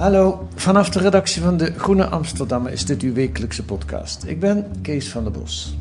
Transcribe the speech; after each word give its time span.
Hallo, 0.00 0.48
vanaf 0.54 0.90
de 0.90 0.98
redactie 0.98 1.42
van 1.42 1.56
de 1.56 1.72
Groene 1.76 2.06
Amsterdammer 2.06 2.72
is 2.72 2.84
dit 2.84 3.02
uw 3.02 3.12
wekelijkse 3.12 3.64
podcast. 3.64 4.24
Ik 4.24 4.40
ben 4.40 4.66
Kees 4.82 5.08
van 5.08 5.22
der 5.22 5.32
Bos. 5.32 5.74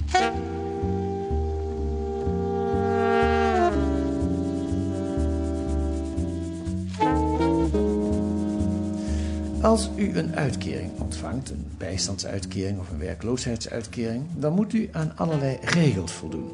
Als 9.61 9.89
u 9.95 10.17
een 10.17 10.35
uitkering 10.35 10.91
ontvangt, 10.99 11.49
een 11.49 11.65
bijstandsuitkering 11.77 12.79
of 12.79 12.89
een 12.89 12.99
werkloosheidsuitkering, 12.99 14.23
dan 14.35 14.53
moet 14.53 14.73
u 14.73 14.89
aan 14.91 15.11
allerlei 15.15 15.57
regels 15.61 16.11
voldoen. 16.11 16.51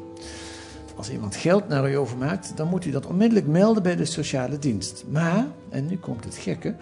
Als 0.96 1.10
iemand 1.10 1.36
geld 1.36 1.68
naar 1.68 1.90
u 1.90 1.96
overmaakt, 1.96 2.56
dan 2.56 2.68
moet 2.68 2.84
u 2.84 2.90
dat 2.90 3.06
onmiddellijk 3.06 3.46
melden 3.46 3.82
bij 3.82 3.96
de 3.96 4.04
sociale 4.04 4.58
dienst. 4.58 5.04
Maar, 5.10 5.46
en 5.70 5.86
nu 5.86 5.96
komt 5.96 6.24
het 6.24 6.36
gekke, 6.36 6.74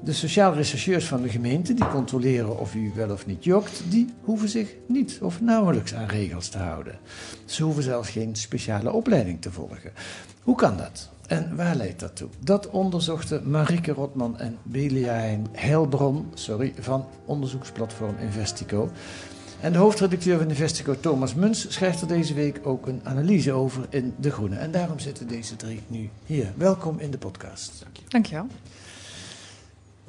de 0.00 0.12
sociaal 0.12 0.54
rechercheurs 0.54 1.06
van 1.06 1.22
de 1.22 1.28
gemeente, 1.28 1.74
die 1.74 1.88
controleren 1.88 2.58
of 2.58 2.74
u 2.74 2.92
wel 2.94 3.10
of 3.10 3.26
niet 3.26 3.44
jokt, 3.44 3.82
die 3.88 4.14
hoeven 4.22 4.48
zich 4.48 4.74
niet 4.88 5.18
of 5.22 5.40
nauwelijks 5.40 5.94
aan 5.94 6.06
regels 6.06 6.48
te 6.48 6.58
houden. 6.58 6.98
Ze 7.44 7.62
hoeven 7.62 7.82
zelfs 7.82 8.10
geen 8.10 8.36
speciale 8.36 8.92
opleiding 8.92 9.42
te 9.42 9.52
volgen. 9.52 9.92
Hoe 10.42 10.56
kan 10.56 10.76
dat? 10.76 11.08
En 11.26 11.56
waar 11.56 11.76
leidt 11.76 12.00
dat 12.00 12.16
toe? 12.16 12.28
Dat 12.38 12.70
onderzochten 12.70 13.50
Marieke 13.50 13.92
Rotman 13.92 14.38
en 14.38 14.58
Beliain 14.62 15.46
Helbron 15.52 16.26
sorry, 16.34 16.74
van 16.78 17.04
onderzoeksplatform 17.24 18.14
Investico. 18.20 18.90
En 19.60 19.72
de 19.72 19.78
hoofdredacteur 19.78 20.38
van 20.38 20.48
Investico, 20.48 21.00
Thomas 21.00 21.34
Muns, 21.34 21.72
schrijft 21.72 22.00
er 22.00 22.08
deze 22.08 22.34
week 22.34 22.60
ook 22.62 22.86
een 22.86 23.00
analyse 23.04 23.52
over 23.52 23.86
in 23.88 24.14
De 24.18 24.30
Groene. 24.30 24.56
En 24.56 24.70
daarom 24.70 24.98
zitten 24.98 25.28
deze 25.28 25.56
drie 25.56 25.82
nu 25.86 26.10
hier. 26.26 26.52
Welkom 26.56 26.98
in 26.98 27.10
de 27.10 27.18
podcast. 27.18 27.80
Dank 27.82 27.96
je. 27.96 28.02
Dankjewel. 28.08 28.46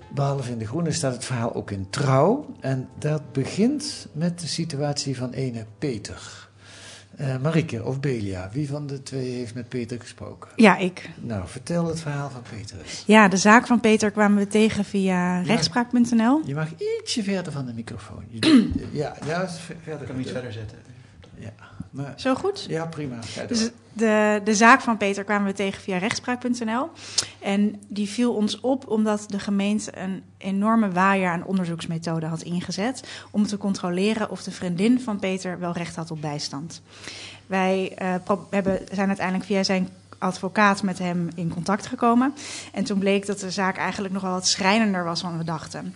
Behalve 0.10 0.52
in 0.52 0.58
De 0.58 0.68
Groene 0.68 0.92
staat 0.92 1.14
het 1.14 1.26
verhaal 1.26 1.54
ook 1.54 1.72
in 1.72 1.90
Trouw. 1.90 2.46
En 2.60 2.90
dat 3.00 3.32
begint 3.32 4.08
met 4.12 4.40
de 4.40 4.48
situatie 4.48 5.18
van 5.18 5.32
ene 5.32 5.66
Peter. 5.78 6.47
Uh, 7.22 7.38
Marieke 7.38 7.84
of 7.84 8.00
Belia, 8.00 8.50
wie 8.52 8.68
van 8.68 8.88
de 8.88 9.04
twee 9.04 9.30
heeft 9.30 9.54
met 9.54 9.70
Peter 9.70 10.00
gesproken? 10.00 10.50
Ja, 10.56 10.78
ik. 10.78 11.10
Nou, 11.22 11.48
vertel 11.48 11.88
het 11.88 12.00
verhaal 12.00 12.30
van 12.30 12.42
Peter. 12.50 12.78
Ja, 13.06 13.28
de 13.28 13.38
zaak 13.38 13.68
van 13.68 13.80
Peter 13.80 14.12
kwamen 14.12 14.38
we 14.38 14.48
tegen 14.48 14.86
via 14.86 15.42
rechtspraak.nl. 15.42 16.42
Je 16.46 16.56
mag 16.56 16.68
ietsje 17.00 17.24
verder 17.24 17.52
van 17.52 17.66
de 17.66 17.74
microfoon. 17.74 18.24
ja, 18.92 19.16
ja, 19.26 19.50
verder. 19.84 20.02
Ik 20.02 20.08
kan 20.08 20.20
iets 20.20 20.32
verder 20.32 20.52
zetten. 20.52 20.78
Ja. 21.36 21.54
Zo 22.16 22.36
goed? 22.36 22.66
Ja, 22.70 22.86
prima. 22.86 23.20
Dus 23.48 23.70
de, 23.94 24.42
de 24.44 24.56
zaak 24.56 24.82
van 24.82 24.98
Peter 24.98 25.24
kwamen 25.24 25.48
we 25.48 25.54
tegen 25.54 25.82
via 25.82 25.98
rechtspraak.nl. 25.98 26.90
En 27.40 27.82
die 27.88 28.10
viel 28.10 28.34
ons 28.34 28.60
op 28.60 28.90
omdat 28.90 29.26
de 29.28 29.40
gemeente 29.40 29.98
een 29.98 30.24
enorme 30.38 30.92
waaier 30.92 31.30
aan 31.30 31.46
onderzoeksmethoden 31.46 32.30
had 32.30 32.42
ingezet. 32.42 33.04
om 33.32 33.48
te 33.48 33.58
controleren 33.58 34.30
of 34.30 34.44
de 34.44 34.52
vriendin 34.52 35.02
van 35.02 35.20
Peter 35.20 35.60
wel 35.60 35.72
recht 35.72 35.96
had 35.96 36.12
op 36.12 36.22
bijstand. 36.22 36.82
Wij 37.46 37.98
uh, 38.02 38.16
hebben, 38.50 38.80
zijn 38.92 39.08
uiteindelijk 39.08 39.46
via 39.46 39.64
zijn 39.64 39.90
advocaat 40.18 40.84
met 40.84 41.00
hem 41.00 41.28
in 41.36 41.50
contact 41.50 41.88
gekomen. 41.88 42.34
En 42.74 42.84
toen 42.84 43.00
bleek 43.00 43.26
dat 43.26 43.40
de 43.40 43.52
zaak 43.52 43.78
eigenlijk 43.78 44.14
nog 44.14 44.24
wel 44.24 44.32
wat 44.32 44.48
schrijnender 44.48 45.04
was 45.04 45.22
dan 45.22 45.38
we 45.38 45.44
dachten. 45.44 45.96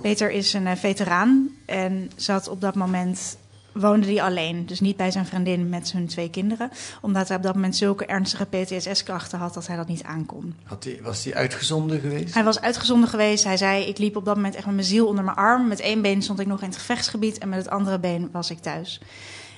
Peter 0.00 0.30
is 0.30 0.52
een 0.52 0.66
uh, 0.66 0.72
veteraan 0.72 1.48
en 1.66 2.10
zat 2.16 2.48
op 2.48 2.60
dat 2.60 2.74
moment 2.74 3.36
woonde 3.74 4.06
hij 4.06 4.22
alleen. 4.22 4.66
Dus 4.66 4.80
niet 4.80 4.96
bij 4.96 5.10
zijn 5.10 5.26
vriendin 5.26 5.68
met 5.68 5.88
zijn 5.88 6.06
twee 6.06 6.30
kinderen. 6.30 6.70
Omdat 7.00 7.28
hij 7.28 7.36
op 7.36 7.42
dat 7.42 7.54
moment 7.54 7.76
zulke 7.76 8.06
ernstige 8.06 8.44
PTSS-klachten 8.44 9.38
had 9.38 9.54
dat 9.54 9.66
hij 9.66 9.76
dat 9.76 9.88
niet 9.88 10.02
aankon. 10.02 10.54
Had 10.62 10.84
hij, 10.84 10.98
was 11.02 11.24
hij 11.24 11.34
uitgezonden 11.34 12.00
geweest? 12.00 12.34
Hij 12.34 12.44
was 12.44 12.60
uitgezonden 12.60 13.08
geweest. 13.08 13.44
Hij 13.44 13.56
zei, 13.56 13.84
ik 13.84 13.98
liep 13.98 14.16
op 14.16 14.24
dat 14.24 14.36
moment 14.36 14.54
echt 14.54 14.66
met 14.66 14.74
mijn 14.74 14.86
ziel 14.86 15.06
onder 15.06 15.24
mijn 15.24 15.36
arm. 15.36 15.68
Met 15.68 15.80
één 15.80 16.02
been 16.02 16.22
stond 16.22 16.40
ik 16.40 16.46
nog 16.46 16.60
in 16.60 16.68
het 16.68 16.76
gevechtsgebied 16.76 17.38
en 17.38 17.48
met 17.48 17.58
het 17.58 17.68
andere 17.68 17.98
been 17.98 18.28
was 18.32 18.50
ik 18.50 18.58
thuis. 18.58 19.00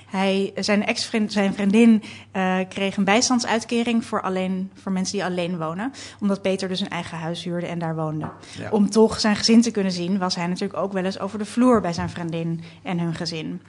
Hij, 0.07 0.53
zijn 0.55 0.87
ex-vriend, 0.87 1.33
zijn 1.33 1.55
vriendin, 1.55 2.03
uh, 2.33 2.59
kreeg 2.69 2.97
een 2.97 3.05
bijstandsuitkering 3.05 4.05
voor, 4.05 4.23
alleen, 4.23 4.71
voor 4.75 4.93
mensen 4.93 5.17
die 5.17 5.25
alleen 5.25 5.59
wonen. 5.59 5.93
Omdat 6.21 6.43
Peter 6.43 6.69
dus 6.69 6.81
een 6.81 6.89
eigen 6.89 7.19
huis 7.19 7.45
huurde 7.45 7.67
en 7.67 7.79
daar 7.79 7.95
woonde. 7.95 8.31
Ja. 8.59 8.71
Om 8.71 8.91
toch 8.91 9.21
zijn 9.21 9.37
gezin 9.37 9.63
te 9.63 9.71
kunnen 9.71 9.93
zien, 9.93 10.19
was 10.19 10.35
hij 10.35 10.47
natuurlijk 10.47 10.81
ook 10.81 10.93
wel 10.93 11.05
eens 11.05 11.19
over 11.19 11.39
de 11.39 11.45
vloer 11.45 11.81
bij 11.81 11.93
zijn 11.93 12.11
vriendin 12.11 12.63
en 12.83 12.99
hun 12.99 13.15
gezin 13.15 13.61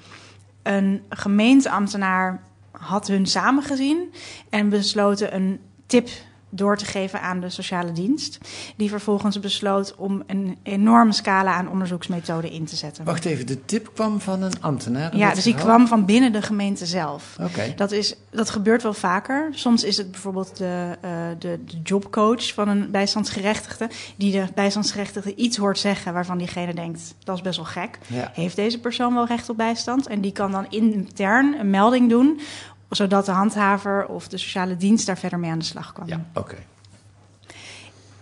een 0.67 1.03
gemeenteambtenaar 1.09 2.43
had 2.71 3.07
hun 3.07 3.25
samengezien 3.25 4.13
en 4.49 4.69
besloten 4.69 5.35
een 5.35 5.59
tip 5.85 6.09
door 6.49 6.77
te 6.77 6.85
geven 6.85 7.21
aan 7.21 7.39
de 7.39 7.49
sociale 7.49 7.91
dienst. 7.91 8.37
Die 8.75 8.89
vervolgens 8.89 9.39
besloot 9.39 9.95
om 9.95 10.23
een 10.27 10.57
enorme 10.63 11.13
scala 11.13 11.53
aan 11.53 11.69
onderzoeksmethoden 11.69 12.51
in 12.51 12.65
te 12.65 12.75
zetten. 12.75 13.05
Wacht 13.05 13.25
even, 13.25 13.47
de 13.47 13.65
tip 13.65 13.91
kwam 13.93 14.19
van 14.19 14.41
een 14.41 14.61
ambtenaar? 14.61 15.17
Ja, 15.17 15.33
dus 15.33 15.43
die 15.43 15.55
kwam 15.55 15.87
van 15.87 16.05
binnen 16.05 16.31
de 16.31 16.41
gemeente 16.41 16.85
zelf. 16.85 17.35
Oké. 17.41 17.73
Dat, 17.75 17.91
is, 17.91 18.15
dat 18.29 18.49
gebeurt 18.49 18.83
wel 18.83 18.93
vaker. 18.93 19.47
Soms 19.51 19.83
is 19.83 19.97
het 19.97 20.11
bijvoorbeeld 20.11 20.57
de, 20.57 20.97
uh, 21.05 21.11
de, 21.39 21.59
de 21.65 21.77
jobcoach 21.83 22.53
van 22.53 22.67
een 22.67 22.91
bijstandsgerechtigde... 22.91 23.89
die 24.15 24.31
de 24.31 24.45
bijstandsgerechtigde 24.55 25.35
iets 25.35 25.57
hoort 25.57 25.79
zeggen 25.79 26.13
waarvan 26.13 26.37
diegene 26.37 26.73
denkt... 26.73 27.15
dat 27.23 27.35
is 27.35 27.41
best 27.41 27.57
wel 27.57 27.65
gek. 27.65 27.97
Ja. 28.07 28.31
Heeft 28.33 28.55
deze 28.55 28.79
persoon 28.79 29.13
wel 29.13 29.25
recht 29.25 29.49
op 29.49 29.57
bijstand? 29.57 30.07
En 30.07 30.21
die 30.21 30.31
kan 30.31 30.51
dan 30.51 30.65
intern 30.69 31.59
een 31.59 31.69
melding 31.69 32.09
doen 32.09 32.39
zodat 32.89 33.25
de 33.25 33.31
handhaver 33.31 34.05
of 34.05 34.27
de 34.27 34.37
sociale 34.37 34.77
dienst 34.77 35.05
daar 35.05 35.17
verder 35.17 35.39
mee 35.39 35.51
aan 35.51 35.59
de 35.59 35.65
slag 35.65 35.93
kan. 35.93 36.07
Ja, 36.07 36.25
oké. 36.33 36.39
Okay. 36.39 36.65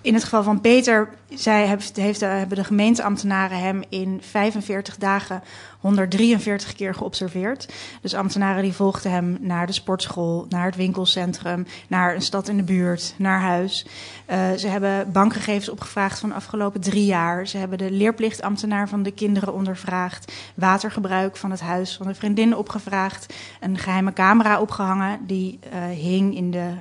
In 0.06 0.14
het 0.14 0.24
geval 0.24 0.44
van 0.44 0.62
Peter 0.62 1.10
zij 1.30 1.68
heeft, 1.68 1.96
heeft, 1.96 2.22
hebben 2.22 2.58
de 2.58 2.64
gemeenteambtenaren 2.64 3.60
hem 3.60 3.84
in 3.90 4.22
45 4.22 4.98
dagen 4.98 5.44
143 5.80 6.74
keer 6.74 6.94
geobserveerd. 6.94 7.74
Dus 8.02 8.14
ambtenaren 8.14 8.64
die 8.64 8.74
volgden 8.74 9.12
hem 9.12 9.38
naar 9.42 9.66
de 9.66 9.74
sportschool, 9.74 10.46
naar 10.50 10.66
het 10.66 10.76
winkelcentrum, 10.76 11.66
naar 11.88 12.16
een 12.16 12.22
stad 12.22 12.48
in 12.48 12.58
de 12.58 12.64
buurt, 12.64 13.16
naar 13.18 13.40
huis. 13.40 13.86
Uh, 14.30 14.52
ze 14.52 14.68
hebben 14.68 15.12
bankgegevens 15.12 15.70
opgevraagd 15.70 16.20
van 16.20 16.30
de 16.30 16.36
afgelopen 16.36 16.82
drie 16.82 17.06
jaar. 17.06 17.48
Ze 17.48 17.58
hebben 17.58 17.78
de 17.78 17.92
leerplichtambtenaar 17.92 18.90
van 18.90 19.04
de 19.04 19.12
kinderen 19.12 19.54
ondervraagd. 19.54 20.34
Watergebruik 20.56 21.38
van 21.38 21.52
het 21.52 21.62
huis 21.62 21.96
van 21.96 22.08
de 22.08 22.16
vriendin 22.16 22.56
opgevraagd. 22.56 23.34
Een 23.60 23.78
geheime 23.78 24.14
camera 24.14 24.62
opgehangen 24.62 25.20
die 25.28 25.60
uh, 25.74 25.86
hing 25.86 26.36
in 26.36 26.52
de 26.52 26.72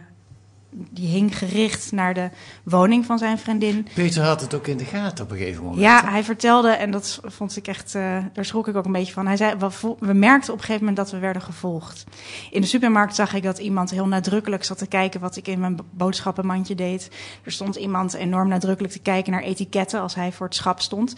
die 0.76 1.08
hing 1.08 1.38
gericht 1.38 1.92
naar 1.92 2.14
de 2.14 2.30
woning 2.62 3.06
van 3.06 3.18
zijn 3.18 3.38
vriendin. 3.38 3.86
Peter 3.94 4.22
had 4.22 4.40
het 4.40 4.54
ook 4.54 4.66
in 4.66 4.76
de 4.76 4.84
gaten 4.84 5.24
op 5.24 5.30
een 5.30 5.36
gegeven 5.36 5.62
moment. 5.62 5.80
Ja, 5.80 6.10
hij 6.10 6.24
vertelde, 6.24 6.68
en 6.68 6.90
dat 6.90 7.20
vond 7.24 7.56
ik 7.56 7.66
echt, 7.66 7.94
uh, 7.94 8.16
daar 8.32 8.44
schrok 8.44 8.68
ik 8.68 8.76
ook 8.76 8.84
een 8.84 8.92
beetje 8.92 9.12
van. 9.12 9.26
Hij 9.26 9.36
zei, 9.36 9.54
we, 9.58 9.94
we 9.98 10.12
merkten 10.12 10.52
op 10.52 10.58
een 10.58 10.64
gegeven 10.64 10.86
moment 10.86 10.96
dat 10.96 11.10
we 11.10 11.18
werden 11.18 11.42
gevolgd. 11.42 12.04
In 12.50 12.60
de 12.60 12.66
supermarkt 12.66 13.14
zag 13.14 13.34
ik 13.34 13.42
dat 13.42 13.58
iemand 13.58 13.90
heel 13.90 14.06
nadrukkelijk 14.06 14.64
zat 14.64 14.78
te 14.78 14.86
kijken 14.86 15.20
wat 15.20 15.36
ik 15.36 15.48
in 15.48 15.60
mijn 15.60 15.78
boodschappenmandje 15.90 16.74
deed. 16.74 17.10
Er 17.42 17.52
stond 17.52 17.76
iemand 17.76 18.14
enorm 18.14 18.48
nadrukkelijk 18.48 18.92
te 18.92 19.00
kijken 19.00 19.32
naar 19.32 19.42
etiketten 19.42 20.00
als 20.00 20.14
hij 20.14 20.32
voor 20.32 20.46
het 20.46 20.54
schap 20.54 20.80
stond. 20.80 21.14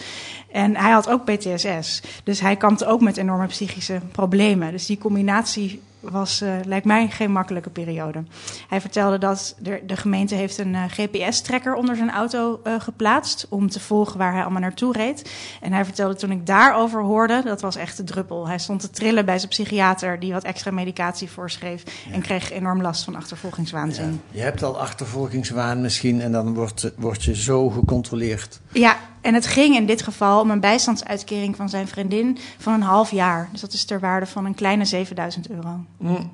En 0.52 0.76
hij 0.76 0.90
had 0.90 1.08
ook 1.08 1.24
PTSS. 1.24 2.02
Dus 2.24 2.40
hij 2.40 2.56
kampte 2.56 2.86
ook 2.86 3.00
met 3.00 3.16
enorme 3.16 3.46
psychische 3.46 4.00
problemen. 4.12 4.70
Dus 4.72 4.86
die 4.86 4.98
combinatie 4.98 5.80
was, 6.10 6.42
uh, 6.42 6.54
lijkt 6.64 6.86
mij, 6.86 7.08
geen 7.08 7.32
makkelijke 7.32 7.70
periode. 7.70 8.24
Hij 8.68 8.80
vertelde 8.80 9.18
dat 9.18 9.54
de, 9.58 9.82
de 9.86 9.96
gemeente 9.96 10.34
heeft 10.34 10.58
een 10.58 10.74
uh, 10.74 10.82
GPS-tracker 10.86 11.74
onder 11.74 11.96
zijn 11.96 12.10
auto 12.10 12.60
uh, 12.64 12.80
geplaatst... 12.80 13.46
om 13.48 13.70
te 13.70 13.80
volgen 13.80 14.18
waar 14.18 14.32
hij 14.32 14.42
allemaal 14.42 14.60
naartoe 14.60 14.92
reed. 14.92 15.30
En 15.60 15.72
hij 15.72 15.84
vertelde 15.84 16.14
toen 16.14 16.30
ik 16.30 16.46
daarover 16.46 17.02
hoorde, 17.02 17.42
dat 17.44 17.60
was 17.60 17.76
echt 17.76 17.96
de 17.96 18.04
druppel. 18.04 18.48
Hij 18.48 18.58
stond 18.58 18.80
te 18.80 18.90
trillen 18.90 19.24
bij 19.24 19.38
zijn 19.38 19.50
psychiater 19.50 20.20
die 20.20 20.32
wat 20.32 20.44
extra 20.44 20.70
medicatie 20.70 21.30
voorschreef... 21.30 21.82
Ja. 22.06 22.12
en 22.12 22.20
kreeg 22.20 22.50
enorm 22.50 22.82
last 22.82 23.04
van 23.04 23.14
achtervolgingswaanzin. 23.16 24.20
Ja. 24.30 24.38
Je 24.38 24.42
hebt 24.42 24.62
al 24.62 24.80
achtervolgingswaan 24.80 25.80
misschien 25.80 26.20
en 26.20 26.32
dan 26.32 26.54
wordt, 26.54 26.92
wordt 26.96 27.24
je 27.24 27.36
zo 27.36 27.70
gecontroleerd. 27.70 28.60
Ja, 28.72 28.96
en 29.26 29.34
het 29.34 29.46
ging 29.46 29.76
in 29.76 29.86
dit 29.86 30.02
geval 30.02 30.40
om 30.40 30.50
een 30.50 30.60
bijstandsuitkering 30.60 31.56
van 31.56 31.68
zijn 31.68 31.88
vriendin 31.88 32.38
van 32.58 32.72
een 32.72 32.82
half 32.82 33.10
jaar. 33.10 33.48
Dus 33.52 33.60
dat 33.60 33.72
is 33.72 33.84
ter 33.84 34.00
waarde 34.00 34.26
van 34.26 34.44
een 34.44 34.54
kleine 34.54 34.84
7000 34.84 35.50
euro. 35.50 35.80
Mm. 35.98 36.30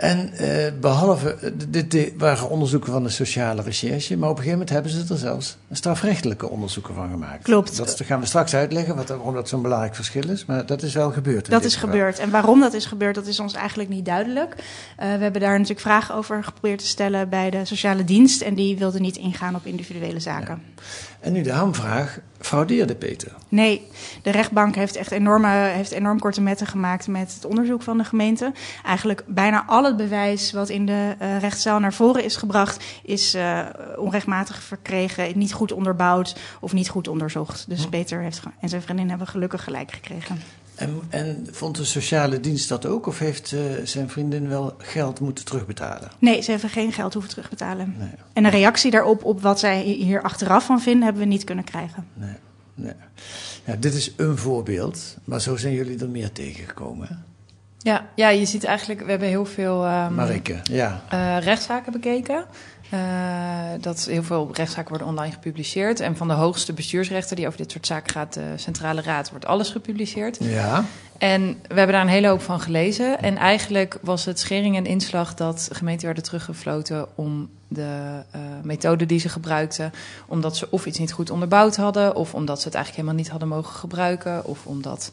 En 0.00 0.30
uh, 0.40 0.66
behalve, 0.80 1.52
dit, 1.68 1.90
dit, 1.90 2.12
waren 2.16 2.50
onderzoeken 2.50 2.92
van 2.92 3.02
de 3.02 3.08
sociale 3.08 3.62
recherche, 3.62 4.16
maar 4.16 4.28
op 4.28 4.36
een 4.36 4.42
gegeven 4.42 4.58
moment 4.58 4.70
hebben 4.70 4.90
ze 4.90 5.12
er 5.12 5.18
zelfs 5.18 5.56
strafrechtelijke 5.70 6.48
onderzoeken 6.48 6.94
van 6.94 7.10
gemaakt. 7.10 7.42
Klopt. 7.42 7.76
Dat 7.76 8.00
gaan 8.04 8.20
we 8.20 8.26
straks 8.26 8.54
uitleggen, 8.54 8.96
wat, 8.96 9.08
waarom 9.08 9.34
dat 9.34 9.48
zo'n 9.48 9.62
belangrijk 9.62 9.94
verschil 9.94 10.28
is, 10.28 10.44
maar 10.44 10.66
dat 10.66 10.82
is 10.82 10.94
wel 10.94 11.10
gebeurd. 11.10 11.50
Dat 11.50 11.64
is 11.64 11.74
geval. 11.74 11.90
gebeurd. 11.90 12.18
En 12.18 12.30
waarom 12.30 12.60
dat 12.60 12.72
is 12.72 12.86
gebeurd, 12.86 13.14
dat 13.14 13.26
is 13.26 13.40
ons 13.40 13.54
eigenlijk 13.54 13.88
niet 13.88 14.04
duidelijk. 14.04 14.54
Uh, 14.54 14.64
we 14.96 15.04
hebben 15.04 15.40
daar 15.40 15.52
natuurlijk 15.52 15.80
vragen 15.80 16.14
over 16.14 16.44
geprobeerd 16.44 16.78
te 16.78 16.86
stellen 16.86 17.28
bij 17.28 17.50
de 17.50 17.64
sociale 17.64 18.04
dienst 18.04 18.40
en 18.40 18.54
die 18.54 18.78
wilde 18.78 19.00
niet 19.00 19.16
ingaan 19.16 19.54
op 19.54 19.66
individuele 19.66 20.20
zaken. 20.20 20.62
Ja. 20.76 20.82
En 21.20 21.32
nu 21.32 21.42
de 21.42 21.52
hamvraag, 21.52 22.18
fraudeerde 22.38 22.94
Peter? 22.94 23.32
Nee, 23.48 23.86
de 24.22 24.30
rechtbank 24.30 24.74
heeft 24.74 24.96
echt 24.96 25.10
enorme, 25.10 25.48
heeft 25.48 25.90
enorm 25.90 26.18
korte 26.18 26.40
metten 26.40 26.66
gemaakt 26.66 27.06
met 27.06 27.34
het 27.34 27.44
onderzoek 27.44 27.82
van 27.82 27.98
de 27.98 28.04
gemeente. 28.04 28.52
Eigenlijk 28.84 29.22
bijna 29.26 29.64
alle 29.66 29.89
het 29.90 30.08
bewijs 30.08 30.52
wat 30.52 30.68
in 30.68 30.86
de 30.86 31.16
uh, 31.22 31.38
rechtszaal 31.38 31.78
naar 31.78 31.92
voren 31.92 32.24
is 32.24 32.36
gebracht, 32.36 32.84
is 33.02 33.34
uh, 33.34 33.66
onrechtmatig 33.96 34.62
verkregen, 34.62 35.38
niet 35.38 35.52
goed 35.52 35.72
onderbouwd 35.72 36.36
of 36.60 36.72
niet 36.72 36.88
goed 36.88 37.08
onderzocht. 37.08 37.64
Dus 37.68 37.82
hm. 37.82 37.88
Peter 37.88 38.20
heeft 38.20 38.42
en 38.60 38.68
zijn 38.68 38.82
vriendin 38.82 39.08
hebben 39.08 39.26
gelukkig 39.26 39.64
gelijk 39.64 39.92
gekregen. 39.92 40.38
En, 40.74 41.00
en, 41.08 41.46
vond 41.50 41.76
de 41.76 41.84
sociale 41.84 42.40
dienst 42.40 42.68
dat 42.68 42.86
ook? 42.86 43.06
Of 43.06 43.18
heeft 43.18 43.52
uh, 43.52 43.60
zijn 43.84 44.08
vriendin 44.08 44.48
wel 44.48 44.74
geld 44.78 45.20
moeten 45.20 45.44
terugbetalen? 45.44 46.10
Nee, 46.18 46.42
ze 46.42 46.50
hebben 46.50 46.70
geen 46.70 46.92
geld 46.92 47.12
hoeven 47.12 47.30
terugbetalen. 47.30 47.94
Nee. 47.98 48.08
En 48.32 48.44
een 48.44 48.50
reactie 48.50 48.90
daarop, 48.90 49.24
op 49.24 49.40
wat 49.40 49.58
zij 49.58 49.82
hier 49.82 50.22
achteraf 50.22 50.64
van 50.64 50.80
vinden, 50.80 51.02
hebben 51.02 51.22
we 51.22 51.28
niet 51.28 51.44
kunnen 51.44 51.64
krijgen. 51.64 52.06
Nee, 52.14 52.34
nee. 52.74 52.94
Dit 53.78 53.94
is 53.94 54.12
een 54.16 54.36
voorbeeld, 54.36 55.16
maar 55.24 55.40
zo 55.40 55.56
zijn 55.56 55.74
jullie 55.74 55.98
er 55.98 56.08
meer 56.08 56.32
tegengekomen. 56.32 57.24
Ja, 57.82 58.06
ja, 58.14 58.28
je 58.28 58.44
ziet 58.44 58.64
eigenlijk, 58.64 59.00
we 59.00 59.10
hebben 59.10 59.28
heel 59.28 59.46
veel 59.46 59.86
um, 59.86 60.14
Marike, 60.14 60.60
ja. 60.62 61.02
Uh, 61.12 61.38
rechtszaken 61.38 61.92
bekeken. 61.92 62.44
Uh, 62.94 63.00
dat 63.80 64.04
heel 64.04 64.22
veel 64.22 64.50
rechtszaken 64.52 64.88
worden 64.88 65.08
online 65.08 65.32
gepubliceerd. 65.32 66.00
En 66.00 66.16
van 66.16 66.28
de 66.28 66.34
hoogste 66.34 66.72
bestuursrechter 66.72 67.36
die 67.36 67.46
over 67.46 67.58
dit 67.58 67.70
soort 67.70 67.86
zaken 67.86 68.12
gaat, 68.12 68.34
de 68.34 68.52
Centrale 68.56 69.02
Raad, 69.02 69.30
wordt 69.30 69.46
alles 69.46 69.70
gepubliceerd. 69.70 70.36
Ja. 70.40 70.84
En 71.18 71.42
we 71.68 71.74
hebben 71.74 71.92
daar 71.92 72.02
een 72.02 72.08
hele 72.08 72.28
hoop 72.28 72.42
van 72.42 72.60
gelezen. 72.60 73.22
En 73.22 73.36
eigenlijk 73.36 73.98
was 74.02 74.24
het 74.24 74.38
schering 74.38 74.76
en 74.76 74.86
inslag 74.86 75.34
dat 75.34 75.68
gemeenten 75.72 76.06
werden 76.06 76.24
teruggefloten 76.24 77.06
om 77.14 77.48
de 77.68 78.22
uh, 78.34 78.40
methode 78.62 79.06
die 79.06 79.20
ze 79.20 79.28
gebruikten, 79.28 79.92
omdat 80.26 80.56
ze 80.56 80.70
of 80.70 80.86
iets 80.86 80.98
niet 80.98 81.12
goed 81.12 81.30
onderbouwd 81.30 81.76
hadden, 81.76 82.14
of 82.14 82.34
omdat 82.34 82.60
ze 82.60 82.64
het 82.64 82.74
eigenlijk 82.74 83.06
helemaal 83.06 83.24
niet 83.24 83.30
hadden 83.30 83.48
mogen 83.48 83.74
gebruiken, 83.74 84.44
of 84.44 84.66
omdat 84.66 85.12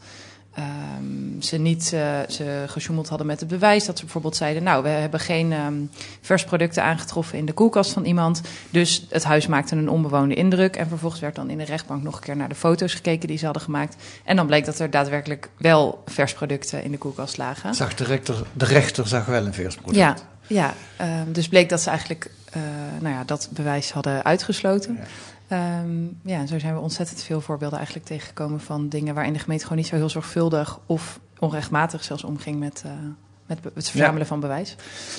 um, 0.58 1.42
ze 1.42 1.56
niet 1.56 1.92
uh, 1.94 2.18
ze 2.28 2.64
gesjoemeld 2.66 3.08
hadden 3.08 3.26
met 3.26 3.40
het 3.40 3.48
bewijs. 3.48 3.84
Dat 3.86 3.96
ze 3.98 4.04
bijvoorbeeld 4.04 4.36
zeiden: 4.36 4.62
Nou, 4.62 4.82
we 4.82 4.88
hebben 4.88 5.20
geen 5.20 5.52
um, 5.52 5.90
versproducten 6.20 6.82
aangetroffen 6.82 7.38
in 7.38 7.46
de 7.46 7.52
koelkast 7.52 7.92
van 7.92 8.04
iemand. 8.04 8.40
Dus 8.70 9.06
het 9.08 9.24
huis 9.24 9.46
maakte 9.46 9.76
een 9.76 9.90
onbewoonde 9.90 10.34
indruk. 10.34 10.76
En 10.76 10.88
vervolgens 10.88 11.20
werd 11.20 11.34
dan 11.34 11.50
in 11.50 11.58
de 11.58 11.64
rechtbank 11.64 12.02
nog 12.02 12.16
een 12.16 12.22
keer 12.22 12.36
naar 12.36 12.48
de 12.48 12.54
foto's 12.54 12.94
gekeken 12.94 13.28
die 13.28 13.38
ze 13.38 13.44
hadden 13.44 13.62
gemaakt. 13.62 13.96
En 14.24 14.36
dan 14.36 14.46
bleek 14.46 14.64
dat 14.64 14.78
er 14.78 14.90
daadwerkelijk 14.90 15.48
wel 15.56 16.02
versproducten 16.06 16.84
in 16.84 16.90
de 16.90 16.98
koelkast 16.98 17.36
lagen. 17.36 17.74
Zag 17.74 17.94
de, 17.94 18.04
rechter, 18.04 18.46
de 18.52 18.64
rechter 18.64 19.08
zag 19.08 19.26
wel 19.26 19.46
een 19.46 19.54
versproduct. 19.54 19.96
Ja, 19.96 20.16
ja 20.46 20.74
um, 21.22 21.32
dus 21.32 21.48
bleek 21.48 21.68
dat 21.68 21.80
ze 21.80 21.88
eigenlijk 21.88 22.30
uh, 22.56 22.62
nou 23.00 23.14
ja, 23.14 23.24
dat 23.24 23.48
bewijs 23.50 23.90
hadden 23.90 24.24
uitgesloten. 24.24 24.94
Ja. 24.94 25.06
Um, 25.52 26.18
ja, 26.22 26.46
zo 26.46 26.58
zijn 26.58 26.74
we 26.74 26.80
ontzettend 26.80 27.22
veel 27.22 27.40
voorbeelden 27.40 27.78
eigenlijk 27.78 28.06
tegengekomen 28.06 28.60
van 28.60 28.88
dingen 28.88 29.14
waarin 29.14 29.32
de 29.32 29.38
gemeente 29.38 29.62
gewoon 29.62 29.78
niet 29.78 29.86
zo 29.86 29.96
heel 29.96 30.08
zorgvuldig 30.08 30.78
of 30.86 31.20
onrechtmatig 31.38 32.04
zelfs 32.04 32.24
omging 32.24 32.58
met, 32.58 32.82
uh, 32.86 32.92
met 33.46 33.58
het 33.74 33.88
verzamelen 33.88 34.22
ja. 34.22 34.26
van 34.26 34.40
bewijs. 34.40 34.76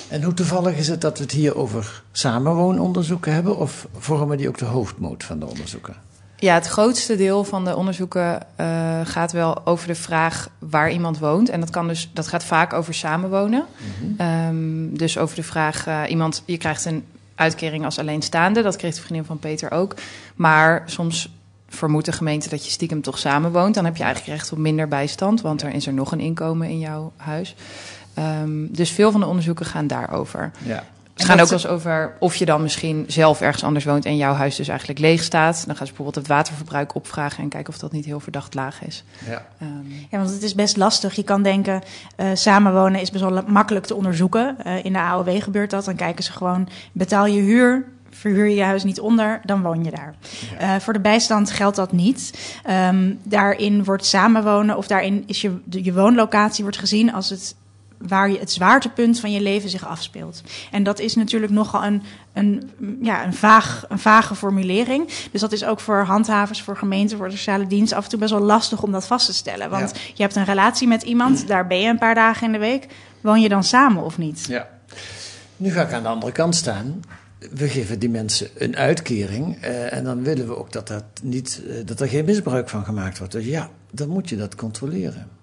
En 0.08 0.22
hoe 0.22 0.34
toevallig 0.34 0.76
is 0.76 0.88
het 0.88 1.00
dat 1.00 1.18
we 1.18 1.24
het 1.24 1.32
hier 1.32 1.56
over 1.56 2.02
samenwoononderzoeken 2.12 3.32
hebben 3.32 3.56
of 3.56 3.88
vormen 3.96 4.36
die 4.36 4.48
ook 4.48 4.58
de 4.58 4.64
hoofdmoot 4.64 5.24
van 5.24 5.38
de 5.38 5.46
onderzoeken? 5.46 5.94
Ja, 6.36 6.54
het 6.54 6.66
grootste 6.66 7.16
deel 7.16 7.44
van 7.44 7.64
de 7.64 7.76
onderzoeken 7.76 8.46
uh, 8.60 9.00
gaat 9.04 9.32
wel 9.32 9.66
over 9.66 9.86
de 9.86 9.94
vraag 9.94 10.48
waar 10.58 10.90
iemand 10.90 11.18
woont. 11.18 11.48
En 11.48 11.60
dat, 11.60 11.70
kan 11.70 11.88
dus, 11.88 12.10
dat 12.12 12.28
gaat 12.28 12.44
vaak 12.44 12.72
over 12.72 12.94
samenwonen. 12.94 13.64
Mm 13.78 14.16
-hmm. 14.18 14.48
um, 14.48 14.98
dus 14.98 15.18
over 15.18 15.36
de 15.36 15.42
vraag, 15.42 15.86
uh, 15.86 16.02
iemand, 16.08 16.42
je 16.46 16.56
krijgt 16.56 16.84
een 16.84 17.04
uitkering 17.40 17.84
als 17.84 17.98
alleenstaande. 17.98 18.62
Dat 18.62 18.76
kreeg 18.76 18.94
de 18.94 19.00
vriendin 19.00 19.24
van 19.24 19.38
Peter 19.38 19.70
ook. 19.70 19.94
Maar 20.34 20.82
soms 20.86 21.30
vermoedt 21.68 22.06
de 22.06 22.12
gemeente 22.12 22.48
dat 22.48 22.64
je 22.64 22.70
stiekem 22.70 23.02
toch 23.02 23.18
samenwoont. 23.18 23.74
Dan 23.74 23.84
heb 23.84 23.96
je 23.96 24.02
eigenlijk 24.02 24.36
recht 24.36 24.52
op 24.52 24.58
minder 24.58 24.88
bijstand, 24.88 25.40
want 25.40 25.62
er 25.62 25.74
is 25.74 25.86
er 25.86 25.92
nog 25.92 26.12
een 26.12 26.20
inkomen 26.20 26.68
in 26.68 26.78
jouw 26.78 27.12
huis. 27.16 27.54
Um, 28.18 28.68
dus 28.72 28.90
veel 28.90 29.10
van 29.10 29.20
de 29.20 29.26
onderzoeken 29.26 29.66
gaan 29.66 29.86
daarover. 29.86 30.50
Ja. 30.64 30.84
Het 31.20 31.28
gaan 31.28 31.40
ook 31.40 31.48
wel 31.48 31.58
eens 31.58 31.66
over 31.66 32.12
of 32.18 32.36
je 32.36 32.44
dan 32.44 32.62
misschien 32.62 33.04
zelf 33.06 33.40
ergens 33.40 33.64
anders 33.64 33.84
woont 33.84 34.04
en 34.04 34.16
jouw 34.16 34.34
huis 34.34 34.56
dus 34.56 34.68
eigenlijk 34.68 34.98
leeg 34.98 35.22
staat. 35.22 35.54
Dan 35.66 35.76
gaan 35.76 35.86
ze 35.86 35.92
bijvoorbeeld 35.92 36.14
het 36.14 36.26
waterverbruik 36.26 36.94
opvragen 36.94 37.42
en 37.42 37.48
kijken 37.48 37.72
of 37.72 37.78
dat 37.78 37.92
niet 37.92 38.04
heel 38.04 38.20
verdacht 38.20 38.54
laag 38.54 38.84
is. 38.84 39.04
Ja, 39.26 39.46
um, 39.62 40.06
ja 40.10 40.18
want 40.18 40.30
het 40.30 40.42
is 40.42 40.54
best 40.54 40.76
lastig. 40.76 41.14
Je 41.14 41.22
kan 41.22 41.42
denken, 41.42 41.82
uh, 42.16 42.26
samenwonen 42.34 43.00
is 43.00 43.10
best 43.10 43.24
wel 43.24 43.42
makkelijk 43.46 43.86
te 43.86 43.94
onderzoeken. 43.94 44.56
Uh, 44.66 44.84
in 44.84 44.92
de 44.92 44.98
AOW 44.98 45.42
gebeurt 45.42 45.70
dat. 45.70 45.84
Dan 45.84 45.96
kijken 45.96 46.24
ze 46.24 46.32
gewoon, 46.32 46.68
betaal 46.92 47.26
je 47.26 47.40
huur, 47.40 47.84
verhuur 48.10 48.46
je 48.46 48.54
je 48.54 48.62
huis 48.62 48.84
niet 48.84 49.00
onder, 49.00 49.40
dan 49.44 49.62
woon 49.62 49.84
je 49.84 49.90
daar. 49.90 50.14
Ja. 50.58 50.74
Uh, 50.74 50.80
voor 50.80 50.92
de 50.92 51.00
bijstand 51.00 51.50
geldt 51.50 51.76
dat 51.76 51.92
niet. 51.92 52.38
Um, 52.70 53.18
daarin 53.22 53.84
wordt 53.84 54.06
samenwonen 54.06 54.76
of 54.76 54.86
daarin 54.86 55.22
is 55.26 55.40
je, 55.40 55.60
de, 55.64 55.84
je 55.84 55.92
woonlocatie 55.92 56.64
wordt 56.64 56.78
gezien 56.78 57.12
als 57.12 57.30
het 57.30 57.54
waar 58.08 58.30
je 58.30 58.38
het 58.38 58.50
zwaartepunt 58.50 59.20
van 59.20 59.32
je 59.32 59.40
leven 59.40 59.70
zich 59.70 59.86
afspeelt. 59.86 60.42
En 60.70 60.82
dat 60.82 60.98
is 60.98 61.14
natuurlijk 61.14 61.52
nogal 61.52 61.84
een, 61.84 62.02
een, 62.32 62.70
ja, 63.02 63.24
een, 63.24 63.34
vaag, 63.34 63.84
een 63.88 63.98
vage 63.98 64.34
formulering. 64.34 65.08
Dus 65.30 65.40
dat 65.40 65.52
is 65.52 65.64
ook 65.64 65.80
voor 65.80 66.02
handhavers, 66.04 66.62
voor 66.62 66.76
gemeenten, 66.76 67.16
voor 67.16 67.28
de 67.28 67.36
sociale 67.36 67.66
dienst 67.66 67.92
af 67.92 68.04
en 68.04 68.10
toe 68.10 68.18
best 68.18 68.30
wel 68.30 68.40
lastig 68.40 68.82
om 68.82 68.92
dat 68.92 69.06
vast 69.06 69.26
te 69.26 69.32
stellen. 69.32 69.70
Want 69.70 69.90
ja. 69.94 70.00
je 70.14 70.22
hebt 70.22 70.36
een 70.36 70.44
relatie 70.44 70.88
met 70.88 71.02
iemand, 71.02 71.46
daar 71.46 71.66
ben 71.66 71.80
je 71.80 71.88
een 71.88 71.98
paar 71.98 72.14
dagen 72.14 72.46
in 72.46 72.52
de 72.52 72.58
week. 72.58 72.86
Woon 73.20 73.40
je 73.40 73.48
dan 73.48 73.64
samen 73.64 74.04
of 74.04 74.18
niet? 74.18 74.46
Ja. 74.48 74.68
Nu 75.56 75.70
ga 75.70 75.82
ik 75.82 75.92
aan 75.92 76.02
de 76.02 76.08
andere 76.08 76.32
kant 76.32 76.54
staan. 76.54 77.00
We 77.50 77.68
geven 77.68 77.98
die 77.98 78.10
mensen 78.10 78.48
een 78.54 78.76
uitkering 78.76 79.64
uh, 79.64 79.92
en 79.92 80.04
dan 80.04 80.22
willen 80.22 80.46
we 80.46 80.56
ook 80.56 80.72
dat, 80.72 80.88
dat, 80.88 81.04
niet, 81.22 81.62
uh, 81.66 81.74
dat 81.84 82.00
er 82.00 82.08
geen 82.08 82.24
misbruik 82.24 82.68
van 82.68 82.84
gemaakt 82.84 83.18
wordt. 83.18 83.32
Dus 83.32 83.44
ja, 83.44 83.70
dan 83.90 84.08
moet 84.08 84.28
je 84.28 84.36
dat 84.36 84.54
controleren. 84.54 85.39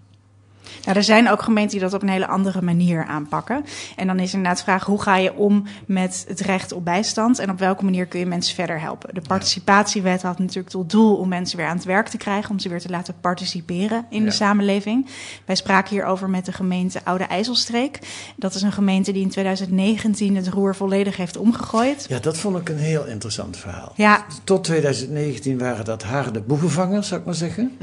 Nou, 0.85 0.97
er 0.97 1.03
zijn 1.03 1.29
ook 1.29 1.41
gemeenten 1.41 1.71
die 1.71 1.87
dat 1.87 1.93
op 1.93 2.01
een 2.01 2.09
hele 2.09 2.27
andere 2.27 2.61
manier 2.61 3.05
aanpakken. 3.05 3.65
En 3.95 4.07
dan 4.07 4.19
is 4.19 4.33
inderdaad 4.33 4.57
de 4.57 4.63
vraag: 4.63 4.83
hoe 4.83 5.01
ga 5.01 5.17
je 5.17 5.35
om 5.35 5.63
met 5.85 6.25
het 6.27 6.39
recht 6.39 6.71
op 6.71 6.85
bijstand 6.85 7.39
en 7.39 7.49
op 7.49 7.59
welke 7.59 7.83
manier 7.83 8.05
kun 8.05 8.19
je 8.19 8.25
mensen 8.25 8.55
verder 8.55 8.79
helpen? 8.79 9.13
De 9.13 9.21
participatiewet 9.21 10.21
had 10.21 10.39
natuurlijk 10.39 10.69
tot 10.69 10.89
doel 10.89 11.15
om 11.15 11.27
mensen 11.27 11.57
weer 11.57 11.67
aan 11.67 11.75
het 11.75 11.85
werk 11.85 12.07
te 12.07 12.17
krijgen, 12.17 12.51
om 12.51 12.59
ze 12.59 12.69
weer 12.69 12.81
te 12.81 12.89
laten 12.89 13.15
participeren 13.21 14.05
in 14.09 14.19
ja. 14.19 14.25
de 14.25 14.31
samenleving. 14.31 15.07
Wij 15.45 15.55
spraken 15.55 15.89
hierover 15.89 16.29
met 16.29 16.45
de 16.45 16.51
gemeente 16.51 16.99
Oude 17.03 17.23
IJsselstreek. 17.23 17.99
Dat 18.35 18.55
is 18.55 18.61
een 18.61 18.71
gemeente 18.71 19.11
die 19.11 19.21
in 19.21 19.29
2019 19.29 20.35
het 20.35 20.47
roer 20.47 20.75
volledig 20.75 21.17
heeft 21.17 21.37
omgegooid. 21.37 22.05
Ja, 22.09 22.19
dat 22.19 22.37
vond 22.37 22.57
ik 22.57 22.69
een 22.69 22.77
heel 22.77 23.05
interessant 23.05 23.57
verhaal. 23.57 23.93
Ja. 23.95 24.25
Tot 24.43 24.63
2019 24.63 25.57
waren 25.57 25.85
dat 25.85 26.03
harde 26.03 26.41
boevenvangers, 26.41 27.07
zou 27.07 27.19
ik 27.19 27.25
maar 27.25 27.35
zeggen. 27.35 27.77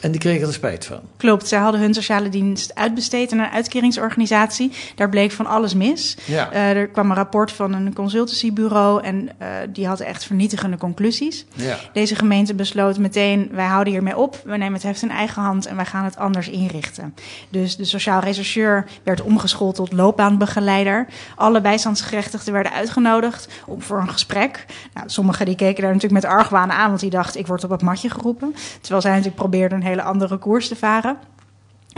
En 0.00 0.10
die 0.10 0.20
kregen 0.20 0.46
er 0.46 0.52
spijt 0.52 0.84
van. 0.84 1.00
Klopt, 1.16 1.48
zij 1.48 1.58
hadden 1.58 1.80
hun 1.80 1.94
sociale 1.94 2.28
dienst 2.28 2.74
uitbesteed 2.74 3.32
aan 3.32 3.38
een 3.38 3.50
uitkeringsorganisatie. 3.50 4.72
Daar 4.94 5.08
bleek 5.08 5.30
van 5.30 5.46
alles 5.46 5.74
mis. 5.74 6.16
Ja. 6.24 6.52
Uh, 6.52 6.70
er 6.70 6.88
kwam 6.88 7.10
een 7.10 7.16
rapport 7.16 7.52
van 7.52 7.72
een 7.72 7.94
consultancybureau 7.94 9.02
en 9.02 9.28
uh, 9.42 9.48
die 9.68 9.86
had 9.86 10.00
echt 10.00 10.24
vernietigende 10.24 10.76
conclusies. 10.76 11.46
Ja. 11.54 11.76
Deze 11.92 12.14
gemeente 12.14 12.54
besloot 12.54 12.98
meteen, 12.98 13.48
wij 13.52 13.66
houden 13.66 13.92
hiermee 13.92 14.16
op. 14.16 14.40
We 14.44 14.56
nemen 14.56 14.72
het 14.72 14.82
heft 14.82 15.02
in 15.02 15.10
eigen 15.10 15.42
hand 15.42 15.66
en 15.66 15.76
wij 15.76 15.84
gaan 15.84 16.04
het 16.04 16.16
anders 16.16 16.48
inrichten. 16.48 17.14
Dus 17.48 17.76
de 17.76 17.84
sociaal 17.84 18.20
rechercheur 18.20 18.86
werd 19.02 19.22
omgeschoold 19.22 19.74
tot 19.74 19.92
loopbaanbegeleider. 19.92 21.06
Alle 21.36 21.60
bijstandsgerechtigden 21.60 22.52
werden 22.52 22.72
uitgenodigd 22.72 23.48
om 23.66 23.82
voor 23.82 24.00
een 24.00 24.10
gesprek. 24.10 24.64
Nou, 24.94 25.08
sommigen 25.10 25.46
die 25.46 25.56
keken 25.56 25.82
daar 25.82 25.92
natuurlijk 25.92 26.22
met 26.22 26.32
argwaan 26.32 26.72
aan, 26.72 26.88
want 26.88 27.00
die 27.00 27.10
dachten, 27.10 27.40
ik 27.40 27.46
word 27.46 27.64
op 27.64 27.70
het 27.70 27.82
matje 27.82 28.10
geroepen. 28.10 28.54
Terwijl 28.80 29.00
zij 29.00 29.10
natuurlijk 29.10 29.36
probeerden 29.36 29.78
een 29.78 29.84
hele 29.88 30.02
andere 30.02 30.36
koers 30.36 30.68
te 30.68 30.76
varen. 30.76 31.18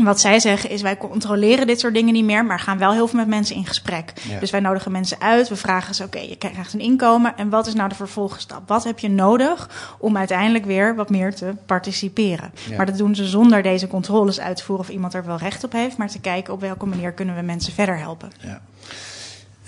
Wat 0.04 0.20
zij 0.20 0.40
zeggen 0.40 0.70
is, 0.70 0.82
wij 0.82 0.96
controleren 0.96 1.66
dit 1.66 1.80
soort 1.80 1.94
dingen 1.94 2.12
niet 2.12 2.24
meer, 2.24 2.44
maar 2.44 2.60
gaan 2.60 2.78
wel 2.78 2.92
heel 2.92 3.08
veel 3.08 3.18
met 3.18 3.28
mensen 3.28 3.56
in 3.56 3.66
gesprek. 3.66 4.12
Ja. 4.28 4.38
Dus 4.38 4.50
wij 4.50 4.60
nodigen 4.60 4.92
mensen 4.92 5.20
uit, 5.20 5.48
we 5.48 5.56
vragen 5.56 5.94
ze, 5.94 6.04
oké, 6.04 6.16
okay, 6.16 6.28
je 6.28 6.36
krijgt 6.36 6.72
een 6.72 6.80
inkomen 6.80 7.36
en 7.36 7.48
wat 7.48 7.66
is 7.66 7.74
nou 7.74 7.88
de 7.88 7.94
vervolgstap? 7.94 8.68
Wat 8.68 8.84
heb 8.84 8.98
je 8.98 9.10
nodig 9.10 9.70
om 9.98 10.16
uiteindelijk 10.16 10.64
weer 10.64 10.94
wat 10.94 11.10
meer 11.10 11.34
te 11.34 11.54
participeren? 11.66 12.50
Ja. 12.68 12.76
Maar 12.76 12.86
dat 12.86 12.98
doen 12.98 13.14
ze 13.14 13.26
zonder 13.26 13.62
deze 13.62 13.86
controles 13.86 14.40
uit 14.40 14.56
te 14.56 14.64
voeren 14.64 14.84
of 14.84 14.90
iemand 14.90 15.14
er 15.14 15.24
wel 15.24 15.36
recht 15.36 15.64
op 15.64 15.72
heeft, 15.72 15.96
maar 15.96 16.10
te 16.10 16.20
kijken 16.20 16.52
op 16.52 16.60
welke 16.60 16.86
manier 16.86 17.12
kunnen 17.12 17.34
we 17.34 17.42
mensen 17.42 17.72
verder 17.72 17.98
helpen. 17.98 18.30
Ja. 18.40 18.60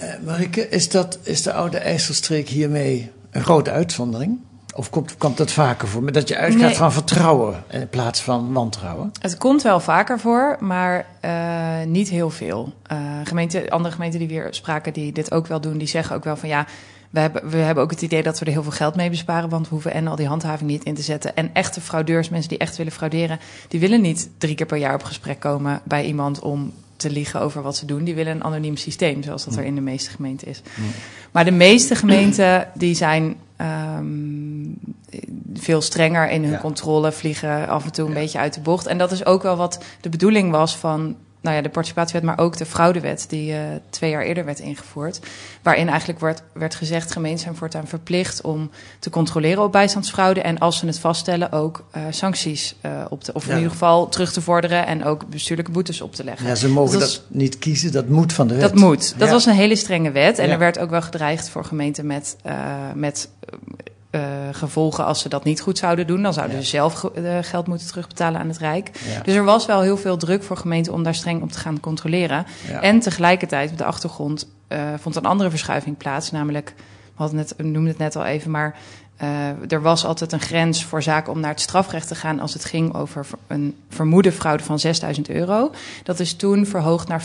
Uh, 0.03 0.09
Marike, 0.25 0.69
is, 0.69 0.89
dat, 0.89 1.19
is 1.23 1.43
de 1.43 1.53
oude 1.53 1.79
IJsselstreek 1.79 2.49
hiermee 2.49 3.11
een 3.31 3.43
grote 3.43 3.71
uitzondering? 3.71 4.41
Of 4.75 4.91
komt, 4.91 5.17
komt 5.17 5.37
dat 5.37 5.53
vaker 5.53 5.89
voor? 5.89 6.13
Dat 6.13 6.29
je 6.29 6.37
uitgaat 6.37 6.63
nee. 6.63 6.75
van 6.75 6.93
vertrouwen 6.93 7.65
in 7.71 7.89
plaats 7.89 8.21
van 8.21 8.53
wantrouwen? 8.53 9.11
Het 9.21 9.37
komt 9.37 9.63
wel 9.63 9.81
vaker 9.81 10.19
voor, 10.19 10.57
maar 10.61 11.07
uh, 11.25 11.87
niet 11.87 12.09
heel 12.09 12.31
veel. 12.31 12.73
Uh, 12.93 12.99
gemeente, 13.25 13.71
andere 13.71 13.95
gemeenten 13.95 14.19
die 14.19 14.29
weer 14.29 14.47
spraken, 14.51 14.93
die 14.93 15.13
dit 15.13 15.33
ook 15.33 15.47
wel 15.47 15.61
doen, 15.61 15.79
die 15.79 15.89
zeggen 15.89 16.17
ook 16.17 16.25
wel 16.25 16.37
van 16.37 16.49
ja. 16.49 16.67
We 17.11 17.21
hebben, 17.21 17.51
we 17.51 17.57
hebben 17.57 17.85
ook 17.85 17.91
het 17.91 18.03
idee 18.03 18.23
dat 18.23 18.39
we 18.39 18.45
er 18.45 18.53
heel 18.53 18.63
veel 18.63 18.73
geld 18.73 18.95
mee 18.95 19.11
besparen, 19.11 19.49
want 19.49 19.69
we 19.69 19.73
hoeven 19.73 19.93
en 19.93 20.07
al 20.07 20.17
die 20.17 20.27
handhaving 20.27 20.71
niet 20.71 20.85
in 20.85 20.95
te 20.95 21.03
zetten. 21.03 21.37
En 21.37 21.51
echte 21.53 21.81
fraudeurs, 21.81 22.29
mensen 22.29 22.49
die 22.49 22.59
echt 22.59 22.77
willen 22.77 22.93
frauderen, 22.93 23.39
die 23.69 23.81
willen 23.81 24.01
niet 24.01 24.29
drie 24.39 24.55
keer 24.55 24.67
per 24.67 24.77
jaar 24.77 24.95
op 24.95 25.03
gesprek 25.03 25.41
komen 25.41 25.81
bij 25.85 26.05
iemand 26.05 26.39
om 26.41 26.73
te 26.97 27.11
liegen 27.11 27.41
over 27.41 27.63
wat 27.63 27.77
ze 27.77 27.87
doen. 27.87 28.05
Die 28.05 28.15
willen 28.15 28.33
een 28.33 28.45
anoniem 28.45 28.77
systeem, 28.77 29.23
zoals 29.23 29.45
dat 29.45 29.57
er 29.57 29.65
in 29.65 29.75
de 29.75 29.81
meeste 29.81 30.11
gemeenten 30.11 30.49
is. 30.49 30.63
Maar 31.31 31.45
de 31.45 31.51
meeste 31.51 31.95
gemeenten 31.95 32.69
die 32.75 32.95
zijn 32.95 33.37
um, 33.63 34.79
veel 35.55 35.81
strenger 35.81 36.31
in 36.31 36.43
hun 36.43 36.53
ja. 36.53 36.59
controle, 36.59 37.13
vliegen 37.13 37.69
af 37.69 37.85
en 37.85 37.93
toe 37.93 38.07
een 38.07 38.15
ja. 38.15 38.19
beetje 38.21 38.39
uit 38.39 38.55
de 38.55 38.61
bocht. 38.61 38.87
En 38.87 38.99
dat 38.99 39.13
is 39.13 39.25
ook 39.25 39.43
wel 39.43 39.57
wat 39.57 39.85
de 40.01 40.09
bedoeling 40.09 40.51
was 40.51 40.77
van 40.77 41.17
nou 41.43 41.57
ja, 41.57 41.63
de 41.63 41.69
participatiewet, 41.69 42.23
maar 42.23 42.39
ook 42.39 42.57
de 42.57 42.67
fraudewet, 42.67 43.25
die 43.29 43.53
uh, 43.53 43.59
twee 43.91 44.11
jaar 44.11 44.23
eerder 44.23 44.45
werd 44.45 44.59
ingevoerd. 44.59 45.21
Waarin 45.63 45.89
eigenlijk 45.89 46.21
werd, 46.21 46.43
werd 46.53 46.75
gezegd: 46.75 47.13
gemeenten 47.13 47.41
zijn 47.41 47.57
voortaan 47.57 47.87
verplicht 47.87 48.41
om 48.41 48.71
te 48.99 49.11
controleren 49.11 49.63
op 49.63 49.73
bijstandsfraude. 49.73 50.41
En 50.43 50.59
als 50.59 50.79
ze 50.79 50.87
het 50.87 50.99
vaststellen, 50.99 51.53
ook 51.53 51.85
uh, 51.97 52.03
sancties 52.11 52.75
uh, 52.87 53.05
op 53.09 53.25
te, 53.25 53.33
of 53.33 53.49
in 53.49 53.55
ieder 53.55 53.71
geval 53.71 54.09
terug 54.09 54.33
te 54.33 54.41
vorderen 54.41 54.87
en 54.87 55.05
ook 55.05 55.29
bestuurlijke 55.29 55.73
boetes 55.73 56.01
op 56.01 56.15
te 56.15 56.25
leggen. 56.25 56.47
Ja, 56.47 56.55
ze 56.55 56.69
mogen 56.69 56.99
dat, 56.99 57.09
dat, 57.09 57.23
niet 57.29 57.59
kiezen, 57.59 57.93
dat 57.93 58.09
moet 58.09 58.33
van 58.33 58.47
de 58.47 58.55
wet. 58.55 58.63
Dat 58.63 58.75
moet. 58.75 59.15
Dat 59.19 59.29
ja. 59.29 59.35
was 59.35 59.47
een 59.47 59.55
hele 59.55 59.77
strenge 59.77 60.11
wet. 60.11 60.39
En 60.39 60.47
ja. 60.47 60.53
er 60.53 60.59
werd 60.59 60.79
ook 60.79 60.91
wel 60.91 61.03
gedreigd 61.03 61.49
voor 61.49 61.65
gemeenten 61.65 62.07
met. 62.07 62.37
met 62.95 63.29
uh, 64.15 64.23
gevolgen 64.53 65.05
als 65.05 65.21
ze 65.21 65.29
dat 65.29 65.45
niet 65.45 65.61
goed 65.61 65.79
zouden 65.79 66.07
doen. 66.07 66.23
Dan 66.23 66.33
zouden 66.33 66.57
ja. 66.57 66.63
ze 66.63 66.69
zelf 66.69 67.11
uh, 67.15 67.39
geld 67.41 67.67
moeten 67.67 67.87
terugbetalen 67.87 68.41
aan 68.41 68.49
het 68.49 68.59
Rijk. 68.59 68.91
Ja. 69.15 69.23
Dus 69.23 69.35
er 69.35 69.45
was 69.45 69.67
wel 69.67 69.81
heel 69.81 69.97
veel 69.97 70.17
druk 70.17 70.43
voor 70.43 70.57
gemeenten 70.57 70.93
om 70.93 71.03
daar 71.03 71.15
streng 71.15 71.43
op 71.43 71.53
te 71.53 71.59
gaan 71.59 71.81
controleren. 71.81 72.47
Ja. 72.69 72.81
En 72.81 73.01
tegelijkertijd 73.01 73.71
op 73.71 73.79
de 73.79 73.85
achtergrond 73.85 74.49
uh, 74.69 74.79
vond 74.99 75.17
een 75.17 75.25
andere 75.25 75.51
verschuiving 75.51 75.97
plaats. 75.97 76.31
Namelijk, 76.31 76.75
we 76.77 77.13
hadden 77.15 77.37
net, 77.37 77.55
we 77.57 77.63
noemden 77.63 77.87
het 77.87 77.99
net 77.99 78.17
al 78.17 78.25
even, 78.25 78.51
maar 78.51 78.77
uh, 79.23 79.73
er 79.73 79.83
was 79.83 80.05
altijd 80.05 80.33
een 80.33 80.41
grens 80.41 80.85
voor 80.85 81.03
zaken 81.03 81.33
om 81.33 81.41
naar 81.41 81.51
het 81.51 81.61
strafrecht 81.61 82.09
te 82.09 82.15
gaan 82.15 82.41
als 82.41 82.53
het 82.53 82.65
ging 82.65 82.95
over 82.95 83.27
een 83.47 83.77
vermoede 83.89 84.33
fraude 84.33 84.65
van 84.65 84.79
6000 84.79 85.29
euro. 85.29 85.71
Dat 86.03 86.21
is 86.21 86.35
toen 86.35 86.67
verhoogd 86.67 87.09
naar 87.09 87.23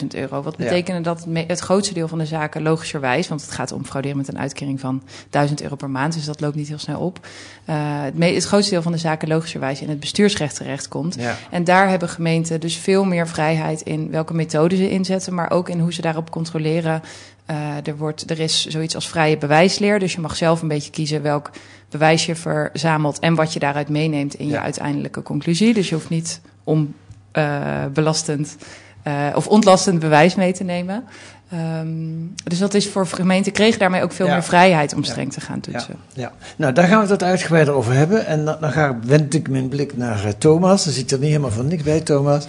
50.000 0.00 0.06
euro. 0.08 0.42
Wat 0.42 0.56
betekende 0.56 0.98
ja. 0.98 1.14
dat 1.14 1.26
het 1.48 1.60
grootste 1.60 1.94
deel 1.94 2.08
van 2.08 2.18
de 2.18 2.26
zaken 2.26 2.62
logischerwijs, 2.62 3.28
want 3.28 3.40
het 3.40 3.50
gaat 3.50 3.72
om 3.72 3.84
frauderen 3.84 4.16
met 4.16 4.28
een 4.28 4.38
uitkering 4.38 4.80
van 4.80 5.02
1000 5.30 5.62
euro 5.62 5.76
per 5.76 5.90
maand, 5.90 6.14
dus 6.14 6.24
dat 6.24 6.40
loopt 6.40 6.54
niet 6.54 6.68
heel 6.68 6.78
snel 6.78 7.00
op. 7.00 7.26
Uh, 7.66 7.76
het, 8.02 8.34
het, 8.34 8.44
grootste 8.44 8.72
deel 8.72 8.82
van 8.82 8.92
de 8.92 8.98
zaken 8.98 9.28
logischerwijs 9.28 9.80
in 9.80 9.88
het 9.88 10.00
bestuursrecht 10.00 10.56
terechtkomt. 10.56 11.14
Ja. 11.14 11.36
En 11.50 11.64
daar 11.64 11.88
hebben 11.88 12.08
gemeenten 12.08 12.60
dus 12.60 12.76
veel 12.76 13.04
meer 13.04 13.28
vrijheid 13.28 13.80
in 13.80 14.10
welke 14.10 14.34
methode 14.34 14.76
ze 14.76 14.90
inzetten, 14.90 15.34
maar 15.34 15.50
ook 15.50 15.68
in 15.68 15.80
hoe 15.80 15.92
ze 15.92 16.00
daarop 16.00 16.30
controleren 16.30 17.02
uh, 17.50 17.86
er, 17.86 17.96
wordt, 17.96 18.30
er 18.30 18.40
is 18.40 18.66
zoiets 18.66 18.94
als 18.94 19.08
vrije 19.08 19.38
bewijsleer. 19.38 19.98
Dus 19.98 20.12
je 20.12 20.20
mag 20.20 20.36
zelf 20.36 20.62
een 20.62 20.68
beetje 20.68 20.90
kiezen 20.90 21.22
welk 21.22 21.50
bewijs 21.90 22.26
je 22.26 22.34
verzamelt 22.34 23.18
en 23.18 23.34
wat 23.34 23.52
je 23.52 23.58
daaruit 23.58 23.88
meeneemt 23.88 24.34
in 24.34 24.46
ja. 24.46 24.52
je 24.52 24.60
uiteindelijke 24.60 25.22
conclusie. 25.22 25.74
Dus 25.74 25.88
je 25.88 25.94
hoeft 25.94 26.08
niet 26.08 26.40
om 26.64 26.94
uh, 27.32 27.84
belastend 27.92 28.56
uh, 29.04 29.26
of 29.34 29.46
ontlastend 29.46 29.98
bewijs 29.98 30.34
mee 30.34 30.52
te 30.52 30.64
nemen. 30.64 31.04
Um, 31.52 32.34
dus 32.44 32.58
dat 32.58 32.74
is 32.74 32.88
voor 32.88 33.06
gemeenten 33.06 33.52
kregen 33.52 33.78
daarmee 33.78 34.02
ook 34.02 34.12
veel 34.12 34.26
ja. 34.26 34.32
meer 34.32 34.42
vrijheid 34.42 34.94
om 34.94 35.04
streng 35.04 35.26
ja. 35.26 35.32
te 35.32 35.40
gaan 35.40 35.60
toetsen. 35.60 35.94
Ja. 36.12 36.22
ja. 36.22 36.32
nou 36.56 36.72
daar 36.72 36.88
gaan 36.88 37.06
we 37.06 37.12
het 37.12 37.22
uitgebreider 37.22 37.74
over 37.74 37.92
hebben. 37.92 38.26
En 38.26 38.44
dan, 38.44 38.56
dan 38.60 38.72
ga, 38.72 38.98
wend 39.02 39.34
ik 39.34 39.48
mijn 39.48 39.68
blik 39.68 39.96
naar 39.96 40.24
uh, 40.24 40.30
Thomas. 40.38 40.86
Er 40.86 40.92
zit 40.92 41.10
er 41.10 41.18
niet 41.18 41.28
helemaal 41.28 41.50
van 41.50 41.66
niks 41.66 41.82
bij, 41.82 42.00
Thomas. 42.00 42.46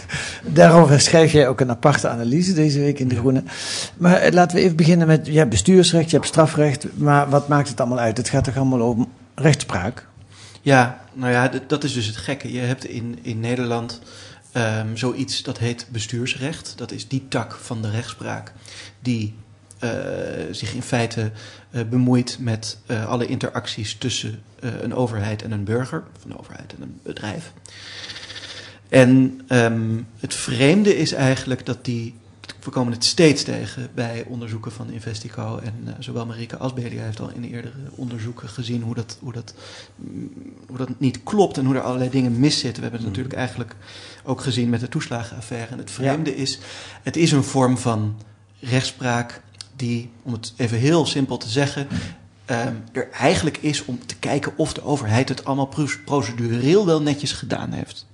Daarover 0.42 1.00
schrijf 1.00 1.32
jij 1.32 1.48
ook 1.48 1.60
een 1.60 1.70
aparte 1.70 2.08
analyse 2.08 2.52
deze 2.52 2.78
week 2.78 2.98
in 2.98 3.08
De 3.08 3.16
Groene. 3.16 3.42
Maar 3.96 4.26
uh, 4.26 4.32
laten 4.32 4.56
we 4.56 4.62
even 4.62 4.76
beginnen 4.76 5.06
met, 5.06 5.26
je 5.26 5.38
hebt 5.38 5.50
bestuursrecht, 5.50 6.10
je 6.10 6.16
hebt 6.16 6.28
strafrecht. 6.28 6.86
Maar 6.94 7.28
wat 7.28 7.48
maakt 7.48 7.68
het 7.68 7.80
allemaal 7.80 7.98
uit? 7.98 8.16
Het 8.16 8.28
gaat 8.28 8.44
toch 8.44 8.56
allemaal 8.56 8.80
om 8.80 9.08
rechtspraak? 9.34 10.06
Ja, 10.60 11.00
nou 11.12 11.32
ja, 11.32 11.50
dat 11.66 11.84
is 11.84 11.92
dus 11.92 12.06
het 12.06 12.16
gekke. 12.16 12.52
Je 12.52 12.60
hebt 12.60 12.84
in, 12.84 13.18
in 13.22 13.40
Nederland... 13.40 14.00
Um, 14.58 14.96
zoiets 14.96 15.42
dat 15.42 15.58
heet 15.58 15.86
bestuursrecht. 15.90 16.72
Dat 16.76 16.92
is 16.92 17.08
die 17.08 17.28
tak 17.28 17.54
van 17.54 17.82
de 17.82 17.90
rechtspraak 17.90 18.52
die 19.00 19.34
uh, 19.84 19.90
zich 20.50 20.74
in 20.74 20.82
feite 20.82 21.30
uh, 21.70 21.82
bemoeit 21.82 22.36
met 22.40 22.78
uh, 22.86 23.06
alle 23.06 23.26
interacties 23.26 23.94
tussen 23.94 24.42
een 24.60 24.94
overheid 24.94 25.42
en 25.42 25.52
een 25.52 25.64
burger, 25.64 26.04
of 26.16 26.24
een 26.24 26.38
overheid 26.38 26.74
en 26.74 26.82
een 26.82 27.00
bedrijf. 27.02 27.52
En 28.88 29.40
um, 29.48 30.06
het 30.18 30.34
vreemde 30.34 30.96
is 30.96 31.12
eigenlijk 31.12 31.66
dat 31.66 31.84
die. 31.84 32.14
We 32.64 32.70
komen 32.70 32.92
het 32.92 33.04
steeds 33.04 33.42
tegen 33.42 33.90
bij 33.94 34.24
onderzoeken 34.28 34.72
van 34.72 34.90
Investico. 34.90 35.58
En 35.58 35.96
zowel 35.98 36.26
Marike 36.26 36.56
Asbelia 36.56 37.02
heeft 37.02 37.20
al 37.20 37.30
in 37.30 37.44
eerdere 37.44 37.74
onderzoeken 37.90 38.48
gezien 38.48 38.82
hoe 38.82 38.94
dat, 38.94 39.16
hoe, 39.20 39.32
dat, 39.32 39.54
hoe 40.66 40.76
dat 40.76 40.88
niet 40.98 41.22
klopt 41.22 41.58
en 41.58 41.64
hoe 41.64 41.74
er 41.74 41.82
allerlei 41.82 42.10
dingen 42.10 42.40
miszitten. 42.40 42.82
We 42.82 42.88
hebben 42.88 43.00
het 43.00 43.08
natuurlijk 43.08 43.34
eigenlijk 43.34 43.76
ook 44.24 44.40
gezien 44.40 44.68
met 44.68 44.80
de 44.80 44.88
toeslagenaffaire. 44.88 45.72
En 45.72 45.78
het 45.78 45.90
vreemde 45.90 46.30
ja. 46.30 46.36
is, 46.36 46.58
het 47.02 47.16
is 47.16 47.32
een 47.32 47.44
vorm 47.44 47.78
van 47.78 48.16
rechtspraak 48.60 49.42
die, 49.76 50.10
om 50.22 50.32
het 50.32 50.52
even 50.56 50.78
heel 50.78 51.06
simpel 51.06 51.36
te 51.36 51.48
zeggen, 51.48 51.88
um, 52.50 52.82
er 52.92 53.10
eigenlijk 53.10 53.56
is 53.56 53.84
om 53.84 54.06
te 54.06 54.16
kijken 54.16 54.52
of 54.56 54.72
de 54.72 54.84
overheid 54.84 55.28
het 55.28 55.44
allemaal 55.44 55.74
procedureel 56.04 56.86
wel 56.86 57.02
netjes 57.02 57.32
gedaan 57.32 57.72
heeft. 57.72 58.06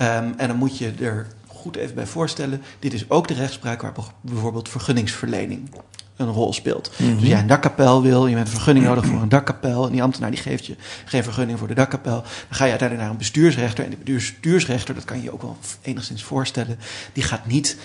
Um, 0.00 0.34
en 0.36 0.48
dan 0.48 0.56
moet 0.56 0.78
je 0.78 0.92
er 1.00 1.26
goed 1.60 1.76
even 1.76 1.94
bij 1.94 2.06
voorstellen, 2.06 2.62
dit 2.78 2.92
is 2.92 3.10
ook 3.10 3.28
de 3.28 3.34
rechtspraak 3.34 3.82
waar 3.82 3.92
bijvoorbeeld 4.20 4.68
vergunningsverlening 4.68 5.70
een 6.16 6.32
rol 6.32 6.52
speelt. 6.52 6.90
Mm 6.96 7.06
-hmm. 7.06 7.18
Dus 7.18 7.28
jij 7.28 7.38
een 7.38 7.46
dakkapel 7.46 8.02
wil, 8.02 8.26
je 8.26 8.36
hebt 8.36 8.46
een 8.46 8.54
vergunning 8.54 8.86
nodig 8.86 9.06
voor 9.06 9.22
een 9.22 9.28
dakkapel. 9.28 9.86
En 9.86 9.92
die 9.92 10.02
ambtenaar 10.02 10.30
die 10.30 10.40
geeft 10.40 10.66
je 10.66 10.76
geen 11.04 11.22
vergunning 11.22 11.58
voor 11.58 11.68
de 11.68 11.74
dakkapel. 11.74 12.20
Dan 12.20 12.24
ga 12.50 12.64
je 12.64 12.70
uiteindelijk 12.70 13.00
naar 13.00 13.10
een 13.10 13.16
bestuursrechter. 13.16 13.84
En 13.84 13.90
de 13.90 14.12
bestuursrechter, 14.12 14.94
dat 14.94 15.04
kan 15.04 15.16
je 15.16 15.22
je 15.22 15.32
ook 15.32 15.42
wel 15.42 15.56
enigszins 15.82 16.22
voorstellen, 16.22 16.78
die 17.12 17.22
gaat 17.22 17.46
niet 17.46 17.76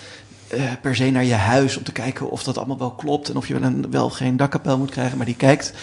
uh, 0.53 0.71
per 0.81 0.95
se 0.95 1.09
naar 1.09 1.23
je 1.23 1.33
huis 1.33 1.77
om 1.77 1.83
te 1.83 1.91
kijken 1.91 2.29
of 2.29 2.43
dat 2.43 2.57
allemaal 2.57 2.77
wel 2.77 2.91
klopt 2.91 3.29
en 3.29 3.35
of 3.35 3.47
je 3.47 3.59
wel, 3.59 3.63
een, 3.63 3.91
wel 3.91 4.09
geen 4.09 4.37
dakkapel 4.37 4.77
moet 4.77 4.91
krijgen. 4.91 5.17
Maar 5.17 5.25
die 5.25 5.35
kijkt 5.35 5.73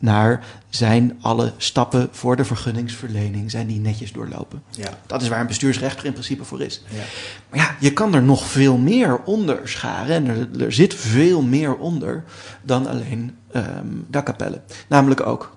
naar 0.00 0.44
zijn 0.68 1.18
alle 1.20 1.52
stappen 1.56 2.08
voor 2.10 2.36
de 2.36 2.44
vergunningsverlening 2.44 3.50
zijn 3.50 3.66
die 3.66 3.80
netjes 3.80 4.12
doorlopen. 4.12 4.62
Ja. 4.70 4.88
Dat 5.06 5.22
is 5.22 5.28
waar 5.28 5.40
een 5.40 5.46
bestuursrechter 5.46 6.06
in 6.06 6.12
principe 6.12 6.44
voor 6.44 6.60
is. 6.60 6.82
Ja. 6.88 7.02
Maar 7.50 7.58
ja, 7.58 7.76
je 7.80 7.92
kan 7.92 8.14
er 8.14 8.22
nog 8.22 8.44
veel 8.44 8.76
meer 8.76 9.22
onder 9.24 9.68
scharen 9.68 10.14
en 10.14 10.26
er, 10.26 10.64
er 10.64 10.72
zit 10.72 10.94
veel 10.94 11.42
meer 11.42 11.76
onder 11.76 12.24
dan 12.62 12.86
alleen 12.86 13.36
um, 13.56 14.04
dakkapellen. 14.08 14.62
Namelijk 14.88 15.26
ook 15.26 15.56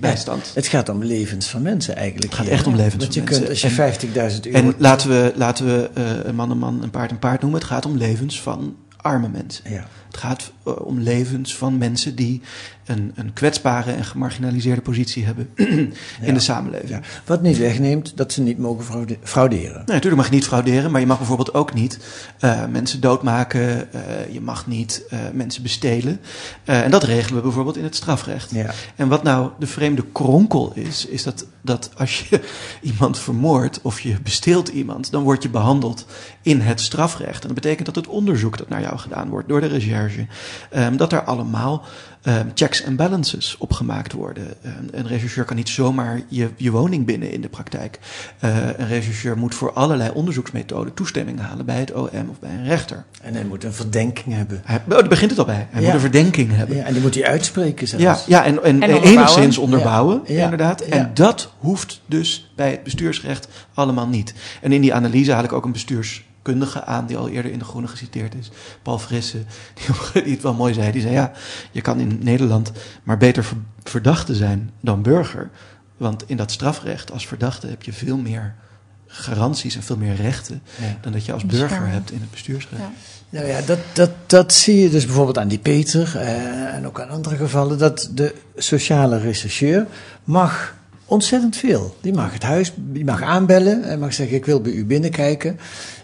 bijstand. 0.00 0.44
Ja, 0.44 0.50
het 0.54 0.66
gaat 0.66 0.88
om 0.88 1.04
levens 1.04 1.48
van 1.48 1.62
mensen 1.62 1.96
eigenlijk. 1.96 2.32
Het 2.32 2.40
gaat 2.40 2.46
echt 2.48 2.66
om 2.66 2.74
levens 2.74 3.04
van 3.04 3.14
je 3.14 3.20
mensen. 3.20 3.38
kunt, 3.38 3.48
als 3.48 3.60
je 3.60 4.40
50.000 4.40 4.52
euro... 4.52 4.68
En 4.68 4.74
laten 4.78 5.08
we, 5.08 5.32
laten 5.36 5.66
we 5.66 5.90
uh, 5.98 6.24
een 6.24 6.34
man 6.34 6.50
een 6.50 6.58
man, 6.58 6.82
een 6.82 6.90
paard 6.90 7.10
een 7.10 7.18
paard 7.18 7.40
noemen. 7.40 7.60
Het 7.60 7.68
gaat 7.68 7.86
om 7.86 7.96
levens 7.96 8.40
van 8.40 8.76
arme 8.96 9.28
mensen. 9.28 9.70
Ja. 9.70 9.86
Het 10.08 10.16
gaat 10.16 10.52
uh, 10.66 10.74
om 10.80 11.00
levens 11.00 11.56
van 11.56 11.78
mensen 11.78 12.14
die 12.14 12.42
een, 12.88 13.12
een 13.14 13.32
kwetsbare 13.32 13.92
en 13.92 14.04
gemarginaliseerde 14.04 14.80
positie 14.80 15.24
hebben 15.24 15.48
in 15.54 15.94
ja. 16.22 16.32
de 16.32 16.40
samenleving. 16.40 16.90
Ja. 16.90 17.00
Wat 17.24 17.42
niet 17.42 17.58
wegneemt 17.58 18.16
dat 18.16 18.32
ze 18.32 18.42
niet 18.42 18.58
mogen 18.58 18.84
fraude 18.84 19.16
frauderen. 19.22 19.72
Nee, 19.72 19.84
natuurlijk 19.86 20.16
mag 20.16 20.28
je 20.28 20.34
niet 20.34 20.46
frauderen, 20.46 20.90
maar 20.90 21.00
je 21.00 21.06
mag 21.06 21.16
bijvoorbeeld 21.18 21.54
ook 21.54 21.74
niet 21.74 21.98
uh, 22.40 22.66
mensen 22.66 23.00
doodmaken. 23.00 23.88
Uh, 23.94 24.32
je 24.32 24.40
mag 24.40 24.66
niet 24.66 25.02
uh, 25.12 25.18
mensen 25.32 25.62
bestelen. 25.62 26.20
en 26.64 26.90
dat 26.90 27.02
regelen 27.02 27.36
we 27.36 27.42
bijvoorbeeld 27.42 27.76
in 27.76 27.84
het 27.84 27.96
strafrecht. 27.96 28.50
Ja. 28.50 28.70
En 28.96 29.08
wat 29.08 29.22
nou 29.22 29.50
de 29.58 29.66
vreemde 29.66 30.04
kronkel 30.12 30.72
is, 30.74 31.06
is 31.06 31.22
dat, 31.22 31.46
dat 31.62 31.90
als 31.96 32.28
je 32.28 32.40
iemand 32.92 33.18
vermoordt 33.18 33.80
of 33.82 34.00
je 34.00 34.20
besteelt 34.22 34.68
iemand, 34.68 35.10
dan 35.10 35.22
word 35.22 35.42
je 35.42 35.48
behandeld 35.48 36.06
in 36.42 36.60
het 36.60 36.80
strafrecht. 36.80 37.40
En 37.40 37.46
dat 37.46 37.62
betekent 37.62 37.86
dat 37.86 37.94
het 37.94 38.06
onderzoek 38.06 38.58
dat 38.58 38.68
naar 38.68 38.80
jou 38.80 38.98
gedaan 38.98 39.28
wordt 39.28 39.48
door 39.48 39.60
de 39.60 39.66
recherche, 39.66 39.97
um, 40.76 40.96
dat 40.96 41.12
er 41.12 41.22
allemaal 41.22 41.84
um, 42.28 42.50
checks 42.54 42.86
and 42.86 42.96
balances 42.96 43.56
opgemaakt 43.58 44.12
worden. 44.12 44.46
Um, 44.64 44.88
een 44.90 45.06
rechercheur 45.06 45.44
kan 45.44 45.56
niet 45.56 45.68
zomaar 45.68 46.20
je, 46.28 46.48
je 46.56 46.70
woning 46.70 47.06
binnen 47.06 47.30
in 47.30 47.40
de 47.40 47.48
praktijk. 47.48 47.98
Uh, 48.44 48.56
een 48.76 48.88
rechercheur 48.88 49.38
moet 49.38 49.54
voor 49.54 49.72
allerlei 49.72 50.10
onderzoeksmethoden 50.14 50.94
toestemming 50.94 51.40
halen 51.40 51.66
bij 51.66 51.78
het 51.78 51.92
OM 51.92 52.28
of 52.30 52.38
bij 52.40 52.50
een 52.50 52.64
rechter. 52.64 53.04
En 53.22 53.34
hij 53.34 53.44
moet 53.44 53.64
een 53.64 53.72
verdenking 53.72 54.34
hebben. 54.34 54.60
Hij, 54.64 54.80
oh, 54.88 54.88
daar 54.88 55.08
begint 55.08 55.30
het 55.30 55.38
al 55.38 55.46
bij. 55.46 55.66
Hij 55.70 55.80
ja. 55.80 55.86
moet 55.86 55.94
een 55.94 56.00
verdenking 56.00 56.56
hebben. 56.56 56.76
Ja, 56.76 56.84
en 56.84 56.92
die 56.92 57.02
moet 57.02 57.14
hij 57.14 57.26
uitspreken 57.26 57.88
zelfs. 57.88 58.04
Ja, 58.04 58.18
ja 58.26 58.44
en, 58.44 58.54
en, 58.54 58.62
en 58.62 58.72
onderbouwen. 58.72 59.12
enigszins 59.12 59.58
onderbouwen, 59.58 60.22
ja. 60.26 60.44
inderdaad. 60.44 60.80
En 60.80 61.10
dat 61.14 61.52
hoeft 61.58 62.00
dus 62.06 62.52
bij 62.56 62.70
het 62.70 62.82
bestuursrecht 62.82 63.48
allemaal 63.74 64.06
niet. 64.06 64.34
En 64.60 64.72
in 64.72 64.80
die 64.80 64.94
analyse 64.94 65.32
haal 65.32 65.44
ik 65.44 65.52
ook 65.52 65.64
een 65.64 65.72
bestuurs 65.72 66.26
kundige 66.48 66.84
aan, 66.84 67.06
die 67.06 67.16
al 67.16 67.28
eerder 67.28 67.52
in 67.52 67.58
de 67.58 67.64
Groene 67.64 67.88
geciteerd 67.88 68.34
is. 68.34 68.50
Paul 68.82 68.98
Frisse, 68.98 69.38
die, 69.74 70.22
die 70.22 70.32
het 70.32 70.42
wel 70.42 70.54
mooi 70.54 70.74
zei. 70.74 70.92
Die 70.92 71.02
zei, 71.02 71.12
ja, 71.12 71.32
je 71.70 71.80
kan 71.80 72.00
in 72.00 72.18
Nederland 72.22 72.72
maar 73.02 73.18
beter 73.18 73.46
verdachte 73.82 74.34
zijn 74.34 74.70
dan 74.80 75.02
burger. 75.02 75.50
Want 75.96 76.24
in 76.26 76.36
dat 76.36 76.50
strafrecht 76.50 77.12
als 77.12 77.26
verdachte 77.26 77.66
heb 77.66 77.82
je 77.82 77.92
veel 77.92 78.16
meer 78.16 78.54
garanties 79.06 79.76
en 79.76 79.82
veel 79.82 79.96
meer 79.96 80.14
rechten... 80.14 80.62
Ja. 80.80 80.96
dan 81.00 81.12
dat 81.12 81.24
je 81.24 81.32
als 81.32 81.46
burger 81.46 81.86
hebt 81.86 82.10
in 82.10 82.20
het 82.20 82.30
bestuursrecht. 82.30 82.82
Ja. 82.82 82.90
Nou 83.30 83.46
ja, 83.46 83.60
dat, 83.60 83.78
dat, 83.92 84.10
dat 84.26 84.52
zie 84.52 84.82
je 84.82 84.90
dus 84.90 85.04
bijvoorbeeld 85.04 85.38
aan 85.38 85.48
die 85.48 85.58
Peter 85.58 86.12
uh, 86.14 86.74
en 86.74 86.86
ook 86.86 87.00
aan 87.00 87.08
andere 87.08 87.36
gevallen... 87.36 87.78
dat 87.78 88.10
de 88.14 88.34
sociale 88.56 89.18
rechercheur 89.18 89.86
mag 90.24 90.76
ontzettend 91.08 91.56
veel. 91.56 91.96
Die 92.00 92.12
mag 92.12 92.32
het 92.32 92.42
huis, 92.42 92.72
die 92.76 93.04
mag 93.04 93.22
aanbellen 93.22 93.84
en 93.84 93.98
mag 93.98 94.12
zeggen: 94.12 94.36
Ik 94.36 94.44
wil 94.44 94.60
bij 94.60 94.72
u 94.72 94.84
binnenkijken. 94.84 95.58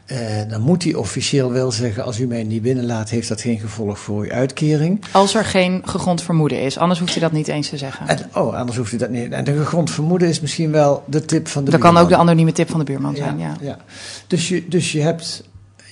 Eh, 0.05 0.19
dan 0.49 0.61
moet 0.61 0.85
hij 0.85 0.95
officieel 0.95 1.53
wel 1.53 1.73
zeggen: 1.73 2.05
als 2.05 2.21
u 2.21 2.27
mij 2.27 2.43
niet 2.43 2.63
binnenlaat, 2.63 3.11
heeft 3.11 3.29
dat 3.29 3.41
geen 3.41 3.59
gevolg 3.59 3.99
voor 3.99 4.23
uw 4.25 4.31
uitkering. 4.31 5.05
Als 5.13 5.35
er 5.35 5.45
geen 5.45 5.83
gegrond 5.85 6.23
vermoeden 6.23 6.61
is, 6.61 6.79
anders 6.79 7.01
hoeft 7.01 7.13
hij 7.13 7.23
dat 7.23 7.33
niet 7.33 7.49
eens 7.49 7.69
te 7.69 7.77
zeggen. 7.77 8.09
En, 8.09 8.19
oh, 8.35 8.55
anders 8.55 8.79
hoeft 8.79 8.93
u 8.93 8.97
dat 8.97 9.11
niet. 9.11 9.33
En 9.33 9.45
de 9.45 9.57
gegrond 9.57 9.91
vermoeden 9.91 10.29
is 10.29 10.41
misschien 10.41 10.71
wel 10.71 11.03
de 11.07 11.25
tip 11.25 11.49
van 11.49 11.65
de 11.65 11.71
dat 11.71 11.81
kan 11.81 11.91
buurman. 11.91 12.13
ook 12.13 12.17
de 12.17 12.23
anonieme 12.23 12.53
tip 12.53 12.71
van 12.71 12.79
de 12.79 12.85
buurman 12.85 13.17
zijn, 13.17 13.39
ja. 13.39 13.57
ja. 13.61 13.79
Dus, 14.27 14.49
je, 14.49 14.69
dus 14.69 14.93
je 14.93 15.01
hebt, 15.01 15.43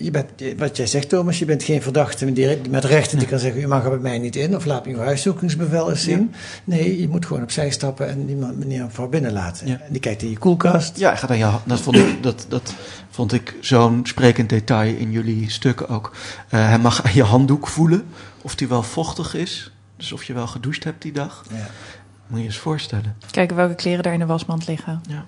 je 0.02 0.10
bent, 0.10 0.28
wat 0.58 0.76
jij 0.76 0.86
zegt 0.86 1.08
Thomas, 1.08 1.38
je 1.38 1.44
bent 1.44 1.62
geen 1.62 1.82
verdachte 1.82 2.24
met 2.24 2.34
direct- 2.34 2.70
met 2.70 2.84
rechten 2.84 3.18
die 3.18 3.28
kan 3.28 3.38
zeggen, 3.38 3.60
u 3.62 3.66
mag 3.66 3.84
er 3.84 3.90
bij 3.90 3.98
mij 3.98 4.18
niet 4.18 4.36
in 4.36 4.56
of 4.56 4.64
laat 4.64 4.86
me 4.86 4.92
uw 4.92 4.98
huiszoekingsbevel 4.98 5.90
eens 5.90 6.02
zien. 6.02 6.34
Nee, 6.64 7.00
je 7.00 7.08
moet 7.08 7.26
gewoon 7.26 7.42
opzij 7.42 7.70
stappen 7.70 8.08
en 8.08 8.26
die 8.26 8.36
man- 8.36 8.58
meneer 8.58 8.86
voor 8.90 9.08
binnen 9.08 9.32
laten. 9.32 9.66
Ja. 9.66 9.72
En 9.80 9.92
die 9.92 10.00
kijkt 10.00 10.22
in 10.22 10.30
je 10.30 10.38
koelkast. 10.38 10.98
Ja, 10.98 11.08
hij 11.08 11.18
gaat 11.18 11.30
aan 11.30 11.38
je, 11.38 11.50
dat, 11.64 11.80
vond 11.80 11.96
ik, 11.96 12.22
dat, 12.22 12.46
dat 12.48 12.74
vond 13.10 13.32
ik 13.32 13.54
zo'n 13.60 14.00
sprekend 14.06 14.48
detail 14.48 14.94
in 14.96 15.10
jullie 15.10 15.50
stukken 15.50 15.88
ook. 15.88 16.12
Eh, 16.48 16.66
hij 16.68 16.78
mag 16.78 17.04
aan 17.04 17.14
je 17.14 17.22
handdoek 17.22 17.66
voelen 17.68 18.02
of 18.42 18.54
die 18.54 18.68
wel 18.68 18.82
vochtig 18.82 19.34
is. 19.34 19.72
Dus 19.96 20.12
of 20.12 20.24
je 20.24 20.32
wel 20.32 20.46
gedoucht 20.46 20.84
hebt 20.84 21.02
die 21.02 21.12
dag. 21.12 21.44
Ja. 21.50 21.56
Moet 21.56 22.38
je 22.38 22.38
je 22.38 22.44
eens 22.44 22.58
voorstellen. 22.58 23.16
Kijken 23.30 23.56
welke 23.56 23.74
kleren 23.74 24.04
er 24.04 24.12
in 24.12 24.18
de 24.18 24.26
wasmand 24.26 24.66
liggen. 24.66 25.00
Ja. 25.08 25.24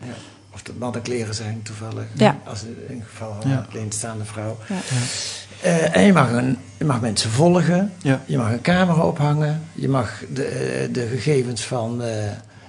Ja. 0.00 0.06
Of 0.56 0.62
dat 0.62 0.78
mannenkleren 0.78 1.34
zijn 1.34 1.60
toevallig. 1.62 2.04
Ja. 2.12 2.38
Als 2.44 2.62
in 2.88 3.02
geval 3.10 3.36
van 3.40 3.50
Ja. 3.50 3.56
een 3.56 3.66
alleenstaande 3.70 4.24
vrouw. 4.24 4.56
Ja. 4.68 4.74
Eh, 5.62 5.96
en 5.96 6.02
je 6.02 6.12
mag, 6.12 6.32
een, 6.32 6.58
je 6.78 6.84
mag 6.84 7.00
mensen 7.00 7.30
volgen. 7.30 7.92
Ja. 8.02 8.20
Je 8.26 8.36
mag 8.36 8.50
een 8.52 8.60
camera 8.60 9.02
ophangen. 9.02 9.62
Je 9.72 9.88
mag 9.88 10.22
de, 10.32 10.44
eh, 10.44 10.92
de 10.92 11.06
gegevens 11.06 11.62
van 11.64 12.02
eh, 12.02 12.08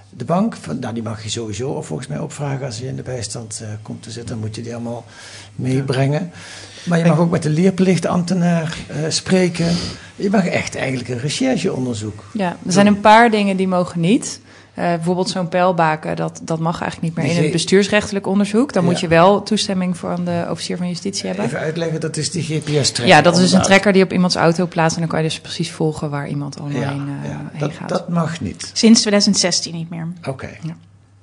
de 0.10 0.26
bank, 0.26 0.56
van, 0.56 0.80
nou, 0.80 0.94
die 0.94 1.04
mag 1.04 1.24
je 1.24 1.30
sowieso 1.30 1.70
of 1.70 1.86
volgens 1.88 2.08
mij 2.08 2.20
opvragen 2.20 2.66
als 2.66 2.78
je 2.80 2.88
in 2.88 2.96
de 2.96 3.02
bijstand 3.02 3.60
eh, 3.64 3.70
komt 3.82 4.04
te 4.04 4.12
zitten. 4.12 4.36
Dan 4.36 4.46
moet 4.46 4.56
je 4.56 4.62
die 4.62 4.74
allemaal 4.74 5.06
meebrengen. 5.56 6.32
Maar 6.86 6.98
je 7.00 7.06
mag 7.06 7.20
ook 7.20 7.32
met 7.32 7.44
de 7.44 7.50
leerplichtambtenaar 7.50 8.78
eh, 8.88 8.98
spreken. 9.08 9.76
Je 10.16 10.30
mag 10.30 10.46
echt 10.48 10.76
eigenlijk 10.76 11.10
een 11.10 11.20
rechercheonderzoek. 11.20 12.24
Ja, 12.34 12.58
er 12.66 12.72
zijn 12.72 12.88
een 12.88 13.02
paar 13.02 13.32
dingen 13.32 13.58
die 13.58 13.68
mogen 13.68 14.00
niet. 14.00 14.40
Eh, 14.78 14.84
bijvoorbeeld 14.86 15.30
zo'n 15.30 15.48
pijlbaken, 15.48 16.16
dat, 16.16 16.40
dat 16.44 16.60
mag 16.60 16.82
eigenlijk 16.82 17.16
niet 17.16 17.26
meer 17.26 17.36
in 17.38 17.44
het 17.44 17.52
bestuursrechtelijk 17.52 18.28
onderzoek. 18.28 18.74
Dan 18.74 18.84
Ja. 18.84 18.90
moet 18.90 19.00
je 19.00 19.08
wel 19.08 19.44
toestemming 19.44 19.98
van 19.98 20.26
de 20.26 20.46
officier 20.50 20.78
van 20.78 20.88
justitie 20.88 21.28
hebben. 21.28 21.46
Even 21.46 21.60
uitleggen, 21.60 22.00
dat 22.00 22.18
is 22.18 22.32
die 22.32 22.44
GPS-trekker. 22.44 23.16
Ja, 23.16 23.22
dat 23.22 23.36
is 23.36 23.42
dus 23.42 23.52
een 23.52 23.62
trekker 23.62 23.94
die 23.94 24.04
op 24.04 24.12
iemands 24.14 24.36
auto 24.36 24.66
plaatst. 24.68 24.96
En 24.96 25.02
dan 25.02 25.10
kan 25.10 25.20
je 25.24 25.26
dus 25.28 25.40
precies 25.40 25.72
volgen 25.72 26.10
waar 26.10 26.28
iemand 26.28 26.60
allemaal 26.60 26.82
Ja, 26.82 26.90
heen, 26.90 27.08
eh, 27.24 27.30
ja. 27.30 27.38
heen 27.52 27.60
Dat, 27.60 27.72
gaat. 27.74 27.90
dat 27.90 28.10
mag 28.10 28.42
niet. 28.42 28.70
Sinds 28.74 29.00
2016 29.02 29.74
niet 29.76 29.90
meer. 29.90 30.08
Oké. 30.28 30.50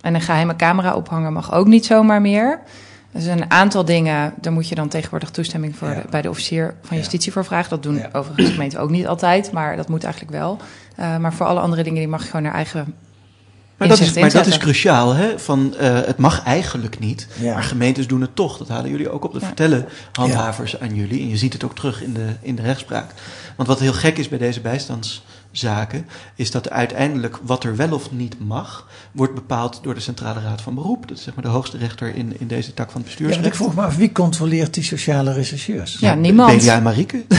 En 0.00 0.14
een 0.14 0.20
geheime 0.20 0.56
camera 0.56 0.94
ophangen 0.94 1.32
mag 1.32 1.52
ook 1.52 1.66
niet 1.66 1.86
zomaar 1.86 2.20
meer. 2.20 2.60
Er 3.12 3.20
zijn 3.20 3.42
een 3.42 3.50
aantal 3.50 3.84
dingen, 3.84 4.34
daar 4.40 4.52
moet 4.52 4.68
je 4.68 4.74
dan 4.74 4.88
tegenwoordig 4.88 5.30
toestemming 5.30 5.76
voor 5.76 5.88
Ja. 5.88 6.02
bij 6.10 6.22
de 6.22 6.28
officier 6.30 6.74
van 6.82 6.96
Ja. 6.96 7.02
justitie 7.02 7.32
voor 7.32 7.44
vragen. 7.44 7.70
Dat 7.70 7.82
doen 7.82 7.96
Ja. 7.96 8.08
overigens 8.12 8.50
gemeenten 8.50 8.80
ook 8.80 8.90
niet 8.90 9.06
altijd, 9.06 9.52
maar 9.52 9.76
dat 9.76 9.88
moet 9.88 10.04
eigenlijk 10.04 10.32
wel. 10.32 10.58
Eh, 10.96 11.16
maar 11.16 11.32
voor 11.32 11.46
alle 11.46 11.60
andere 11.60 11.82
dingen 11.82 11.98
die 11.98 12.08
mag 12.08 12.20
je 12.22 12.26
gewoon 12.26 12.42
naar 12.42 12.54
eigen 12.54 12.94
Maar, 13.76 13.88
dat 13.88 13.98
is, 14.00 14.12
maar 14.12 14.30
dat 14.32 14.46
is 14.46 14.58
cruciaal, 14.58 15.14
hè? 15.14 15.38
Van, 15.38 15.74
eh, 15.76 15.94
het 15.94 16.16
mag 16.18 16.42
eigenlijk 16.44 16.98
niet, 16.98 17.26
Ja. 17.40 17.52
maar 17.54 17.62
gemeentes 17.62 18.06
doen 18.06 18.20
het 18.20 18.36
toch. 18.36 18.58
Dat 18.58 18.68
halen 18.68 18.90
jullie 18.90 19.10
ook 19.10 19.24
op. 19.24 19.32
Dat 19.32 19.40
Ja. 19.40 19.46
vertellen 19.46 19.86
handhavers 20.12 20.80
aan 20.80 20.94
jullie. 20.94 21.20
En 21.20 21.28
je 21.28 21.36
ziet 21.36 21.52
het 21.52 21.64
ook 21.64 21.74
terug 21.74 22.02
in 22.02 22.12
de, 22.12 22.26
in 22.42 22.54
de 22.54 22.62
rechtspraak. 22.62 23.10
Want 23.56 23.68
wat 23.68 23.80
heel 23.80 23.92
gek 23.92 24.18
is 24.18 24.28
bij 24.28 24.38
deze 24.38 24.60
bijstandszaken, 24.60 26.06
is 26.34 26.50
dat 26.50 26.70
uiteindelijk 26.70 27.38
wat 27.42 27.64
er 27.64 27.76
wel 27.76 27.92
of 27.92 28.12
niet 28.12 28.36
mag, 28.46 28.86
wordt 29.12 29.34
bepaald 29.34 29.78
door 29.82 29.94
de 29.94 30.00
Centrale 30.00 30.40
Raad 30.40 30.60
van 30.62 30.74
Beroep. 30.74 31.08
Dat 31.08 31.16
is 31.16 31.22
zeg 31.22 31.34
maar 31.34 31.44
de 31.44 31.50
hoogste 31.50 31.78
rechter 31.78 32.14
in, 32.14 32.34
in 32.38 32.46
deze 32.46 32.74
tak 32.74 32.90
van 32.90 33.00
het 33.00 33.10
Ja, 33.10 33.16
bestuursrecht. 33.16 33.46
ik 33.48 33.54
vroeg 33.54 33.74
me 33.74 33.82
af, 33.82 33.96
wie 33.96 34.12
controleert 34.12 34.74
die 34.74 34.84
sociale 34.84 35.32
rechercheurs? 35.32 35.96
Ja, 36.00 36.14
niemand. 36.14 36.56
Belia 36.56 36.76
en 36.76 36.82
Marieke. 36.82 37.24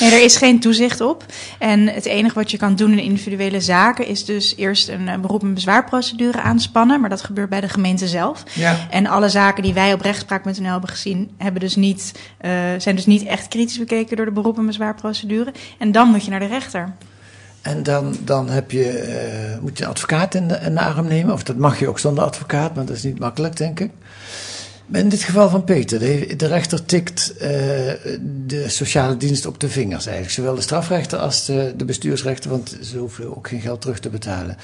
Nee, 0.00 0.10
er 0.10 0.24
is 0.24 0.36
geen 0.36 0.60
toezicht 0.60 1.00
op. 1.00 1.24
En 1.58 1.86
het 1.86 2.06
enige 2.06 2.34
wat 2.34 2.50
je 2.50 2.56
kan 2.56 2.76
doen 2.76 2.92
in 2.92 2.98
individuele 2.98 3.60
zaken 3.60 4.06
is 4.06 4.24
dus 4.24 4.56
eerst 4.56 4.88
een 4.88 5.08
eh, 5.08 5.18
beroep- 5.18 5.42
en 5.42 5.54
bezwaarprocedure 5.54 6.40
aanspannen. 6.40 7.00
Maar 7.00 7.10
dat 7.10 7.22
gebeurt 7.22 7.48
bij 7.48 7.60
de 7.60 7.68
gemeente 7.68 8.08
zelf. 8.08 8.42
Ja. 8.52 8.76
En 8.90 9.06
alle 9.06 9.28
zaken 9.28 9.62
die 9.62 9.74
wij 9.74 9.92
op 9.92 10.00
rechtspraak.nl 10.00 10.70
hebben 10.70 10.90
gezien, 10.90 11.30
hebben 11.36 11.60
dus 11.60 11.76
niet, 11.76 12.12
eh, 12.38 12.50
zijn 12.78 12.96
dus 12.96 13.06
niet 13.06 13.24
echt 13.24 13.48
kritisch 13.48 13.78
bekeken 13.78 14.16
door 14.16 14.26
de 14.26 14.32
beroep- 14.32 14.58
en 14.58 14.66
bezwaarprocedure. 14.66 15.52
En 15.78 15.92
dan 15.92 16.08
moet 16.08 16.24
je 16.24 16.30
naar 16.30 16.40
de 16.40 16.46
rechter. 16.46 16.92
En 17.62 17.82
dan, 17.82 18.16
dan 18.24 18.48
heb 18.48 18.70
je, 18.70 18.88
eh, 18.88 19.58
moet 19.60 19.78
je 19.78 19.84
een 19.84 19.90
advocaat 19.90 20.34
in 20.34 20.48
de, 20.48 20.58
in 20.64 20.74
de 20.74 20.80
arm 20.80 21.06
nemen. 21.06 21.32
Of 21.32 21.42
dat 21.42 21.56
mag 21.56 21.78
je 21.78 21.88
ook 21.88 21.98
zonder 21.98 22.24
advocaat, 22.24 22.74
maar 22.74 22.84
dat 22.84 22.96
is 22.96 23.02
niet 23.02 23.18
makkelijk, 23.18 23.56
denk 23.56 23.80
ik. 23.80 23.90
In 24.92 25.08
dit 25.08 25.22
geval 25.22 25.48
van 25.48 25.64
Peter, 25.64 25.98
de, 25.98 26.36
de 26.36 26.46
rechter 26.46 26.84
tikt 26.84 27.36
eh, 27.36 27.48
de 28.46 28.64
sociale 28.66 29.16
dienst 29.16 29.46
op 29.46 29.60
de 29.60 29.68
vingers 29.68 30.06
eigenlijk. 30.06 30.34
Zowel 30.34 30.54
de 30.54 30.60
strafrechter 30.60 31.18
als 31.18 31.44
de, 31.44 31.74
de 31.76 31.84
bestuursrechter, 31.84 32.50
want 32.50 32.76
ze 32.82 32.98
hoeven 32.98 33.36
ook 33.36 33.48
geen 33.48 33.60
geld 33.60 33.80
terug 33.80 33.98
te 33.98 34.08
betalen. 34.08 34.56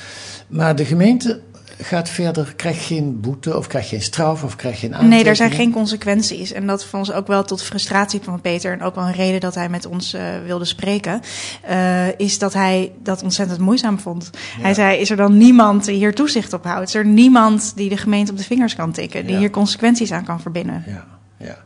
Maar 0.46 0.76
de 0.76 0.84
gemeente 0.84 1.40
gaat 1.78 2.08
verder, 2.08 2.52
krijgt 2.56 2.84
geen 2.84 3.20
boete 3.20 3.56
of 3.56 3.66
krijgt 3.66 3.88
geen 3.88 4.02
straf 4.02 4.42
of 4.44 4.56
krijgt 4.56 4.78
geen. 4.78 4.94
Nee, 5.08 5.24
er 5.24 5.36
zijn 5.36 5.50
geen 5.50 5.72
consequenties. 5.72 6.52
En 6.52 6.66
dat 6.66 6.84
vond 6.84 7.08
ons 7.08 7.16
ook 7.16 7.26
wel 7.26 7.44
tot 7.44 7.62
frustratie 7.62 8.20
van 8.22 8.40
Peter. 8.40 8.72
En 8.72 8.82
ook 8.82 8.94
wel 8.94 9.04
een 9.04 9.12
reden 9.12 9.40
dat 9.40 9.54
hij 9.54 9.68
met 9.68 9.86
ons 9.86 10.12
eh, 10.14 10.22
wilde 10.46 10.64
spreken. 10.64 11.20
eh, 11.62 12.18
is 12.18 12.38
dat 12.38 12.52
hij 12.52 12.92
dat 13.02 13.22
ontzettend 13.22 13.58
moeizaam 13.60 13.98
vond. 13.98 14.30
Hij 14.60 14.74
zei: 14.74 14.98
Is 14.98 15.10
er 15.10 15.16
dan 15.16 15.36
niemand 15.36 15.84
die 15.84 15.96
hier 15.96 16.14
toezicht 16.14 16.52
op 16.52 16.64
houdt? 16.64 16.88
Is 16.88 16.94
er 16.94 17.06
niemand 17.06 17.72
die 17.76 17.88
de 17.88 17.96
gemeente 17.96 18.32
op 18.32 18.38
de 18.38 18.44
vingers 18.44 18.74
kan 18.74 18.92
tikken? 18.92 19.22
Die 19.24 19.32
Ja. 19.32 19.38
hier 19.38 19.50
consequenties 19.50 20.12
aan 20.12 20.24
kan 20.24 20.40
verbinnen? 20.40 20.84
Ja, 20.86 21.04
ja. 21.38 21.56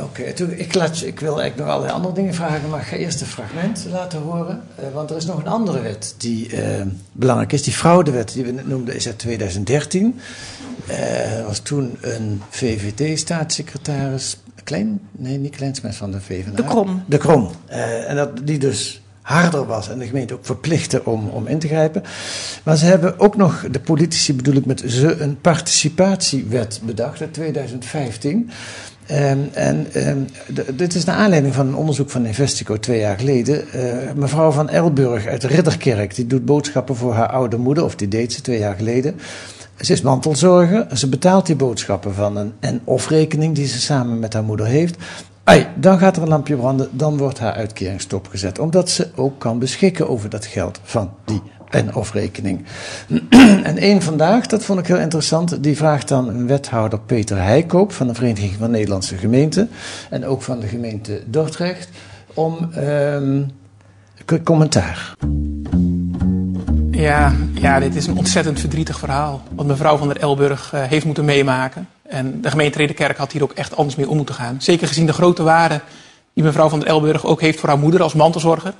Oké, 0.00 0.22
ik, 0.22 0.74
laat 0.74 1.02
ik 1.02 1.20
wil 1.20 1.40
eigenlijk 1.40 1.56
nog 1.56 1.68
allerlei 1.68 1.92
andere 1.92 2.14
dingen 2.14 2.34
vragen, 2.34 2.70
maar 2.70 2.80
ik 2.80 2.86
ga 2.86 2.96
eerst 2.96 3.20
een 3.20 3.26
fragment 3.26 3.86
laten 3.90 4.20
horen. 4.20 4.62
eh, 4.76 4.84
want 4.92 5.10
er 5.10 5.16
is 5.16 5.24
nog 5.24 5.38
een 5.38 5.46
andere 5.46 5.80
wet 5.80 6.14
die 6.18 6.56
eh, 6.62 6.86
belangrijk 7.12 7.52
is. 7.52 7.62
Die 7.62 7.72
fraudewet 7.72 8.32
die 8.32 8.44
we 8.44 8.50
net 8.50 8.68
noemden 8.68 8.94
is 8.94 9.06
uit 9.06 9.18
2013. 9.18 10.20
Eh, 10.86 11.38
er 11.38 11.44
was 11.44 11.58
toen 11.58 11.98
een 12.00 12.42
VVD-staatssecretaris, 12.50 14.36
Klein, 14.64 15.00
nee 15.10 15.38
niet 15.38 15.56
Kleinsmets 15.56 15.96
van 15.96 16.10
de 16.10 16.20
VVD. 16.20 16.56
De 16.56 16.64
Krom. 16.64 17.04
De 17.06 17.18
Krom. 17.18 17.50
En 18.06 18.16
dat, 18.16 18.46
die 18.46 18.58
dus 18.58 19.02
harder 19.24 19.66
was 19.66 19.88
en 19.88 19.98
de 19.98 20.06
gemeente 20.06 20.34
ook 20.34 20.44
verplichtte 20.44 21.04
om, 21.04 21.28
om 21.28 21.46
in 21.46 21.58
te 21.58 21.68
grijpen. 21.68 22.02
Maar 22.62 22.76
ze 22.76 22.84
hebben 22.84 23.18
ook 23.18 23.36
nog, 23.36 23.64
de 23.70 23.80
politici 23.80 24.34
bedoel 24.34 24.54
ik 24.54 24.66
met 24.66 24.82
ze, 24.86 25.16
een 25.16 25.40
participatiewet 25.40 26.80
bedacht 26.82 27.20
uit 27.20 27.34
2015. 27.34 28.50
Ehm, 29.06 29.38
en 29.52 29.86
ehm, 29.92 30.18
dit 30.74 30.94
is 30.94 31.04
naar 31.04 31.16
aanleiding 31.16 31.54
van 31.54 31.66
een 31.66 31.74
onderzoek 31.74 32.10
van 32.10 32.26
Investico 32.26 32.78
twee 32.78 32.98
jaar 32.98 33.18
geleden. 33.18 33.72
Eh, 33.72 34.12
mevrouw 34.14 34.50
van 34.50 34.68
Elburg 34.68 35.26
uit 35.26 35.44
Ridderkerk, 35.44 36.14
die 36.14 36.26
doet 36.26 36.44
boodschappen 36.44 36.96
voor 36.96 37.12
haar 37.12 37.28
oude 37.28 37.56
moeder, 37.56 37.84
of 37.84 37.96
die 37.96 38.08
deed 38.08 38.32
ze 38.32 38.40
twee 38.40 38.58
jaar 38.58 38.76
geleden. 38.76 39.14
Ze 39.80 39.92
is 39.92 40.02
mantelzorger, 40.02 40.86
ze 40.96 41.08
betaalt 41.08 41.46
die 41.46 41.56
boodschappen 41.56 42.14
van 42.14 42.36
een 42.36 42.52
en-of 42.60 43.08
rekening 43.08 43.54
die 43.54 43.66
ze 43.66 43.80
samen 43.80 44.18
met 44.18 44.32
haar 44.32 44.44
moeder 44.44 44.66
heeft. 44.66 44.96
Ai, 45.44 45.66
dan 45.76 45.98
gaat 45.98 46.16
er 46.16 46.22
een 46.22 46.28
lampje 46.28 46.56
branden, 46.56 46.88
dan 46.92 47.16
wordt 47.16 47.38
haar 47.38 47.52
uitkering 47.52 48.00
stopgezet. 48.00 48.58
Omdat 48.58 48.90
ze 48.90 49.08
ook 49.14 49.38
kan 49.38 49.58
beschikken 49.58 50.08
over 50.08 50.30
dat 50.30 50.46
geld 50.46 50.80
van 50.82 51.10
die 51.24 51.42
en-of 51.70 52.12
rekening. 52.12 52.64
en 53.62 53.78
één 53.78 54.02
vandaag, 54.02 54.46
dat 54.46 54.64
vond 54.64 54.78
ik 54.78 54.86
heel 54.86 54.98
interessant, 54.98 55.62
die 55.62 55.76
vraagt 55.76 56.08
dan 56.08 56.46
wethouder 56.46 57.00
Peter 57.00 57.42
Heikoop 57.42 57.92
van 57.92 58.06
de 58.06 58.14
Vereniging 58.14 58.52
van 58.58 58.70
Nederlandse 58.70 59.16
Gemeenten 59.16 59.70
en 60.10 60.26
ook 60.26 60.42
van 60.42 60.60
de 60.60 60.66
gemeente 60.66 61.22
Dordrecht 61.26 61.88
om 62.34 62.72
ehm, 62.72 63.42
commentaar. 64.44 65.14
Ja, 66.90 67.32
ja, 67.54 67.80
dit 67.80 67.94
is 67.94 68.06
een 68.06 68.16
ontzettend 68.16 68.60
verdrietig 68.60 68.98
verhaal. 68.98 69.42
Wat 69.54 69.66
mevrouw 69.66 69.96
van 69.96 70.08
der 70.08 70.20
Elburg 70.20 70.72
eh, 70.72 70.82
heeft 70.82 71.04
moeten 71.04 71.24
meemaken. 71.24 71.88
En 72.02 72.40
de 72.40 72.50
gemeente 72.50 72.78
Ridderkerk 72.78 73.16
had 73.16 73.32
hier 73.32 73.42
ook 73.42 73.52
echt 73.52 73.76
anders 73.76 73.96
mee 73.96 74.08
om 74.08 74.16
moeten 74.16 74.34
gaan. 74.34 74.56
Zeker 74.58 74.88
gezien 74.88 75.06
de 75.06 75.12
grote 75.12 75.42
waarde 75.42 75.80
die 76.32 76.44
mevrouw 76.44 76.68
van 76.68 76.78
der 76.78 76.88
Elburg 76.88 77.24
ook 77.26 77.40
heeft 77.40 77.60
voor 77.60 77.68
haar 77.68 77.78
moeder 77.78 78.02
als 78.02 78.14
mantelzorger. 78.14 78.74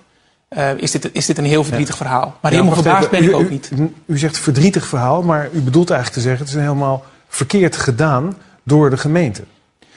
Eh, 0.55 0.71
is, 0.77 0.90
dit, 0.90 1.09
is 1.12 1.27
dit 1.27 1.38
een 1.38 1.45
heel 1.45 1.64
verdrietig 1.64 1.97
verhaal. 1.97 2.37
Maar 2.40 2.53
Ja, 2.53 2.59
helemaal 2.59 2.83
verbaasd 2.83 3.11
ben 3.11 3.21
even. 3.21 3.33
ik 3.33 3.38
U- 3.40 3.43
ook 3.45 3.49
u- 3.51 3.53
niet. 3.53 3.71
U, 3.79 3.95
u 4.07 4.19
zegt 4.19 4.38
verdrietig 4.38 4.87
verhaal, 4.87 5.23
maar 5.23 5.49
u 5.53 5.61
bedoelt 5.61 5.90
eigenlijk 5.90 6.21
te 6.23 6.29
zeggen... 6.29 6.47
het 6.47 6.55
is 6.57 6.61
helemaal 6.62 7.05
verkeerd 7.29 7.77
gedaan 7.77 8.37
door 8.62 8.90
de 8.90 8.97
gemeente. 8.97 9.43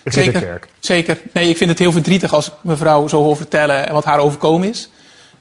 Zeker. 0.03 0.59
Zeker. 0.79 1.17
Nee, 1.33 1.49
ik 1.49 1.57
vind 1.57 1.69
het 1.69 1.79
heel 1.79 1.91
verdrietig 1.91 2.33
als 2.33 2.47
ik 2.47 2.53
mevrouw 2.61 3.07
zo 3.07 3.23
hoor 3.23 3.35
vertellen 3.37 3.93
wat 3.93 4.05
haar 4.05 4.19
overkomen 4.19 4.69
is. 4.69 4.89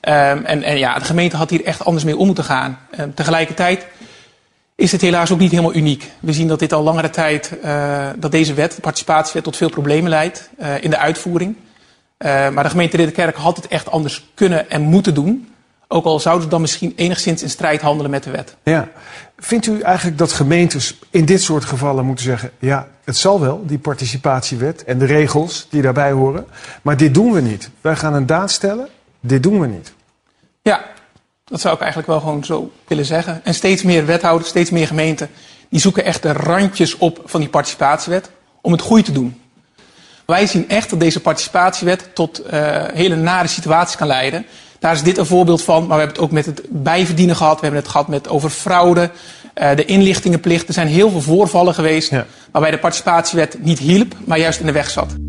Ehm, 0.00 0.38
en, 0.44 0.62
en 0.62 0.78
ja, 0.78 0.98
de 0.98 1.04
gemeente 1.04 1.36
had 1.36 1.50
hier 1.50 1.64
echt 1.64 1.84
anders 1.84 2.04
mee 2.04 2.16
om 2.16 2.26
moeten 2.26 2.44
gaan. 2.44 2.78
Ehm, 2.90 3.08
tegelijkertijd 3.14 3.86
is 4.74 4.92
het 4.92 5.00
helaas 5.00 5.32
ook 5.32 5.38
niet 5.38 5.50
helemaal 5.50 5.74
uniek. 5.74 6.10
We 6.20 6.32
zien 6.32 6.48
dat 6.48 6.58
dit 6.58 6.72
al 6.72 6.82
langere 6.82 7.10
tijd, 7.10 7.52
eh, 7.62 8.06
dat 8.16 8.30
deze 8.30 8.54
wet, 8.54 8.74
de 8.74 8.80
participatiewet, 8.80 9.44
tot 9.44 9.56
veel 9.56 9.68
problemen 9.70 10.10
leidt 10.10 10.48
eh, 10.58 10.82
in 10.82 10.90
de 10.90 10.98
uitvoering. 10.98 11.56
Eh, 12.16 12.48
maar 12.48 12.64
de 12.64 12.70
gemeente 12.70 12.96
Ridderkerk 12.96 13.36
had 13.36 13.56
het 13.56 13.68
echt 13.68 13.90
anders 13.90 14.30
kunnen 14.34 14.70
en 14.70 14.82
moeten 14.82 15.14
doen. 15.14 15.48
Ook 15.88 16.04
al 16.04 16.20
zouden 16.20 16.44
ze 16.44 16.50
dan 16.50 16.60
misschien 16.60 16.92
enigszins 16.96 17.42
in 17.42 17.50
strijd 17.50 17.80
handelen 17.80 18.10
met 18.10 18.22
de 18.22 18.30
wet. 18.30 18.56
Ja. 18.62 18.88
Vindt 19.38 19.66
u 19.66 19.80
eigenlijk 19.80 20.18
dat 20.18 20.32
gemeentes 20.32 20.98
in 21.10 21.24
dit 21.24 21.42
soort 21.42 21.64
gevallen 21.64 22.04
moeten 22.04 22.24
zeggen: 22.24 22.50
ja, 22.58 22.88
het 23.04 23.16
zal 23.16 23.40
wel, 23.40 23.62
die 23.66 23.78
participatiewet 23.78 24.84
en 24.84 24.98
de 24.98 25.04
regels 25.04 25.66
die 25.70 25.82
daarbij 25.82 26.12
horen, 26.12 26.46
maar 26.82 26.96
dit 26.96 27.14
doen 27.14 27.32
we 27.32 27.40
niet. 27.40 27.70
Wij 27.80 27.96
gaan 27.96 28.14
een 28.14 28.26
daad 28.26 28.50
stellen, 28.50 28.88
dit 29.20 29.42
doen 29.42 29.60
we 29.60 29.66
niet. 29.66 29.92
Ja, 30.62 30.84
dat 31.44 31.60
zou 31.60 31.74
ik 31.74 31.80
eigenlijk 31.80 32.10
wel 32.10 32.20
gewoon 32.20 32.44
zo 32.44 32.72
willen 32.86 33.04
zeggen. 33.04 33.40
En 33.44 33.54
steeds 33.54 33.82
meer 33.82 34.06
wethouders, 34.06 34.48
steeds 34.48 34.70
meer 34.70 34.86
gemeenten, 34.86 35.30
die 35.68 35.80
zoeken 35.80 36.04
echt 36.04 36.22
de 36.22 36.32
randjes 36.32 36.96
op 36.96 37.20
van 37.24 37.40
die 37.40 37.48
participatiewet 37.48 38.30
om 38.60 38.72
het 38.72 38.80
goede 38.80 39.02
te 39.02 39.12
doen. 39.12 39.40
Wij 40.26 40.46
zien 40.46 40.68
echt 40.68 40.90
dat 40.90 41.00
deze 41.00 41.20
participatiewet 41.20 42.08
tot 42.14 42.42
uh, 42.52 42.84
hele 42.92 43.16
nare 43.16 43.48
situaties 43.48 43.96
kan 43.96 44.06
leiden. 44.06 44.46
Daar 44.78 44.92
is 44.92 45.02
dit 45.02 45.18
een 45.18 45.26
voorbeeld 45.26 45.62
van, 45.62 45.78
maar 45.86 45.96
we 45.96 46.02
hebben 46.02 46.14
het 46.14 46.24
ook 46.24 46.30
met 46.30 46.46
het 46.46 46.62
bijverdienen 46.68 47.36
gehad. 47.36 47.54
We 47.54 47.62
hebben 47.62 47.80
het 47.80 47.90
gehad 47.90 48.08
met 48.08 48.28
over 48.28 48.50
fraude, 48.50 49.10
uh, 49.54 49.76
de 49.76 49.84
inlichtingenplicht. 49.84 50.68
Er 50.68 50.74
zijn 50.74 50.86
heel 50.86 51.10
veel 51.10 51.20
voorvallen 51.20 51.74
geweest 51.74 52.12
waarbij 52.50 52.70
de 52.70 52.78
participatiewet 52.78 53.56
niet 53.60 53.78
hielp, 53.78 54.14
maar 54.24 54.38
juist 54.38 54.60
in 54.60 54.66
de 54.66 54.72
weg 54.72 54.90
zat. 54.90 55.25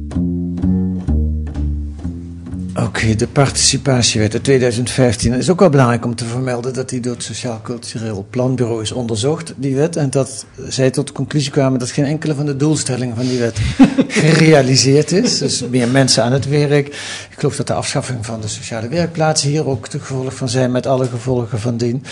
Oké, 2.78 2.86
okay, 2.86 3.16
de 3.16 3.28
participatiewet 3.28 4.34
uit 4.34 4.44
2015. 4.44 5.32
Het 5.32 5.42
is 5.42 5.50
ook 5.50 5.60
wel 5.60 5.70
belangrijk 5.70 6.06
om 6.06 6.16
te 6.16 6.26
vermelden 6.26 6.74
dat 6.74 6.90
die 6.90 7.00
door 7.00 7.14
het 7.14 7.24
Sociaal 7.24 7.62
Cultureel 7.62 8.26
Planbureau 8.30 8.82
is 8.82 8.92
onderzocht, 8.92 9.54
die 9.56 9.76
wet. 9.76 9.96
En 9.96 10.10
dat 10.10 10.46
zij 10.68 10.92
tot 10.92 11.08
de 11.08 11.14
conclusie 11.14 11.52
kwamen 11.52 11.80
dat 11.80 11.92
geen 11.92 12.06
enkele 12.06 12.36
van 12.36 12.46
de 12.46 12.56
doelstellingen 12.56 13.16
van 13.16 13.28
die 13.28 13.40
wet 13.40 13.60
gerealiseerd 14.08 15.12
is. 15.12 15.38
Dus 15.38 15.64
meer 15.70 15.88
mensen 15.88 16.24
aan 16.24 16.32
het 16.32 16.48
werk. 16.48 16.88
Ik 16.88 17.36
geloof 17.38 17.56
dat 17.56 17.68
de 17.68 17.74
afschaffing 17.74 18.26
van 18.26 18.42
de 18.42 18.48
sociale 18.48 18.88
werkplaatsen 18.88 19.50
hier 19.50 19.68
ook 19.68 19.88
te 19.88 20.00
gevolg 20.00 20.36
van 20.36 20.50
zijn, 20.50 20.72
met 20.72 20.86
alle 20.86 21.08
gevolgen 21.08 21.60
van 21.60 21.78
dien. 21.78 22.04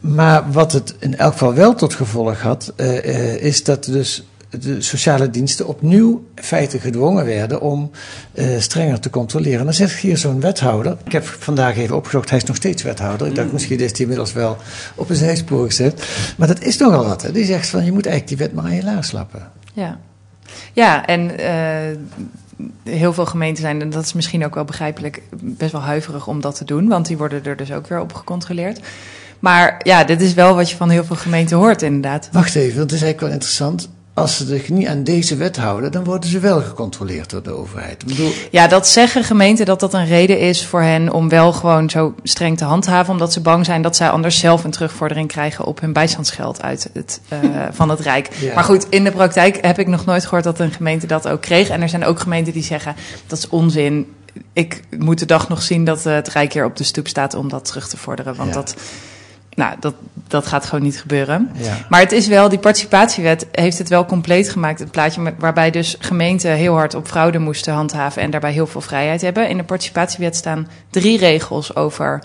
Maar 0.00 0.52
wat 0.52 0.72
het 0.72 0.94
in 0.98 1.16
elk 1.16 1.32
geval 1.32 1.54
wel 1.54 1.74
tot 1.74 1.94
gevolg 1.94 2.40
had, 2.40 2.72
uh, 2.76 3.04
uh, 3.04 3.42
is 3.42 3.64
dat 3.64 3.84
dus 3.84 4.24
de 4.50 4.82
sociale 4.82 5.30
diensten 5.30 5.66
opnieuw 5.66 6.24
feiten 6.34 6.80
gedwongen 6.80 7.24
werden 7.24 7.60
om 7.60 7.90
uh, 8.34 8.60
strenger 8.60 9.00
te 9.00 9.10
controleren. 9.10 9.64
Dan 9.64 9.74
zegt 9.74 10.00
hier 10.00 10.18
zo'n 10.18 10.40
wethouder. 10.40 10.96
Ik 11.04 11.12
heb 11.12 11.24
vandaag 11.24 11.76
even 11.76 11.96
opgezocht, 11.96 12.28
hij 12.28 12.38
is 12.38 12.44
nog 12.44 12.56
steeds 12.56 12.82
wethouder. 12.82 13.26
Ik 13.26 13.34
dacht, 13.34 13.52
misschien 13.52 13.80
is 13.80 13.90
hij 13.90 14.00
inmiddels 14.00 14.32
wel 14.32 14.56
op 14.94 15.10
een 15.10 15.16
zijspoor 15.16 15.66
gezet. 15.66 16.08
Maar 16.36 16.48
dat 16.48 16.62
is 16.62 16.76
nogal 16.76 17.06
wat. 17.06 17.22
Hè? 17.22 17.32
Die 17.32 17.44
zegt 17.44 17.68
van, 17.68 17.84
je 17.84 17.92
moet 17.92 18.06
eigenlijk 18.06 18.38
die 18.38 18.46
wet 18.46 18.56
maar 18.56 18.64
aan 18.64 18.76
je 18.76 18.82
laars 18.82 19.12
lappen. 19.12 19.50
Ja, 19.72 19.98
ja 20.72 21.06
en 21.06 21.40
uh, 21.40 22.66
heel 22.84 23.12
veel 23.12 23.26
gemeenten 23.26 23.62
zijn, 23.62 23.80
en 23.80 23.90
dat 23.90 24.04
is 24.04 24.12
misschien 24.12 24.44
ook 24.44 24.54
wel 24.54 24.64
begrijpelijk, 24.64 25.22
best 25.40 25.72
wel 25.72 25.80
huiverig 25.80 26.26
om 26.26 26.40
dat 26.40 26.56
te 26.56 26.64
doen. 26.64 26.88
Want 26.88 27.06
die 27.06 27.16
worden 27.16 27.44
er 27.44 27.56
dus 27.56 27.72
ook 27.72 27.86
weer 27.86 28.00
op 28.00 28.12
gecontroleerd. 28.12 28.80
Maar 29.38 29.80
ja, 29.82 30.04
dit 30.04 30.20
is 30.20 30.34
wel 30.34 30.54
wat 30.54 30.70
je 30.70 30.76
van 30.76 30.90
heel 30.90 31.04
veel 31.04 31.16
gemeenten 31.16 31.56
hoort, 31.56 31.82
inderdaad. 31.82 32.28
Wacht 32.32 32.54
even, 32.54 32.76
dat 32.76 32.92
is 32.92 33.02
eigenlijk 33.02 33.20
wel 33.20 33.30
interessant 33.30 33.88
als 34.18 34.36
ze 34.36 34.46
zich 34.46 34.68
niet 34.68 34.86
aan 34.86 35.04
deze 35.04 35.36
wet 35.36 35.56
houden, 35.56 35.92
dan 35.92 36.04
worden 36.04 36.30
ze 36.30 36.38
wel 36.38 36.60
gecontroleerd 36.60 37.30
door 37.30 37.42
de 37.42 37.50
overheid. 37.50 38.02
Ik 38.02 38.08
bedoel... 38.08 38.30
Ja, 38.50 38.66
dat 38.66 38.88
zeggen 38.88 39.24
gemeenten 39.24 39.66
dat 39.66 39.80
dat 39.80 39.94
een 39.94 40.06
reden 40.06 40.38
is 40.40 40.66
voor 40.66 40.82
hen 40.82 41.12
om 41.12 41.28
wel 41.28 41.52
gewoon 41.52 41.90
zo 41.90 42.14
streng 42.22 42.56
te 42.56 42.64
handhaven, 42.64 43.12
omdat 43.12 43.32
ze 43.32 43.40
bang 43.40 43.64
zijn 43.64 43.82
dat 43.82 43.96
zij 43.96 44.10
anders 44.10 44.38
zelf 44.38 44.64
een 44.64 44.70
terugvordering 44.70 45.28
krijgen 45.28 45.64
op 45.64 45.80
hun 45.80 45.92
bijstandsgeld 45.92 46.62
uit 46.62 46.90
het, 46.92 47.20
uh, 47.32 47.38
van 47.70 47.88
het 47.88 48.00
Rijk. 48.00 48.28
Ja. 48.40 48.54
Maar 48.54 48.64
goed, 48.64 48.86
in 48.88 49.04
de 49.04 49.10
praktijk 49.10 49.58
heb 49.60 49.78
ik 49.78 49.86
nog 49.86 50.04
nooit 50.04 50.24
gehoord 50.24 50.44
dat 50.44 50.58
een 50.58 50.72
gemeente 50.72 51.06
dat 51.06 51.28
ook 51.28 51.40
kreeg. 51.40 51.68
En 51.68 51.82
er 51.82 51.88
zijn 51.88 52.04
ook 52.04 52.20
gemeenten 52.20 52.52
die 52.52 52.62
zeggen 52.62 52.94
dat 53.26 53.38
is 53.38 53.48
onzin. 53.48 54.12
Ik 54.52 54.82
moet 54.98 55.18
de 55.18 55.26
dag 55.26 55.48
nog 55.48 55.62
zien 55.62 55.84
dat 55.84 56.04
het 56.04 56.28
Rijk 56.28 56.52
hier 56.52 56.64
op 56.64 56.76
de 56.76 56.84
stoep 56.84 57.08
staat 57.08 57.34
om 57.34 57.48
dat 57.48 57.64
terug 57.64 57.88
te 57.88 57.96
vorderen, 57.96 58.34
want 58.34 58.48
ja. 58.48 58.54
dat. 58.54 58.74
Nou, 59.54 59.74
dat, 59.80 59.94
dat 60.28 60.46
gaat 60.46 60.64
gewoon 60.64 60.84
niet 60.84 61.00
gebeuren. 61.00 61.50
Ja. 61.54 61.76
Maar 61.88 62.00
het 62.00 62.12
is 62.12 62.26
wel, 62.26 62.48
die 62.48 62.58
participatiewet 62.58 63.46
heeft 63.52 63.78
het 63.78 63.88
wel 63.88 64.04
compleet 64.04 64.48
gemaakt. 64.48 64.78
Het 64.78 64.90
plaatje 64.90 65.34
waarbij 65.38 65.70
dus 65.70 65.96
gemeenten 65.98 66.52
heel 66.52 66.74
hard 66.74 66.94
op 66.94 67.06
fraude 67.06 67.38
moesten 67.38 67.72
handhaven 67.72 68.22
en 68.22 68.30
daarbij 68.30 68.52
heel 68.52 68.66
veel 68.66 68.80
vrijheid 68.80 69.20
hebben. 69.20 69.48
In 69.48 69.56
de 69.56 69.64
participatiewet 69.64 70.36
staan 70.36 70.68
drie 70.90 71.18
regels 71.18 71.76
over 71.76 72.20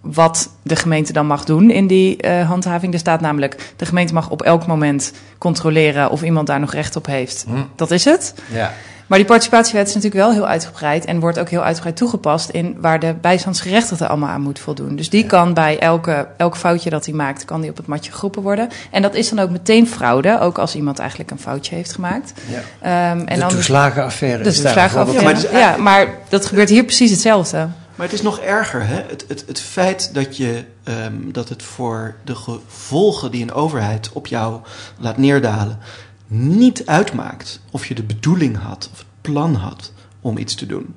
wat 0.00 0.50
de 0.62 0.76
gemeente 0.76 1.12
dan 1.12 1.26
mag 1.26 1.44
doen 1.44 1.70
in 1.70 1.86
die 1.86 2.26
uh, 2.26 2.48
handhaving. 2.48 2.92
Er 2.92 2.98
staat 2.98 3.20
namelijk, 3.20 3.72
de 3.76 3.86
gemeente 3.86 4.14
mag 4.14 4.30
op 4.30 4.42
elk 4.42 4.66
moment 4.66 5.12
controleren 5.38 6.10
of 6.10 6.22
iemand 6.22 6.46
daar 6.46 6.60
nog 6.60 6.72
recht 6.72 6.96
op 6.96 7.06
heeft. 7.06 7.44
Hm. 7.48 7.54
Dat 7.76 7.90
is 7.90 8.04
het. 8.04 8.34
Ja. 8.52 8.72
Maar 9.06 9.18
die 9.18 9.26
participatiewet 9.26 9.88
is 9.88 9.94
natuurlijk 9.94 10.22
wel 10.22 10.32
heel 10.32 10.46
uitgebreid 10.46 11.04
en 11.04 11.20
wordt 11.20 11.38
ook 11.38 11.48
heel 11.48 11.62
uitgebreid 11.62 11.96
toegepast 11.96 12.48
in 12.48 12.76
waar 12.80 13.00
de 13.00 13.14
bijstandsgerechtigde 13.20 14.06
allemaal 14.08 14.28
aan 14.28 14.40
moet 14.40 14.58
voldoen. 14.58 14.96
Dus 14.96 15.10
die 15.10 15.22
ja. 15.22 15.28
kan 15.28 15.54
bij 15.54 15.78
elke, 15.78 16.28
elk 16.36 16.56
foutje 16.56 16.90
dat 16.90 17.04
hij 17.04 17.14
maakt, 17.14 17.44
kan 17.44 17.60
die 17.60 17.70
op 17.70 17.76
het 17.76 17.86
matje 17.86 18.12
geroepen 18.12 18.42
worden. 18.42 18.68
En 18.90 19.02
dat 19.02 19.14
is 19.14 19.28
dan 19.28 19.38
ook 19.38 19.50
meteen 19.50 19.88
fraude, 19.88 20.40
ook 20.40 20.58
als 20.58 20.74
iemand 20.74 20.98
eigenlijk 20.98 21.30
een 21.30 21.38
foutje 21.38 21.74
heeft 21.74 21.92
gemaakt. 21.92 22.32
Ja. 22.80 23.12
Um, 23.12 23.26
en 23.26 23.38
de 23.38 23.46
toeslagenaffaire. 23.46 24.42
De 24.42 24.52
toeslagenaffaire. 24.52 25.40
Ja, 25.40 25.50
maar, 25.50 25.60
ja, 25.60 25.76
maar 25.76 26.08
dat 26.28 26.46
gebeurt 26.46 26.68
hier 26.68 26.84
precies 26.84 27.10
hetzelfde. 27.10 27.68
Maar 27.94 28.06
het 28.06 28.14
is 28.14 28.22
nog 28.22 28.38
erger, 28.38 28.86
hè? 28.86 29.02
Het, 29.08 29.24
het, 29.28 29.44
het 29.46 29.60
feit 29.60 30.14
dat, 30.14 30.36
je, 30.36 30.64
um, 30.84 31.32
dat 31.32 31.48
het 31.48 31.62
voor 31.62 32.14
de 32.24 32.34
gevolgen 32.34 33.30
die 33.30 33.42
een 33.42 33.52
overheid 33.52 34.10
op 34.12 34.26
jou 34.26 34.60
laat 34.98 35.16
neerdalen, 35.16 35.78
niet 36.34 36.86
uitmaakt 36.86 37.60
of 37.70 37.86
je 37.86 37.94
de 37.94 38.02
bedoeling 38.02 38.56
had 38.56 38.88
of 38.92 38.98
het 38.98 39.06
plan 39.20 39.54
had 39.54 39.92
om 40.20 40.38
iets 40.38 40.54
te 40.54 40.66
doen. 40.66 40.94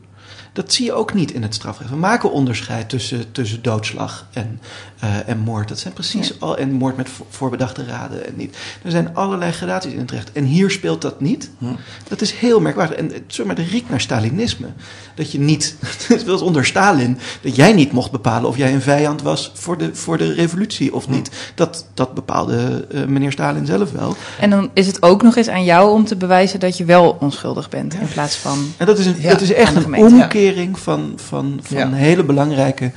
Dat 0.57 0.73
zie 0.73 0.85
je 0.85 0.93
ook 0.93 1.13
niet 1.13 1.31
in 1.31 1.41
het 1.41 1.53
strafrecht. 1.53 1.89
We 1.89 1.95
maken 1.95 2.31
onderscheid 2.31 2.89
tussen, 2.89 3.31
tussen 3.31 3.61
doodslag 3.61 4.27
en, 4.33 4.59
uh, 5.03 5.29
en 5.29 5.37
moord. 5.39 5.67
Dat 5.67 5.79
zijn 5.79 5.93
precies 5.93 6.27
ja. 6.27 6.33
al. 6.39 6.57
En 6.57 6.71
moord 6.71 6.97
met 6.97 7.09
voorbedachte 7.29 7.85
raden 7.85 8.27
en 8.27 8.33
niet. 8.35 8.57
Er 8.83 8.91
zijn 8.91 9.15
allerlei 9.15 9.51
gradaties 9.51 9.93
in 9.93 9.99
het 9.99 10.11
recht. 10.11 10.31
En 10.31 10.43
hier 10.43 10.71
speelt 10.71 11.01
dat 11.01 11.21
niet. 11.21 11.49
Hm. 11.57 11.65
Dat 12.07 12.21
is 12.21 12.31
heel 12.31 12.59
merkwaardig. 12.59 12.97
En 12.97 13.11
zeg 13.27 13.45
maar, 13.45 13.55
de 13.55 13.63
riekt 13.63 13.89
naar 13.89 14.01
Stalinisme. 14.01 14.67
Dat 15.15 15.31
je 15.31 15.39
niet. 15.39 15.75
Het 16.07 16.25
was 16.25 16.41
onder 16.41 16.65
Stalin. 16.65 17.17
Dat 17.41 17.55
jij 17.55 17.73
niet 17.73 17.91
mocht 17.91 18.11
bepalen 18.11 18.49
of 18.49 18.57
jij 18.57 18.73
een 18.73 18.81
vijand 18.81 19.21
was 19.21 19.51
voor 19.53 19.77
de, 19.77 19.95
voor 19.95 20.17
de 20.17 20.33
revolutie 20.33 20.93
of 20.93 21.09
niet. 21.09 21.27
Hm. 21.27 21.33
Dat, 21.55 21.85
dat 21.93 22.13
bepaalde 22.13 22.87
uh, 22.91 23.05
meneer 23.05 23.31
Stalin 23.31 23.65
zelf 23.65 23.91
wel. 23.91 24.15
En 24.39 24.49
dan 24.49 24.69
is 24.73 24.87
het 24.87 25.01
ook 25.01 25.21
nog 25.21 25.35
eens 25.35 25.49
aan 25.49 25.63
jou 25.63 25.91
om 25.91 26.05
te 26.05 26.15
bewijzen 26.15 26.59
dat 26.59 26.77
je 26.77 26.85
wel 26.85 27.17
onschuldig 27.19 27.69
bent. 27.69 27.93
In 27.93 28.07
plaats 28.07 28.35
van. 28.35 28.73
En 28.77 28.85
dat 28.85 28.99
is, 28.99 29.05
een, 29.05 29.15
ja, 29.19 29.29
dat 29.29 29.41
is 29.41 29.53
echt 29.53 29.75
een 29.75 29.95
omkeer 29.95 30.46
van, 30.77 31.13
van, 31.15 31.59
van 31.61 31.77
ja. 31.77 31.91
hele 31.91 32.23
belangrijke 32.23 32.91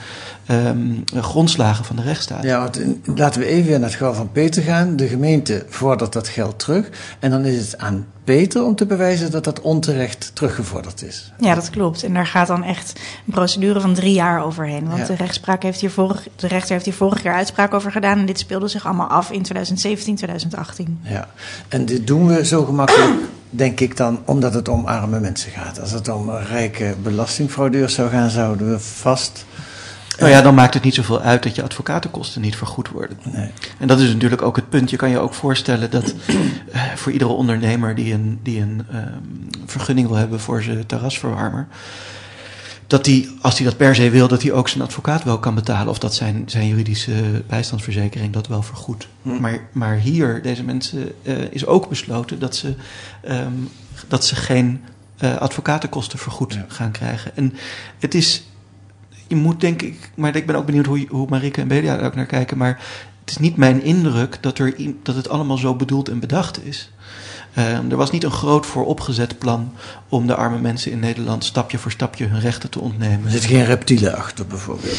um, 0.51 1.05
grondslagen 1.17 1.85
van 1.85 1.97
de 1.97 2.03
rechtsstaat. 2.03 2.43
Ja, 2.43 2.59
want 2.59 2.81
laten 3.15 3.41
we 3.41 3.47
even 3.47 3.67
weer 3.69 3.79
naar 3.79 3.89
het 3.89 3.99
geval 3.99 4.15
van 4.15 4.33
Peter 4.33 4.63
gaan. 4.63 4.97
De 4.97 5.07
gemeente 5.09 5.65
vordert 5.69 6.13
dat 6.13 6.29
geld 6.29 6.59
terug. 6.59 6.89
En 7.19 7.31
dan 7.31 7.45
is 7.45 7.57
het 7.57 7.79
aan 7.79 8.07
Peter 8.25 8.65
om 8.65 8.75
te 8.75 8.87
bewijzen 8.87 9.31
dat 9.31 9.45
dat 9.45 9.61
onterecht 9.61 10.31
teruggevorderd 10.35 11.03
is. 11.03 11.33
Ja, 11.39 11.55
dat 11.55 11.71
klopt. 11.71 12.03
En 12.03 12.15
daar 12.15 12.27
gaat 12.27 12.47
dan 12.47 12.63
echt 12.63 13.01
een 13.27 13.33
procedure 13.33 13.81
van 13.81 13.95
drie 13.95 14.13
jaar 14.13 14.45
overheen. 14.45 14.89
Want 14.89 14.99
Ja. 14.99 15.07
de, 15.07 15.15
rechtspraak 15.15 15.63
heeft 15.63 15.81
hier 15.81 15.91
vorig, 15.91 16.29
de 16.37 16.47
rechter 16.47 16.73
heeft 16.73 16.85
hier 16.85 16.95
vorig 16.95 17.23
jaar 17.23 17.35
uitspraak 17.35 17.75
over 17.75 17.93
gedaan. 17.93 18.19
En 18.19 18.27
dit 18.27 18.39
speelde 18.39 18.69
zich 18.69 18.85
allemaal 18.87 19.09
af 19.09 19.31
in 19.31 19.43
2017, 19.43 20.17
2018. 20.17 20.99
Ja, 21.03 21.29
en 21.69 21.85
dit 21.85 22.07
doen 22.07 22.27
we 22.27 22.45
zo 22.45 22.65
gemakkelijk, 22.65 23.13
denk 23.51 23.81
ik 23.81 23.97
dan, 23.97 24.21
omdat 24.25 24.55
het 24.55 24.69
om 24.69 24.87
arme 24.87 25.21
mensen 25.21 25.51
gaat. 25.51 25.81
Als 25.81 25.91
het 25.91 26.09
om 26.09 26.31
rijke 26.31 26.95
belastingfraudeurs 27.03 27.95
zou 27.95 28.11
gaan, 28.11 28.31
zouden 28.31 28.71
we 28.71 28.79
vast. 28.79 29.45
Nou 30.21 30.33
ja, 30.33 30.43
dan 30.43 30.55
maakt 30.55 30.75
het 30.75 30.83
niet 30.83 30.95
zoveel 30.95 31.21
uit 31.21 31.43
dat 31.43 31.55
je 31.55 31.63
advocatenkosten 31.63 32.41
niet 32.41 32.57
vergoed 32.57 32.89
worden. 32.89 33.19
Nee. 33.33 33.51
En 33.79 33.87
dat 33.87 34.01
is 34.01 34.13
natuurlijk 34.13 34.43
ook 34.43 34.57
het 34.57 34.69
punt. 34.69 34.91
Je 34.91 34.97
kan 34.97 35.11
je 35.11 35.19
ook 35.19 35.35
voorstellen 35.35 35.91
dat 35.91 36.15
uh, 36.75 36.83
voor 36.95 37.13
iedere 37.13 37.31
ondernemer 37.31 37.95
die 37.95 38.13
een, 38.13 38.39
die 38.43 38.61
een 38.61 38.87
um, 38.95 39.49
vergunning 39.67 40.09
wil 40.09 40.17
hebben 40.17 40.41
voor 40.41 40.63
zijn 40.63 40.87
terrasverwarmer, 40.87 41.67
dat 42.87 43.05
die, 43.05 43.37
als 43.41 43.59
hij 43.59 43.67
dat 43.67 43.77
per 43.77 43.95
se 43.95 44.11
wil, 44.11 44.29
dat 44.29 44.43
hij 44.43 44.53
ook 44.53 44.69
zijn 44.69 44.83
advocaat 44.83 45.25
wel 45.25 45.39
kan 45.39 45.55
betalen. 45.55 45.89
Of 45.89 45.99
dat 45.99 46.15
zijn, 46.15 46.43
zijn 46.47 46.69
juridische 46.69 47.43
bijstandsverzekering 47.47 48.33
dat 48.33 48.47
wel 48.47 48.63
vergoedt. 48.63 49.09
Hm. 49.23 49.41
Maar, 49.41 49.59
maar 49.73 49.97
hier, 49.97 50.43
deze 50.43 50.63
mensen, 50.65 51.13
uh, 51.23 51.39
is 51.51 51.67
ook 51.67 51.89
besloten 51.89 52.39
dat 52.39 52.57
ze, 52.57 52.75
um, 53.29 53.69
dat 54.09 54.25
ze 54.25 54.37
geen 54.37 54.81
uh, 55.21 55.37
advocatenkosten 55.37 56.19
vergoed 56.19 56.55
Ja. 56.55 56.65
gaan 56.69 56.91
krijgen. 56.91 57.37
En 57.37 57.55
het 57.99 58.15
is, 58.15 58.43
je 59.31 59.37
moet 59.37 59.61
denk 59.61 59.83
ik, 59.83 60.11
maar 60.15 60.37
ik 60.37 60.47
ben 60.47 60.57
ook 60.57 60.67
benieuwd 60.67 60.87
hoe, 60.87 61.07
hoe 61.09 61.27
Marike 61.29 61.61
en 61.61 61.69
Belia 61.69 61.99
er 61.99 62.05
ook 62.05 62.15
naar 62.15 62.27
kijken. 62.27 62.59
Maar 62.59 62.81
het 63.21 63.31
is 63.31 63.39
niet 63.39 63.57
mijn 63.57 63.83
indruk 63.83 64.39
dat, 64.41 64.59
er, 64.59 64.75
dat 65.03 65.15
het 65.15 65.29
allemaal 65.29 65.57
zo 65.57 65.75
bedoeld 65.75 66.09
en 66.09 66.19
bedacht 66.19 66.67
is. 66.67 66.91
Um, 67.59 67.91
er 67.91 67.97
was 67.97 68.11
niet 68.11 68.25
een 68.25 68.31
groot 68.31 68.67
vooropgezet 68.67 69.39
plan 69.39 69.73
om 70.09 70.27
de 70.27 70.35
arme 70.35 70.59
mensen 70.59 70.93
in 70.93 70.99
Nederland 70.99 71.45
stapje 71.45 71.79
voor 71.79 71.91
stapje 71.91 72.27
hun 72.27 72.41
rechten 72.41 72.71
te 72.71 72.81
ontnemen. 72.81 73.25
Er 73.25 73.31
zit 73.31 73.45
geen 73.45 73.65
reptielen 73.65 74.17
achter, 74.17 74.47
bijvoorbeeld. 74.47 74.99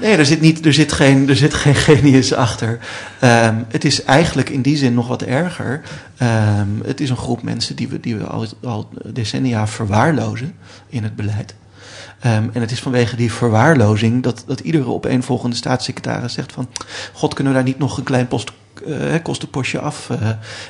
Nee, 0.00 0.16
er 0.16 0.26
zit, 0.26 0.40
niet, 0.40 0.66
er 0.66 0.72
zit, 0.72 0.92
geen, 0.92 1.28
er 1.28 1.36
zit 1.36 1.54
geen 1.54 1.74
genius 1.88 2.34
achter. 2.34 2.78
Um, 3.24 3.64
het 3.68 3.84
is 3.84 4.04
eigenlijk 4.04 4.50
in 4.50 4.62
die 4.62 4.76
zin 4.76 4.94
nog 4.94 5.08
wat 5.08 5.22
erger. 5.22 5.80
Um, 6.22 6.80
het 6.84 7.00
is 7.00 7.10
een 7.10 7.16
groep 7.16 7.42
mensen 7.42 7.76
die 7.76 7.88
we, 7.88 8.00
die 8.00 8.16
we 8.16 8.24
al, 8.24 8.46
al 8.62 8.88
decennia 9.12 9.66
verwaarlozen 9.66 10.54
in 10.88 11.02
het 11.02 11.16
beleid. 11.16 11.54
Ehm, 12.22 12.48
en 12.52 12.60
het 12.60 12.70
is 12.70 12.80
vanwege 12.80 13.16
die 13.16 13.32
verwaarlozing 13.32 14.22
dat, 14.22 14.44
dat 14.46 14.60
iedere 14.60 14.86
opeenvolgende 14.86 15.56
staatssecretaris 15.56 16.32
zegt 16.32 16.52
van... 16.52 16.68
God, 17.12 17.34
kunnen 17.34 17.52
we 17.52 17.58
daar 17.58 17.68
niet 17.68 17.78
nog 17.78 17.98
een 17.98 18.04
klein 18.04 18.28
post, 18.28 18.52
eh, 18.86 19.22
kostenpostje 19.22 19.78
af 19.78 20.10
eh, 20.10 20.28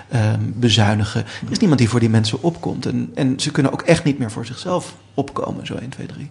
ehm, 0.08 0.40
bezuinigen? 0.44 1.24
Er 1.44 1.50
is 1.50 1.58
niemand 1.58 1.78
die 1.78 1.88
voor 1.88 2.00
die 2.00 2.08
mensen 2.08 2.42
opkomt. 2.42 2.86
En, 2.86 3.10
en 3.14 3.40
ze 3.40 3.50
kunnen 3.50 3.72
ook 3.72 3.82
echt 3.82 4.04
niet 4.04 4.18
meer 4.18 4.30
voor 4.30 4.46
zichzelf 4.46 4.94
opkomen, 5.14 5.66
zo 5.66 5.74
1, 5.74 5.88
2, 5.88 6.06
3. 6.06 6.30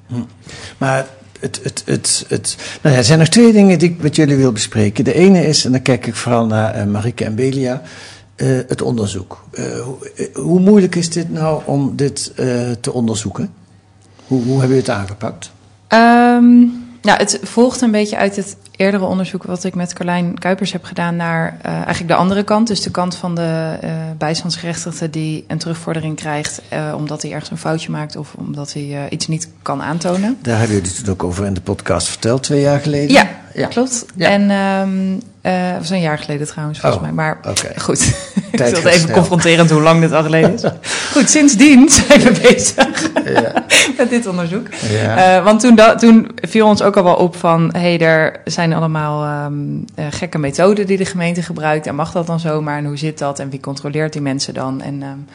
Maar 0.77 1.05
het, 1.39 1.59
het, 1.63 1.83
het, 1.85 2.25
het, 2.27 2.57
nou 2.81 2.93
ja, 2.93 2.99
er 2.99 3.07
zijn 3.07 3.19
nog 3.19 3.27
twee 3.27 3.53
dingen 3.53 3.79
die 3.79 3.89
ik 3.89 4.01
met 4.01 4.15
jullie 4.15 4.35
wil 4.35 4.51
bespreken. 4.51 5.03
De 5.03 5.13
ene 5.13 5.45
is, 5.45 5.65
en 5.65 5.71
dan 5.71 5.81
kijk 5.81 6.07
ik 6.07 6.15
vooral 6.15 6.45
naar 6.45 6.73
eh, 6.73 6.85
Marike 6.85 7.25
en 7.25 7.35
Belia, 7.35 7.81
het 8.67 8.81
onderzoek. 8.81 9.43
Hoe, 9.83 10.29
hoe 10.33 10.59
moeilijk 10.59 10.95
is 10.95 11.09
dit 11.09 11.31
nou 11.31 11.61
om 11.65 11.95
dit 11.95 12.33
te 12.81 12.93
onderzoeken? 12.93 13.60
Hoe, 14.31 14.43
hoe 14.43 14.59
hebben 14.59 14.77
jullie 14.77 14.91
het 14.91 14.99
aangepakt? 14.99 15.51
Ehm, 15.87 16.59
nou, 17.01 17.17
het 17.17 17.39
volgt 17.43 17.81
een 17.81 17.91
beetje 17.91 18.17
uit 18.17 18.35
het 18.35 18.57
eerdere 18.75 19.05
onderzoek 19.05 19.43
wat 19.43 19.63
ik 19.63 19.75
met 19.75 19.93
Carlijn 19.93 20.39
Kuipers 20.39 20.71
heb 20.71 20.83
gedaan 20.83 21.15
naar 21.15 21.57
eh, 21.61 21.71
eigenlijk 21.71 22.07
de 22.07 22.15
andere 22.15 22.43
kant. 22.43 22.67
Dus 22.67 22.81
de 22.81 22.91
kant 22.91 23.15
van 23.15 23.35
de 23.35 23.77
eh 23.81 23.89
bijstandsgerechtigde 24.17 25.09
die 25.09 25.43
een 25.47 25.57
terugvordering 25.57 26.15
krijgt 26.15 26.61
eh, 26.69 26.93
omdat 26.97 27.21
hij 27.21 27.31
ergens 27.31 27.49
een 27.49 27.57
foutje 27.57 27.91
maakt 27.91 28.15
of 28.15 28.33
omdat 28.37 28.73
hij 28.73 28.83
eh, 28.83 28.99
iets 29.09 29.27
niet 29.27 29.49
kan 29.61 29.81
aantonen. 29.81 30.37
Daar 30.41 30.57
hebben 30.57 30.75
jullie 30.75 30.91
het 30.97 31.09
ook 31.09 31.23
over 31.23 31.45
in 31.45 31.53
de 31.53 31.61
podcast 31.61 32.07
verteld, 32.07 32.43
twee 32.43 32.61
jaar 32.61 32.79
geleden. 32.79 33.13
Ja, 33.13 33.29
ja. 33.53 33.67
klopt. 33.67 34.05
Ja. 34.15 34.29
En 34.29 34.51
um, 34.51 35.21
uh, 35.41 35.77
was 35.77 35.89
een 35.89 36.01
jaar 36.01 36.17
geleden 36.17 36.47
trouwens, 36.47 36.79
volgens 36.79 37.01
Oh, 37.01 37.07
mij. 37.07 37.15
Maar 37.15 37.39
goed, 37.77 38.01
ik 38.51 38.59
wil 38.59 38.67
gaat 38.67 38.85
even 38.85 38.99
snel. 38.99 39.15
confronterend 39.15 39.69
hoe 39.69 39.81
lang 39.81 40.01
dit 40.01 40.11
al 40.11 40.23
geleden 40.23 40.53
is. 40.53 40.63
goed, 41.13 41.29
sindsdien 41.29 41.89
zijn 41.89 42.21
we 42.21 42.39
bezig 42.41 43.09
Ja. 43.25 43.65
met 43.97 44.09
dit 44.09 44.27
onderzoek. 44.27 44.67
Ja. 44.89 45.37
Uh, 45.37 45.43
want 45.43 45.59
toen, 45.59 45.79
toen 45.97 46.31
viel 46.35 46.67
ons 46.67 46.81
ook 46.81 46.97
al 46.97 47.03
wel 47.03 47.15
op 47.15 47.35
van... 47.35 47.69
hé, 47.73 47.79
hey, 47.79 47.99
er 47.99 48.41
zijn 48.45 48.73
allemaal 48.73 49.45
um, 49.45 49.85
uh, 49.95 50.05
gekke 50.09 50.37
methoden 50.37 50.87
die 50.87 50.97
de 50.97 51.05
gemeente 51.05 51.41
gebruikt... 51.41 51.87
en 51.87 51.95
mag 51.95 52.11
dat 52.11 52.27
dan 52.27 52.39
zomaar 52.39 52.77
en 52.77 52.85
hoe 52.85 52.97
zit 52.97 53.17
dat 53.17 53.39
en 53.39 53.49
wie 53.49 53.59
controleert 53.59 54.13
die 54.13 54.21
mensen 54.21 54.53
dan? 54.53 54.81
En 54.81 55.01
um, 55.01 55.27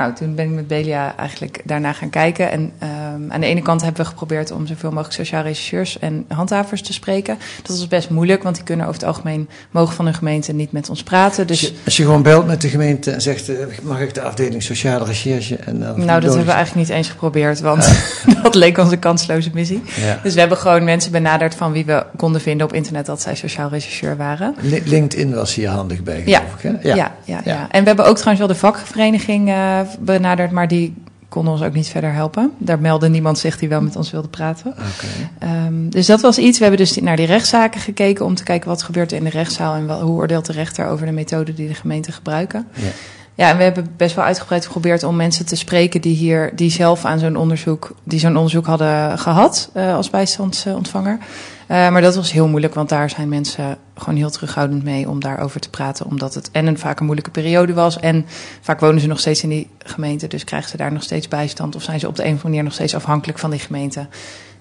nou, 0.00 0.14
toen 0.14 0.34
ben 0.34 0.44
ik 0.44 0.50
met 0.50 0.66
Belia 0.66 1.16
eigenlijk 1.16 1.60
daarna 1.64 1.92
gaan 1.92 2.10
kijken. 2.10 2.50
En 2.50 2.60
um, 2.60 3.32
aan 3.32 3.40
de 3.40 3.46
ene 3.46 3.62
kant 3.62 3.82
hebben 3.82 4.02
we 4.02 4.08
geprobeerd 4.08 4.50
om 4.50 4.66
zoveel 4.66 4.90
mogelijk 4.90 5.14
sociaal 5.14 5.42
rechercheurs 5.42 5.98
en 5.98 6.24
handhavers 6.28 6.82
te 6.82 6.92
spreken. 6.92 7.38
Dat 7.62 7.76
was 7.76 7.88
best 7.88 8.10
moeilijk, 8.10 8.42
want 8.42 8.54
die 8.54 8.64
kunnen 8.64 8.86
over 8.86 9.00
het 9.00 9.08
algemeen 9.08 9.48
mogen 9.70 9.94
van 9.94 10.04
hun 10.04 10.14
gemeente 10.14 10.52
niet 10.52 10.72
met 10.72 10.90
ons 10.90 11.02
praten. 11.02 11.46
Dus... 11.46 11.60
Als, 11.60 11.70
je, 11.70 11.76
als 11.84 11.96
je 11.96 12.02
gewoon 12.04 12.22
belt 12.22 12.46
met 12.46 12.60
de 12.60 12.68
gemeente 12.68 13.10
en 13.10 13.20
zegt, 13.20 13.48
uh, 13.48 13.56
mag 13.82 14.00
ik 14.00 14.14
de 14.14 14.22
afdeling 14.22 14.62
sociale 14.62 15.04
recherche? 15.04 15.56
En, 15.56 15.76
uh, 15.76 15.94
nou, 15.94 16.20
dat 16.20 16.22
hebben 16.22 16.44
we 16.44 16.52
eigenlijk 16.52 16.88
niet 16.88 16.96
eens 16.96 17.08
geprobeerd, 17.08 17.60
want 17.60 17.86
uh. 18.26 18.42
dat 18.42 18.54
leek 18.54 18.78
onze 18.78 18.96
kansloze 18.96 19.50
missie. 19.52 19.82
Ja. 20.00 20.20
Dus 20.22 20.34
we 20.34 20.40
hebben 20.40 20.58
gewoon 20.58 20.84
mensen 20.84 21.12
benaderd 21.12 21.54
van 21.54 21.72
wie 21.72 21.84
we 21.84 22.06
konden 22.16 22.40
vinden 22.40 22.66
op 22.66 22.72
internet 22.72 23.06
dat 23.06 23.20
zij 23.20 23.34
sociaal 23.34 23.68
rechercheur 23.68 24.16
waren. 24.16 24.54
LinkedIn 24.84 25.34
was 25.34 25.54
hier 25.54 25.68
handig 25.68 26.02
bij, 26.02 26.22
ja. 26.26 26.38
geloof 26.38 26.54
ik, 26.54 26.62
hè? 26.62 26.88
Ja. 26.88 26.94
Ja, 26.94 27.12
ja, 27.24 27.40
ja. 27.44 27.68
En 27.70 27.80
we 27.80 27.86
hebben 27.86 28.06
ook 28.06 28.16
trouwens 28.16 28.38
wel 28.38 28.54
de 28.54 28.60
vakvereniging 28.60 29.48
uh, 29.48 29.80
benaderd, 30.00 30.50
maar 30.50 30.68
die 30.68 30.94
konden 31.28 31.52
ons 31.52 31.62
ook 31.62 31.72
niet 31.72 31.88
verder 31.88 32.12
helpen. 32.12 32.52
Daar 32.58 32.78
meldde 32.78 33.08
niemand 33.08 33.38
zich 33.38 33.58
die 33.58 33.68
wel 33.68 33.82
met 33.82 33.96
ons 33.96 34.10
wilde 34.10 34.28
praten. 34.28 34.74
Okay. 34.74 35.66
Um, 35.66 35.90
dus 35.90 36.06
dat 36.06 36.20
was 36.20 36.38
iets. 36.38 36.58
We 36.58 36.64
hebben 36.64 36.84
dus 36.84 36.96
naar 36.96 37.16
die 37.16 37.26
rechtszaken 37.26 37.80
gekeken 37.80 38.24
om 38.24 38.34
te 38.34 38.42
kijken 38.42 38.68
wat 38.68 38.82
gebeurt 38.82 39.10
er 39.10 39.18
in 39.18 39.24
de 39.24 39.30
rechtszaal 39.30 39.74
en 39.74 39.86
wel, 39.86 40.00
hoe 40.00 40.16
oordeelt 40.16 40.46
de 40.46 40.52
rechter 40.52 40.86
over 40.86 41.06
de 41.06 41.12
methode 41.12 41.54
die 41.54 41.68
de 41.68 41.74
gemeenten 41.74 42.12
gebruiken. 42.12 42.66
Ja. 42.74 42.88
Ja, 43.34 43.48
en 43.48 43.56
we 43.56 43.62
hebben 43.62 43.88
best 43.96 44.14
wel 44.14 44.24
uitgebreid 44.24 44.64
geprobeerd 44.64 45.02
om 45.02 45.16
mensen 45.16 45.46
te 45.46 45.56
spreken 45.56 46.00
die 46.00 46.16
hier, 46.16 46.52
die 46.54 46.70
zelf 46.70 47.04
aan 47.04 47.18
zo'n 47.18 47.36
onderzoek, 47.36 47.94
die 48.04 48.18
zo'n 48.18 48.36
onderzoek 48.36 48.66
hadden 48.66 49.18
gehad 49.18 49.70
uh, 49.76 49.94
als 49.94 50.10
bijstandsontvanger. 50.10 51.18
Uh, 51.20 51.24
maar 51.70 52.00
dat 52.00 52.14
was 52.14 52.32
heel 52.32 52.48
moeilijk, 52.48 52.74
want 52.74 52.88
daar 52.88 53.10
zijn 53.10 53.28
mensen 53.28 53.78
gewoon 53.94 54.16
heel 54.16 54.30
terughoudend 54.30 54.84
mee 54.84 55.08
om 55.08 55.20
daarover 55.20 55.60
te 55.60 55.70
praten. 55.70 56.06
Omdat 56.06 56.34
het 56.34 56.50
en 56.50 56.66
een 56.66 56.78
vaak 56.78 56.98
een 56.98 57.04
moeilijke 57.04 57.30
periode 57.30 57.74
was. 57.74 57.98
En 57.98 58.26
vaak 58.60 58.80
wonen 58.80 59.00
ze 59.00 59.06
nog 59.06 59.18
steeds 59.20 59.42
in 59.42 59.48
die 59.48 59.68
gemeente, 59.78 60.26
dus 60.26 60.44
krijgen 60.44 60.70
ze 60.70 60.76
daar 60.76 60.92
nog 60.92 61.02
steeds 61.02 61.28
bijstand. 61.28 61.76
Of 61.76 61.82
zijn 61.82 62.00
ze 62.00 62.08
op 62.08 62.16
de 62.16 62.22
een 62.22 62.28
of 62.28 62.32
andere 62.34 62.48
manier 62.48 62.64
nog 62.64 62.72
steeds 62.72 62.94
afhankelijk 62.94 63.38
van 63.38 63.50
die 63.50 63.60
gemeente. 63.60 64.06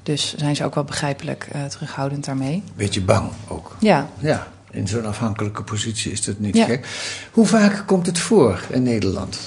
Dus 0.03 0.35
zijn 0.37 0.55
ze 0.55 0.65
ook 0.65 0.75
wel 0.75 0.83
begrijpelijk 0.83 1.47
uh, 1.55 1.65
terughoudend 1.65 2.25
daarmee. 2.25 2.63
Beetje 2.75 3.01
bang 3.01 3.29
ook. 3.47 3.75
Ja. 3.79 4.09
Ja, 4.19 4.47
in 4.71 4.87
zo'n 4.87 5.05
afhankelijke 5.05 5.63
positie 5.63 6.11
is 6.11 6.23
dat 6.23 6.39
niet 6.39 6.57
ja. 6.57 6.65
gek. 6.65 6.87
Hoe 7.31 7.45
vaak 7.45 7.83
komt 7.85 8.05
het 8.05 8.19
voor 8.19 8.61
in 8.69 8.83
Nederland? 8.83 9.39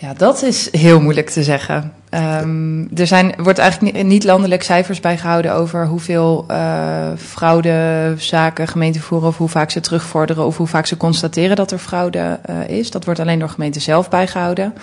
Ja, 0.00 0.14
dat 0.14 0.42
is 0.42 0.68
heel 0.72 1.00
moeilijk 1.00 1.30
te 1.30 1.42
zeggen. 1.42 1.92
Um, 2.14 2.88
er 2.94 3.06
zijn, 3.06 3.34
wordt 3.38 3.58
eigenlijk 3.58 4.04
niet, 4.04 4.24
landelijk 4.24 4.62
cijfers 4.62 5.00
bijgehouden 5.00 5.54
over 5.54 5.86
hoeveel 5.86 6.44
uh, 6.50 7.08
fraudezaken 7.16 8.68
gemeenten 8.68 9.00
voeren 9.00 9.28
of 9.28 9.36
hoe 9.36 9.48
vaak 9.48 9.70
ze 9.70 9.80
terugvorderen 9.80 10.46
of 10.46 10.56
hoe 10.56 10.66
vaak 10.66 10.86
ze 10.86 10.96
constateren 10.96 11.56
dat 11.56 11.70
er 11.70 11.78
fraude 11.78 12.38
uh, 12.50 12.68
is. 12.68 12.90
Dat 12.90 13.04
wordt 13.04 13.20
alleen 13.20 13.38
door 13.38 13.48
gemeenten 13.48 13.80
zelf 13.80 14.08
bijgehouden. 14.08 14.74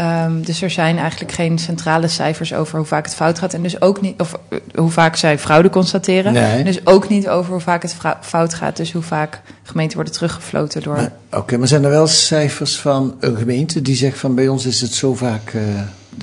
Um, 0.00 0.44
dus 0.44 0.62
er 0.62 0.70
zijn 0.70 0.98
eigenlijk 0.98 1.32
geen 1.32 1.58
centrale 1.58 2.08
cijfers 2.08 2.54
over 2.54 2.76
hoe 2.78 2.86
vaak 2.86 3.04
het 3.04 3.14
fout 3.14 3.38
gaat. 3.38 3.54
En 3.54 3.62
dus 3.62 3.80
ook 3.80 4.00
niet, 4.00 4.20
of 4.20 4.38
uh, 4.48 4.58
hoe 4.74 4.90
vaak 4.90 5.16
zij 5.16 5.38
fraude 5.38 5.70
constateren. 5.70 6.32
Nee. 6.32 6.64
Dus 6.64 6.86
ook 6.86 7.08
niet 7.08 7.28
over 7.28 7.52
hoe 7.52 7.60
vaak 7.60 7.82
het 7.82 7.96
fout 8.20 8.54
gaat. 8.54 8.76
Dus 8.76 8.92
hoe 8.92 9.02
vaak 9.02 9.40
gemeenten 9.62 9.96
worden 9.96 10.14
teruggefloten 10.14 10.82
door. 10.82 10.96
Oké, 10.96 11.10
okay, 11.30 11.58
maar 11.58 11.68
zijn 11.68 11.84
er 11.84 11.90
wel 11.90 12.06
cijfers 12.06 12.80
van 12.80 13.14
een 13.20 13.36
gemeente 13.36 13.82
die 13.82 13.96
zegt 13.96 14.18
van 14.18 14.34
bij 14.34 14.48
ons 14.48 14.66
is 14.66 14.80
het 14.80 14.92
zo 14.92 15.14
vaak 15.14 15.52
uh, 15.52 15.62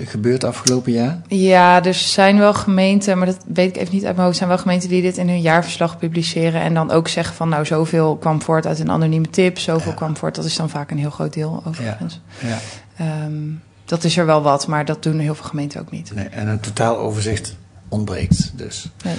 gebeurd 0.06 0.44
afgelopen 0.44 0.92
jaar? 0.92 1.22
Ja, 1.28 1.84
er 1.84 1.94
zijn 1.94 2.38
wel 2.38 2.54
gemeenten, 2.54 3.18
maar 3.18 3.28
dat 3.28 3.44
weet 3.54 3.76
ik 3.76 3.82
even 3.82 3.94
niet 3.96 4.06
uit 4.06 4.16
mijn 4.16 4.28
hoofd. 4.28 4.40
Er 4.40 4.46
zijn 4.46 4.50
wel 4.50 4.58
gemeenten 4.58 4.90
die 4.90 5.02
dit 5.02 5.18
in 5.18 5.28
hun 5.28 5.42
jaarverslag 5.42 5.98
publiceren. 5.98 6.62
En 6.62 6.74
dan 6.74 6.92
ook 6.92 7.08
zeggen 7.08 7.36
van 7.36 7.50
nou 7.50 7.66
zoveel 7.66 8.18
kwam 8.18 8.42
voort 8.42 8.66
uit 8.68 8.80
een 8.80 8.92
anonieme 8.92 9.30
tip. 9.30 9.60
Zoveel 9.60 9.92
ja. 9.92 9.98
kwam 9.98 10.18
voort. 10.18 10.36
Dat 10.36 10.46
is 10.46 10.56
dan 10.56 10.70
vaak 10.70 10.92
een 10.92 10.98
heel 10.98 11.10
groot 11.10 11.34
deel 11.34 11.64
overigens. 11.66 12.22
Ja. 12.40 12.48
ja. 12.48 12.58
Um, 13.02 13.62
dat 13.86 14.04
is 14.04 14.18
er 14.18 14.26
wel 14.26 14.42
wat, 14.42 14.68
maar 14.68 14.86
dat 14.86 15.04
doen 15.04 15.20
heel 15.20 15.36
veel 15.36 15.46
gemeenten 15.46 15.82
ook 15.82 15.92
niet. 15.92 16.12
Nee, 16.16 16.26
en 16.26 16.48
een 16.48 16.60
totaal 16.60 16.98
overzicht 16.98 17.56
ontbreekt 17.90 18.52
dus. 18.56 18.90
Nee. 19.04 19.16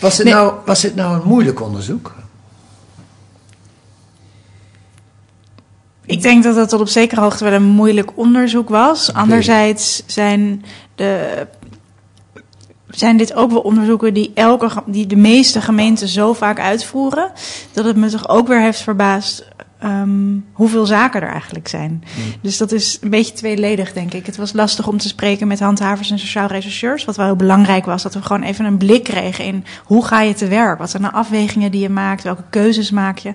Was, 0.00 0.16
dit 0.16 0.24
Nee. 0.24 0.34
nou, 0.34 0.54
was 0.64 0.80
dit 0.80 0.94
nou 0.94 1.20
een 1.20 1.28
moeilijk 1.28 1.60
onderzoek? 1.60 2.14
Ik 6.04 6.22
denk 6.22 6.42
dat 6.42 6.56
het 6.56 6.68
tot 6.68 6.80
op 6.80 6.88
zekere 6.88 7.20
hoogte 7.20 7.44
wel 7.44 7.52
een 7.52 7.62
moeilijk 7.62 8.10
onderzoek 8.14 8.68
was. 8.68 9.12
Anderzijds 9.12 10.02
zijn, 10.06 10.64
de, 10.94 11.46
zijn 12.88 13.16
dit 13.16 13.34
ook 13.34 13.50
wel 13.50 13.60
onderzoeken 13.60 14.14
die, 14.14 14.30
elke, 14.34 14.70
die 14.86 15.06
de 15.06 15.16
meeste 15.16 15.60
gemeenten 15.60 16.08
zo 16.08 16.32
vaak 16.32 16.60
uitvoeren. 16.60 17.32
Dat 17.72 17.84
het 17.84 17.96
me 17.96 18.08
toch 18.08 18.28
ook 18.28 18.48
weer 18.48 18.60
heeft 18.60 18.80
verbaasd 18.80 19.48
ehm, 19.84 20.38
hoeveel 20.52 20.86
zaken 20.86 21.22
er 21.22 21.28
eigenlijk 21.28 21.68
zijn. 21.68 22.04
Dus 22.40 22.56
dat 22.58 22.72
is 22.72 22.98
een 23.00 23.10
beetje 23.10 23.32
tweeledig, 23.32 23.92
denk 23.92 24.12
ik. 24.14 24.26
Het 24.26 24.36
was 24.36 24.52
lastig 24.52 24.88
om 24.88 24.98
te 24.98 25.08
spreken 25.08 25.46
met 25.46 25.60
handhavers 25.60 26.10
en 26.10 26.18
sociaal 26.18 26.46
rechercheurs. 26.46 27.04
Wat 27.04 27.16
wel 27.16 27.26
heel 27.26 27.36
belangrijk 27.36 27.84
was, 27.84 28.02
dat 28.02 28.14
we 28.14 28.22
gewoon 28.22 28.42
even 28.42 28.64
een 28.64 28.76
blik 28.76 29.04
kregen 29.04 29.44
in 29.44 29.64
hoe 29.84 30.04
ga 30.04 30.20
je 30.20 30.34
te 30.34 30.48
werk? 30.48 30.78
Wat 30.78 30.90
zijn 30.90 31.02
de 31.02 31.12
afwegingen 31.12 31.70
die 31.70 31.80
je 31.80 31.88
maakt? 31.88 32.22
Welke 32.22 32.42
keuzes 32.50 32.90
maak 32.90 33.18
je? 33.18 33.32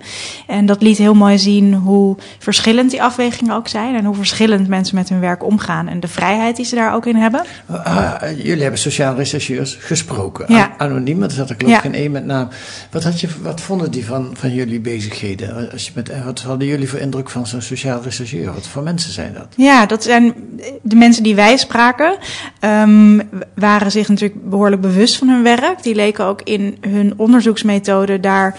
En 0.48 0.66
dat 0.66 0.82
liet 0.82 0.98
heel 0.98 1.14
mooi 1.16 1.38
zien 1.40 1.74
hoe 1.74 2.18
verschillend 2.40 2.92
die 2.92 3.04
afwegingen 3.04 3.56
ook 3.56 3.68
zijn. 3.68 3.96
En 3.96 4.06
hoe 4.06 4.16
verschillend 4.16 4.68
mensen 4.68 4.96
met 4.96 5.10
hun 5.10 5.20
werk 5.20 5.44
omgaan. 5.44 5.88
En 5.88 6.00
de 6.00 6.08
vrijheid 6.08 6.56
die 6.56 6.66
ze 6.66 6.76
daar 6.76 6.94
ook 6.94 7.06
in 7.06 7.16
hebben. 7.16 7.42
Ah, 7.68 8.16
jullie 8.38 8.62
hebben 8.62 8.80
sociaal 8.80 9.16
rechercheurs 9.16 9.76
gesproken. 9.80 10.46
Ja. 10.54 10.64
An- 10.78 10.88
Anoniem, 10.90 11.24
er 11.24 11.32
zat 11.32 11.50
er 11.50 11.56
geloof 11.58 11.72
ik 11.76 11.84
Ja. 11.84 11.90
geen 11.90 11.94
één 12.02 12.12
met 12.12 12.26
naam. 12.26 12.48
Wat, 12.92 13.04
had 13.04 13.20
je, 13.22 13.28
wat 13.42 13.62
vonden 13.62 13.92
die 13.92 14.06
van, 14.06 14.30
van 14.34 14.54
jullie 14.54 14.80
bezigheden? 14.80 15.72
Als 15.72 15.86
je 15.86 15.92
met, 15.96 16.10
eh, 16.10 16.22
wat 16.42 16.50
hadden 16.50 16.68
jullie 16.68 16.90
voor 16.90 17.00
indruk 17.00 17.30
van 17.30 17.48
zo'n 17.48 17.62
sociaal 17.62 18.02
rechercheur? 18.02 18.54
Wat 18.54 18.68
voor 18.68 18.84
mensen 18.84 19.12
zijn 19.12 19.34
dat? 19.34 19.48
Ja, 19.56 19.86
dat 19.86 20.04
zijn 20.04 20.34
de 20.82 20.96
mensen 20.96 21.24
die 21.24 21.36
wij 21.36 21.58
spraken. 21.58 22.18
ehm, 22.60 23.20
waren 23.56 23.92
zich 23.92 24.08
natuurlijk 24.08 24.50
behoorlijk 24.50 24.82
bewust 24.82 25.18
van 25.18 25.28
hun 25.30 25.44
werk. 25.44 25.84
Die 25.84 25.96
leken 25.96 26.26
ook 26.26 26.42
in 26.42 26.78
hun 26.82 27.14
onderzoeksmethode 27.18 28.20
daar 28.20 28.56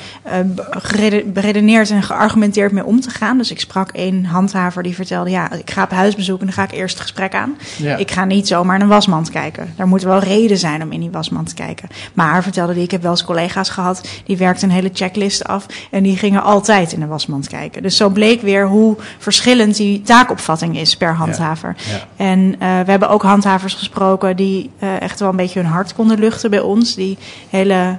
gerede- 0.71 1.25
beredeneerd 1.27 1.90
en 1.90 2.03
geargumenteerd 2.03 2.73
mee 2.73 2.85
om 2.85 3.01
te 3.01 3.11
gaan. 3.11 3.38
Dus 3.38 3.51
ik 3.51 3.61
sprak 3.61 3.90
één 3.90 4.25
handhaver 4.25 4.83
die 4.83 4.95
vertelde: 4.95 5.31
Ja, 5.31 5.53
ik 5.53 5.71
ga 5.71 5.83
op 5.83 5.90
huisbezoek 5.90 6.40
en 6.40 6.45
dan 6.47 6.55
ga 6.55 6.62
ik 6.62 6.73
eerst 6.73 6.95
het 6.95 7.03
gesprek 7.03 7.35
aan. 7.35 7.57
Ja. 7.77 7.97
Ik 7.97 8.11
ga 8.11 8.25
niet 8.25 8.47
zomaar 8.49 8.77
in 8.77 8.83
een 8.83 8.88
wasmand 8.88 9.31
kijken. 9.31 9.73
Daar 9.77 9.88
moet 9.88 10.03
wel 10.03 10.19
reden 10.19 10.59
zijn 10.59 10.83
om 10.83 10.93
in 10.93 11.01
die 11.01 11.11
wasmand 11.11 11.49
te 11.49 11.55
kijken. 11.55 11.88
Maar 12.14 12.43
vertelde 12.43 12.75
die: 12.75 12.83
Ik 12.83 12.90
heb 12.90 13.03
wel 13.03 13.11
eens 13.11 13.25
collega's 13.25 13.69
gehad 13.69 14.09
die 14.25 14.37
werkten 14.37 14.69
een 14.69 14.75
hele 14.75 14.90
checklist 14.93 15.45
af 15.45 15.66
en 15.90 16.03
die 16.03 16.16
gingen 16.16 16.43
altijd 16.43 16.93
in 16.93 17.01
de 17.01 17.07
wasmand 17.07 17.49
kijken. 17.49 17.70
Dus 17.83 17.97
zo 17.97 18.09
bleek 18.09 18.43
weer 18.43 18.67
hoe 18.67 18.97
verschillend 19.19 19.77
die 19.77 20.03
taakopvatting 20.03 20.79
is 20.79 20.97
per 20.97 21.15
handhaver. 21.15 21.77
Ja. 21.91 22.25
En 22.25 22.55
eh, 22.59 22.81
we 22.81 22.91
hebben 22.91 23.09
ook 23.09 23.23
handhavers 23.23 23.75
gesproken 23.75 24.37
die 24.37 24.71
eh, 24.79 25.01
echt 25.01 25.21
wel 25.21 25.29
een 25.29 25.37
beetje 25.37 25.61
hun 25.61 25.71
hart 25.71 25.95
konden 25.95 26.19
luchten 26.19 26.51
bij 26.51 26.61
ons. 26.61 26.95
Die 26.95 27.19
hele 27.51 27.99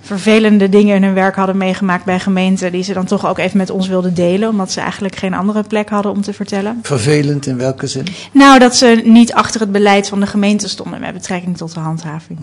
vervelende 0.00 0.68
dingen 0.68 0.96
in 0.96 1.02
hun 1.02 1.14
werk 1.14 1.36
hadden 1.36 1.56
meegemaakt 1.56 2.04
bij 2.04 2.20
gemeenten, 2.20 2.72
die 2.72 2.82
ze 2.82 2.92
dan 2.92 3.04
toch 3.04 3.26
ook 3.26 3.38
even 3.38 3.56
met 3.56 3.70
ons 3.70 3.88
wilden 3.88 4.14
delen, 4.14 4.48
omdat 4.48 4.72
ze 4.72 4.80
eigenlijk 4.80 5.16
geen 5.16 5.34
andere 5.34 5.62
plek 5.62 5.88
hadden 5.88 6.12
om 6.12 6.22
te 6.22 6.32
vertellen. 6.32 6.78
Vervelend 6.82 7.46
in 7.46 7.56
welke 7.56 7.86
zin? 7.86 8.06
Nou, 8.32 8.58
dat 8.58 8.76
ze 8.76 9.02
niet 9.04 9.32
achter 9.32 9.60
het 9.60 9.72
beleid 9.72 10.08
van 10.08 10.20
de 10.20 10.26
gemeente 10.26 10.68
stonden 10.68 11.00
met 11.00 11.12
betrekking 11.12 11.56
tot 11.56 11.74
de 11.74 11.80
handhaving. 11.80 12.38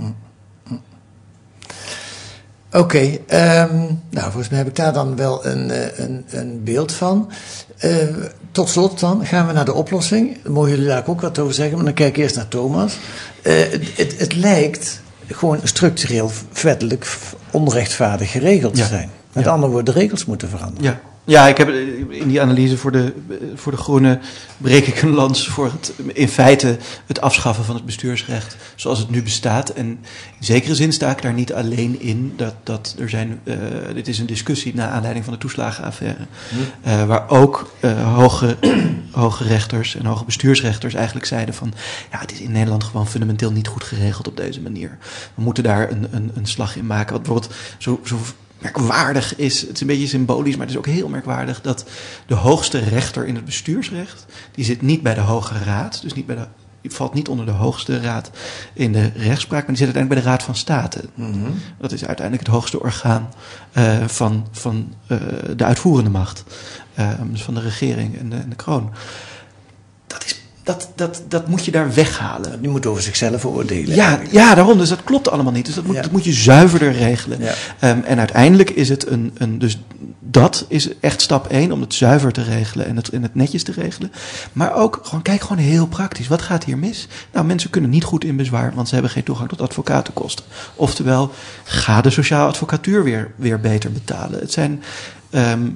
Oké, 2.74 3.18
ehm, 3.28 3.76
nou 4.10 4.24
volgens 4.32 4.50
mij 4.50 4.58
heb 4.58 4.68
ik 4.68 4.76
daar 4.76 4.94
dan 4.94 5.16
wel 5.16 5.46
een, 5.46 5.72
eh, 5.72 6.00
een, 6.00 6.26
een 6.30 6.64
beeld 6.64 6.92
van. 6.92 7.32
Eh, 7.78 7.92
tot 8.52 8.70
slot 8.70 9.00
dan 9.00 9.26
gaan 9.26 9.48
we 9.48 9.54
naar 9.54 9.66
de 9.66 9.74
oplossing. 9.74 10.38
Daar 10.44 10.52
mogen 10.52 10.70
jullie 10.70 10.86
daar 10.88 11.04
ook 11.08 11.22
wat 11.22 11.40
over 11.40 11.54
zeggen, 11.54 11.76
maar 11.76 11.86
dan 11.86 11.94
kijk 11.94 12.10
ik 12.18 12.24
eerst 12.24 12.36
naar 12.36 12.48
Thomas. 12.48 12.98
Eh, 13.42 13.54
het, 13.96 14.20
het, 14.20 14.36
lijkt 14.36 15.02
gewoon 15.28 15.60
structureel, 15.64 16.32
wettelijk 16.62 17.18
onrechtvaardig 17.52 18.32
geregeld 18.32 18.74
te 18.74 18.80
Ja. 18.82 18.88
zijn. 18.88 19.10
Met 19.34 19.44
Ja. 19.46 19.52
andere 19.52 19.72
woorden, 19.72 19.94
de 19.94 20.00
regels 20.00 20.26
moeten 20.26 20.50
veranderen. 20.50 20.84
Ja. 20.84 21.00
Ja, 21.26 21.48
ik 21.48 21.58
heb 21.58 21.70
in 22.10 22.28
die 22.28 22.42
analyse 22.42 22.78
voor 22.78 22.92
de, 22.92 23.14
voor 23.56 23.72
de 23.72 23.78
Groenen 23.78 24.22
breek 24.58 24.88
ik 24.88 25.02
een 25.02 25.14
lans 25.14 25.48
voor 25.48 25.66
het, 25.66 25.94
in 26.14 26.28
feite 26.28 26.78
het 27.06 27.22
afschaffen 27.22 27.66
van 27.66 27.76
het 27.76 27.86
bestuursrecht 27.86 28.56
zoals 28.76 29.00
het 29.00 29.10
nu 29.10 29.24
bestaat. 29.24 29.70
En 29.70 29.86
in 30.40 30.46
zekere 30.46 30.76
zin 30.76 30.94
sta 30.94 31.12
ik 31.12 31.22
daar 31.22 31.34
niet 31.34 31.54
alleen 31.54 32.02
in. 32.02 32.34
Dat, 32.36 32.56
dat 32.64 32.96
er 33.00 33.10
zijn, 33.10 33.40
eh, 33.44 33.56
dit 33.94 34.08
is 34.08 34.20
een 34.20 34.26
discussie 34.26 34.76
naar 34.76 34.90
aanleiding 34.90 35.26
van 35.26 35.34
de 35.34 35.40
toeslagenaffaire. 35.40 36.26
eh, 36.82 37.06
waar 37.06 37.30
ook 37.30 37.72
eh, 37.80 38.16
hoge, 38.16 38.58
hoge 39.12 39.44
rechters 39.44 39.96
en 39.96 40.06
hoge 40.06 40.26
bestuursrechters 40.26 40.94
eigenlijk 40.94 41.26
zeiden 41.26 41.54
van... 41.54 41.74
ja, 42.12 42.20
het 42.20 42.32
is 42.32 42.40
in 42.40 42.52
Nederland 42.52 42.84
gewoon 42.84 43.08
fundamenteel 43.08 43.52
niet 43.52 43.68
goed 43.68 43.84
geregeld 43.84 44.28
op 44.28 44.38
deze 44.38 44.62
manier. 44.62 44.98
We 45.36 45.42
moeten 45.42 45.64
daar 45.64 45.92
een, 45.92 46.08
een, 46.12 46.32
een 46.34 46.46
slag 46.46 46.76
in 46.76 46.86
maken. 46.86 47.14
Wat 47.14 47.24
bijvoorbeeld 47.24 47.56
zo, 47.78 48.00
zo 48.04 48.18
merkwaardig 48.64 49.36
is, 49.36 49.62
het 49.62 49.72
is 49.72 49.82
een 49.82 49.88
beetje 49.88 50.08
symbolisch, 50.08 50.56
maar 50.56 50.66
het 50.66 50.76
is 50.76 50.78
ook 50.78 50.86
heel 50.86 51.10
merkwaardig 51.10 51.62
dat 51.62 51.86
de 52.26 52.36
hoogste 52.36 52.80
rechter 52.80 53.26
in 53.26 53.36
het 53.36 53.46
bestuursrecht, 53.46 54.26
die 54.52 54.66
zit 54.66 54.82
niet 54.82 55.02
bij 55.02 55.14
de 55.14 55.22
Hoge 55.22 55.64
Raad, 55.64 56.02
dus 56.02 56.14
niet 56.14 56.26
bij 56.26 56.36
de, 56.36 56.48
die 56.84 56.92
valt 56.92 57.14
niet 57.14 57.28
onder 57.28 57.46
de 57.46 57.52
hoogste 57.52 58.00
raad 58.00 58.32
in 58.74 58.92
de 58.92 59.12
rechtspraak, 59.16 59.60
maar 59.60 59.76
die 59.76 59.86
zit 59.86 59.96
uiteindelijk 59.96 60.08
bij 60.08 60.18
de 60.22 60.30
Raad 60.30 60.44
van 60.44 60.56
State. 60.56 61.04
Dat 61.78 61.92
is 61.92 62.06
uiteindelijk 62.06 62.48
het 62.48 62.56
hoogste 62.56 62.80
orgaan 62.80 63.30
eh, 63.72 64.08
van, 64.08 64.48
van 64.52 64.94
eh, 65.08 65.18
de 65.56 65.64
uitvoerende 65.64 66.10
macht, 66.10 66.44
eh, 66.94 67.10
dus 67.26 67.44
van 67.44 67.54
de 67.54 67.62
regering 67.62 68.18
en 68.18 68.30
de, 68.30 68.36
en 68.36 68.50
de 68.50 68.56
kroon. 68.56 68.92
Dat, 70.08 70.26
is, 70.26 70.43
dat, 70.64 70.90
dat, 70.96 71.22
dat 71.28 71.48
moet 71.48 71.66
je 71.66 71.72
daar 71.72 71.94
weghalen. 71.94 72.62
Die 72.62 72.70
moet 72.70 72.86
over 72.86 73.02
zichzelf 73.04 73.46
oordelen. 73.46 73.96
Ja, 73.96 74.20
ja, 74.32 74.56
daarom. 74.56 74.78
Dus 74.78 74.90
dat 74.90 75.04
klopt 75.04 75.30
allemaal 75.30 75.52
niet. 75.54 75.66
Dus 75.66 75.76
dat 75.76 75.86
moet, 75.86 75.96
Ja. 75.96 76.02
dat 76.02 76.12
moet 76.12 76.24
je 76.24 76.34
zuiverder 76.34 76.92
regelen. 76.92 77.40
Ja. 77.42 77.54
Ehm, 77.80 78.00
en 78.06 78.18
uiteindelijk 78.20 78.70
is 78.70 78.90
het 78.90 79.08
een, 79.08 79.32
een. 79.38 79.60
Dus 79.60 79.80
dat 80.20 80.66
is 80.68 80.90
echt 81.00 81.22
stap 81.22 81.48
één 81.48 81.72
om 81.72 81.82
het 81.82 81.94
zuiver 81.94 82.32
te 82.32 82.44
regelen 82.44 82.86
en 82.86 82.96
het, 82.96 83.10
en 83.10 83.22
het 83.22 83.36
netjes 83.36 83.64
te 83.64 83.72
regelen. 83.72 84.12
Maar 84.54 84.74
ook 84.76 85.00
gewoon, 85.04 85.22
kijk 85.22 85.42
gewoon 85.42 85.58
heel 85.64 85.88
praktisch. 85.88 86.28
Wat 86.28 86.42
gaat 86.42 86.64
hier 86.64 86.78
mis? 86.78 87.08
Nou, 87.34 87.46
mensen 87.46 87.70
kunnen 87.70 87.90
niet 87.90 88.04
goed 88.04 88.24
in 88.24 88.36
bezwaar, 88.36 88.72
want 88.76 88.88
ze 88.88 88.94
hebben 88.94 89.12
geen 89.12 89.24
toegang 89.24 89.50
tot 89.50 89.62
advocatenkosten. 89.62 90.46
Oftewel, 90.76 91.32
ga 91.64 92.02
de 92.02 92.10
sociale 92.10 92.48
advocatuur 92.50 93.04
weer, 93.04 93.32
weer 93.36 93.60
beter 93.60 93.92
betalen. 93.92 94.40
Het 94.40 94.52
zijn. 94.52 94.84
ehm, 95.30 95.70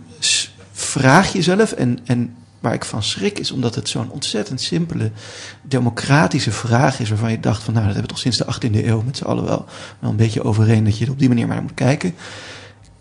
vraag 0.71 1.34
jezelf 1.34 1.71
en. 1.71 2.00
en 2.06 2.36
Waar 2.59 2.73
ik 2.73 2.85
van 2.85 3.03
schrik 3.03 3.39
is 3.39 3.51
omdat 3.51 3.75
het 3.75 3.89
zo'n 3.89 4.11
ontzettend 4.11 4.61
simpele 4.61 5.11
democratische 5.61 6.51
vraag 6.51 6.99
is. 6.99 7.09
Waarvan 7.09 7.31
je 7.31 7.39
dacht 7.39 7.63
van 7.63 7.73
nou 7.73 7.85
dat 7.85 7.95
hebben 7.95 8.15
we 8.15 8.21
toch 8.21 8.33
sinds 8.33 8.37
de 8.37 8.69
18e 8.69 8.85
eeuw 8.85 9.01
met 9.01 9.17
z'n 9.17 9.23
allen 9.25 9.43
wel, 9.43 9.65
wel 9.99 10.09
een 10.09 10.15
beetje 10.15 10.43
overeen 10.43 10.83
dat 10.83 10.97
je 10.97 11.05
er 11.05 11.11
op 11.11 11.19
die 11.19 11.27
manier 11.27 11.45
maar 11.47 11.55
naar 11.55 11.65
moet 11.65 11.73
kijken. 11.73 12.15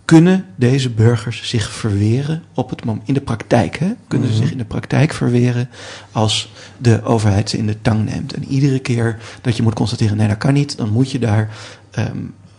Kunnen 0.05 0.47
deze 0.57 0.91
burgers 0.91 1.49
zich 1.49 1.71
verweren 1.71 2.43
op 2.55 2.71
het 2.71 2.85
moment, 2.85 3.09
in 3.09 3.15
de 3.15 3.21
praktijk? 3.21 3.77
Hè? 3.77 3.93
Kunnen 4.09 4.29
ze 4.29 4.35
zich 4.35 4.51
in 4.51 4.59
de 4.59 4.65
praktijk 4.65 5.13
verweren 5.13 5.69
als 6.13 6.53
de 6.79 7.03
overheid 7.03 7.51
ze 7.51 7.59
in 7.59 7.67
de 7.67 7.83
tang 7.83 8.05
neemt? 8.05 8.33
En 8.35 8.45
iedere 8.45 8.79
keer 8.79 9.19
dat 9.41 9.57
je 9.57 9.63
moet 9.63 9.75
constateren, 9.75 10.17
nee 10.17 10.29
dat 10.29 10.39
kan 10.39 10.53
niet, 10.53 10.77
dan 10.77 10.91
moet 10.91 11.11
je 11.11 11.19
daar 11.19 11.57
ehm, 11.91 12.19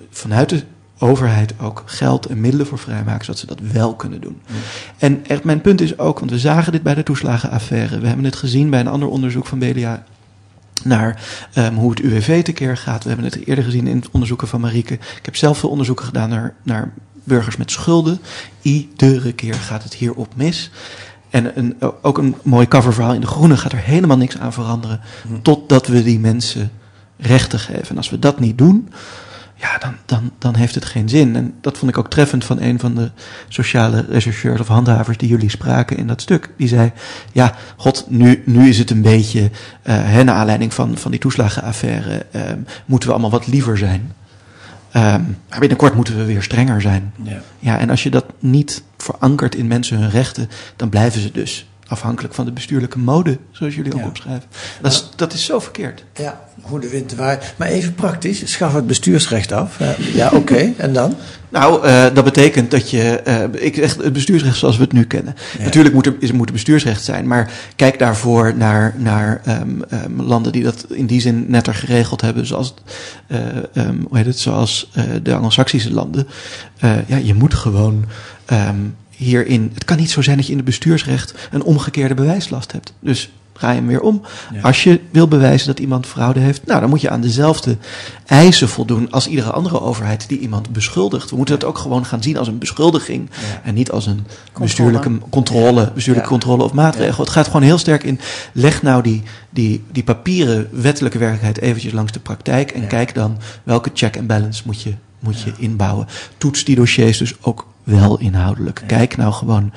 vanuit 0.09 0.49
de 0.49 0.63
overheid 0.99 1.53
ook 1.61 1.83
geld 1.85 2.25
en 2.25 2.41
middelen 2.41 2.67
voor 2.67 2.79
vrijmaken, 2.79 3.25
zodat 3.25 3.39
ze 3.39 3.45
dat 3.45 3.59
wel 3.59 3.95
kunnen 3.95 4.21
doen. 4.21 4.41
En 4.97 5.25
echt, 5.25 5.43
mijn 5.43 5.61
punt 5.61 5.81
is 5.81 5.97
ook, 5.97 6.19
want 6.19 6.31
we 6.31 6.39
zagen 6.39 6.71
dit 6.71 6.83
bij 6.83 6.93
de 6.93 7.03
toeslagenaffaire. 7.03 7.99
We 7.99 8.07
hebben 8.07 8.25
het 8.25 8.35
gezien 8.35 8.69
bij 8.69 8.79
een 8.79 8.87
ander 8.87 9.09
onderzoek 9.09 9.45
van 9.45 9.59
BDA 9.59 10.03
naar 10.83 11.21
ehm, 11.53 11.73
hoe 11.73 11.89
het 11.89 11.99
UWV 11.99 12.43
tekeer 12.43 12.77
gaat. 12.77 13.03
We 13.03 13.09
hebben 13.09 13.25
het 13.25 13.45
eerder 13.45 13.63
gezien 13.63 13.87
in 13.87 13.95
het 13.95 14.11
onderzoeken 14.11 14.47
van 14.47 14.61
Marieke. 14.61 14.93
Ik 14.93 15.25
heb 15.25 15.35
zelf 15.35 15.57
veel 15.57 15.69
onderzoeken 15.69 16.05
gedaan 16.05 16.29
naar, 16.29 16.53
naar 16.63 16.93
burgers 17.23 17.57
met 17.57 17.71
schulden. 17.71 18.19
Iedere 18.61 19.33
keer 19.33 19.53
gaat 19.53 19.83
het 19.83 19.93
hierop 19.93 20.35
mis. 20.35 20.71
En 21.29 21.57
een, 21.57 21.75
ook 22.01 22.17
een 22.17 22.35
mooi 22.43 22.67
coververhaal 22.67 23.13
in 23.13 23.21
De 23.21 23.27
Groene 23.27 23.57
gaat 23.57 23.71
er 23.71 23.77
helemaal 23.77 24.17
niks 24.17 24.37
aan 24.37 24.53
veranderen. 24.53 25.01
Totdat 25.41 25.87
we 25.87 26.03
die 26.03 26.19
mensen 26.19 26.71
rechten 27.17 27.59
geven. 27.59 27.89
En 27.89 27.97
als 27.97 28.09
we 28.09 28.19
dat 28.19 28.39
niet 28.39 28.57
doen, 28.57 28.89
ja, 29.59 29.77
dan, 29.77 29.95
dan, 30.05 30.31
dan 30.37 30.55
heeft 30.55 30.75
het 30.75 30.85
geen 30.85 31.09
zin. 31.09 31.35
En 31.35 31.53
dat 31.61 31.77
vond 31.77 31.91
ik 31.91 31.97
ook 31.97 32.09
treffend 32.09 32.45
van 32.45 32.61
een 32.61 32.79
van 32.79 32.95
de 32.95 33.11
sociale 33.47 34.05
rechercheurs 34.09 34.59
of 34.59 34.67
handhavers 34.67 35.17
die 35.17 35.29
jullie 35.29 35.49
spraken 35.49 35.97
in 35.97 36.07
dat 36.07 36.21
stuk. 36.21 36.49
Die 36.57 36.67
zei, 36.67 36.91
ja, 37.31 37.55
god, 37.75 38.05
nu, 38.09 38.43
nu 38.45 38.69
is 38.69 38.77
het 38.77 38.89
een 38.89 39.01
beetje, 39.01 39.51
hè, 39.81 40.23
naar 40.23 40.35
aanleiding 40.35 40.73
van, 40.73 40.97
van 40.97 41.11
die 41.11 41.19
toeslagenaffaire, 41.19 42.25
ehm, 42.31 42.59
moeten 42.85 43.09
we 43.09 43.13
allemaal 43.15 43.39
wat 43.39 43.47
liever 43.47 43.77
zijn. 43.77 44.13
Ehm, 44.91 45.21
maar 45.49 45.59
binnenkort 45.59 45.95
moeten 45.95 46.17
we 46.17 46.25
weer 46.25 46.43
strenger 46.43 46.81
zijn. 46.81 47.13
Ja. 47.23 47.41
Ja, 47.59 47.79
en 47.79 47.89
als 47.89 48.03
je 48.03 48.09
dat 48.09 48.25
niet 48.39 48.83
verankert 48.97 49.55
in 49.55 49.67
mensen 49.67 49.97
hun 49.97 50.09
rechten, 50.09 50.49
dan 50.75 50.89
blijven 50.89 51.21
ze 51.21 51.31
dus 51.31 51.66
afhankelijk 51.87 52.33
van 52.33 52.45
de 52.45 52.51
bestuurlijke 52.51 52.99
mode, 52.99 53.37
zoals 53.51 53.75
jullie 53.75 53.93
ook 53.93 53.99
Ja. 53.99 54.05
opschrijven. 54.07 54.49
Dat 54.81 54.91
is, 54.91 55.09
dat 55.15 55.33
is 55.33 55.45
zo 55.45 55.59
verkeerd. 55.59 56.03
Ja, 56.15 56.41
hoe 56.61 56.79
de 56.79 56.89
wind 56.89 57.15
waait. 57.15 57.53
Maar 57.57 57.67
even 57.67 57.93
praktisch, 57.93 58.51
schaf 58.51 58.73
het 58.73 58.87
bestuursrecht 58.87 59.51
af. 59.51 59.79
Ja, 59.79 59.95
ja 60.13 60.29
oké, 60.33 60.73
en 60.77 60.93
dan? 60.93 61.15
Nou, 61.49 61.85
eh, 61.85 62.05
dat 62.13 62.23
betekent 62.23 62.71
dat 62.71 62.89
je, 62.89 63.19
eh, 63.19 63.43
ik 63.65 63.75
zeg 63.75 63.95
het 63.95 64.13
bestuursrecht 64.13 64.57
zoals 64.57 64.77
we 64.77 64.83
het 64.83 64.91
nu 64.91 65.03
kennen. 65.03 65.35
Ja. 65.57 65.63
Natuurlijk 65.63 65.93
moet 65.93 66.05
er, 66.05 66.15
is, 66.19 66.31
moet 66.31 66.47
er 66.47 66.53
bestuursrecht 66.53 67.03
zijn, 67.03 67.27
maar 67.27 67.51
kijk 67.75 67.99
daarvoor 67.99 68.53
naar, 68.57 68.93
naar 68.97 69.41
ehm, 69.45 69.81
ehm, 69.89 70.21
landen 70.21 70.51
die 70.51 70.63
dat 70.63 70.85
in 70.89 71.05
die 71.05 71.21
zin 71.21 71.45
netter 71.47 71.73
geregeld 71.73 72.21
hebben, 72.21 72.45
zoals, 72.45 72.73
eh, 73.27 73.39
ehm, 73.73 73.95
hoe 74.07 74.17
heet 74.17 74.25
het, 74.25 74.39
zoals 74.39 74.91
de 75.23 75.33
Anglo-Saxische 75.33 75.93
landen. 75.93 76.27
Ja, 77.07 77.17
je 77.17 77.33
moet 77.33 77.53
gewoon 77.53 78.05
hierin, 79.17 79.71
het 79.73 79.85
kan 79.85 79.97
niet 79.97 80.11
zo 80.11 80.21
zijn 80.21 80.35
dat 80.37 80.45
je 80.45 80.51
in 80.51 80.57
het 80.57 80.67
bestuursrecht 80.67 81.33
een 81.51 81.63
omgekeerde 81.63 82.13
bewijslast 82.13 82.71
hebt. 82.71 82.93
Dus 82.99 83.29
draai 83.53 83.75
hem 83.75 83.87
weer 83.87 84.01
om. 84.01 84.21
Ja. 84.53 84.61
Als 84.61 84.83
je 84.83 84.99
wil 85.11 85.27
bewijzen 85.27 85.67
dat 85.67 85.79
iemand 85.79 86.05
fraude 86.05 86.39
heeft, 86.39 86.65
nou, 86.65 86.79
dan 86.79 86.89
moet 86.89 87.01
je 87.01 87.09
aan 87.09 87.21
dezelfde 87.21 87.77
eisen 88.25 88.69
voldoen 88.69 89.11
als 89.11 89.27
iedere 89.27 89.51
andere 89.51 89.81
overheid 89.81 90.27
die 90.29 90.39
iemand 90.39 90.69
beschuldigt. 90.69 91.29
We 91.29 91.35
moeten 91.35 91.59
dat 91.59 91.69
ook 91.69 91.77
gewoon 91.77 92.05
gaan 92.05 92.23
zien 92.23 92.37
als 92.37 92.47
een 92.47 92.57
beschuldiging 92.57 93.29
Ja. 93.31 93.61
en 93.63 93.73
niet 93.73 93.91
als 93.91 94.05
een 94.05 94.25
bestuurlijke 94.59 95.11
controle, 95.29 95.91
bestuurlijke 95.93 96.29
Ja. 96.29 96.35
controle 96.37 96.63
of 96.63 96.73
maatregel. 96.73 97.23
Het 97.23 97.33
gaat 97.33 97.45
gewoon 97.45 97.61
heel 97.61 97.77
sterk 97.77 98.03
in, 98.03 98.19
leg 98.51 98.81
nou 98.81 99.01
die, 99.03 99.23
die, 99.49 99.83
die 99.91 100.03
papieren 100.03 100.67
wettelijke 100.71 101.17
werkelijkheid 101.17 101.61
eventjes 101.61 101.93
langs 101.93 102.11
de 102.11 102.19
praktijk 102.19 102.71
en 102.71 102.81
Ja. 102.81 102.87
kijk 102.87 103.13
dan 103.15 103.37
welke 103.63 103.89
check 103.93 104.17
and 104.17 104.27
balance 104.27 104.61
moet 104.65 104.81
je, 104.81 104.93
moet 105.19 105.41
je 105.41 105.51
inbouwen. 105.57 106.07
Toets 106.37 106.63
die 106.63 106.75
dossiers 106.75 107.17
dus 107.17 107.33
ook 107.41 107.67
wel 107.87 108.19
inhoudelijk. 108.19 108.83
Kijk 108.87 109.17
nou 109.17 109.33
gewoon 109.33 109.71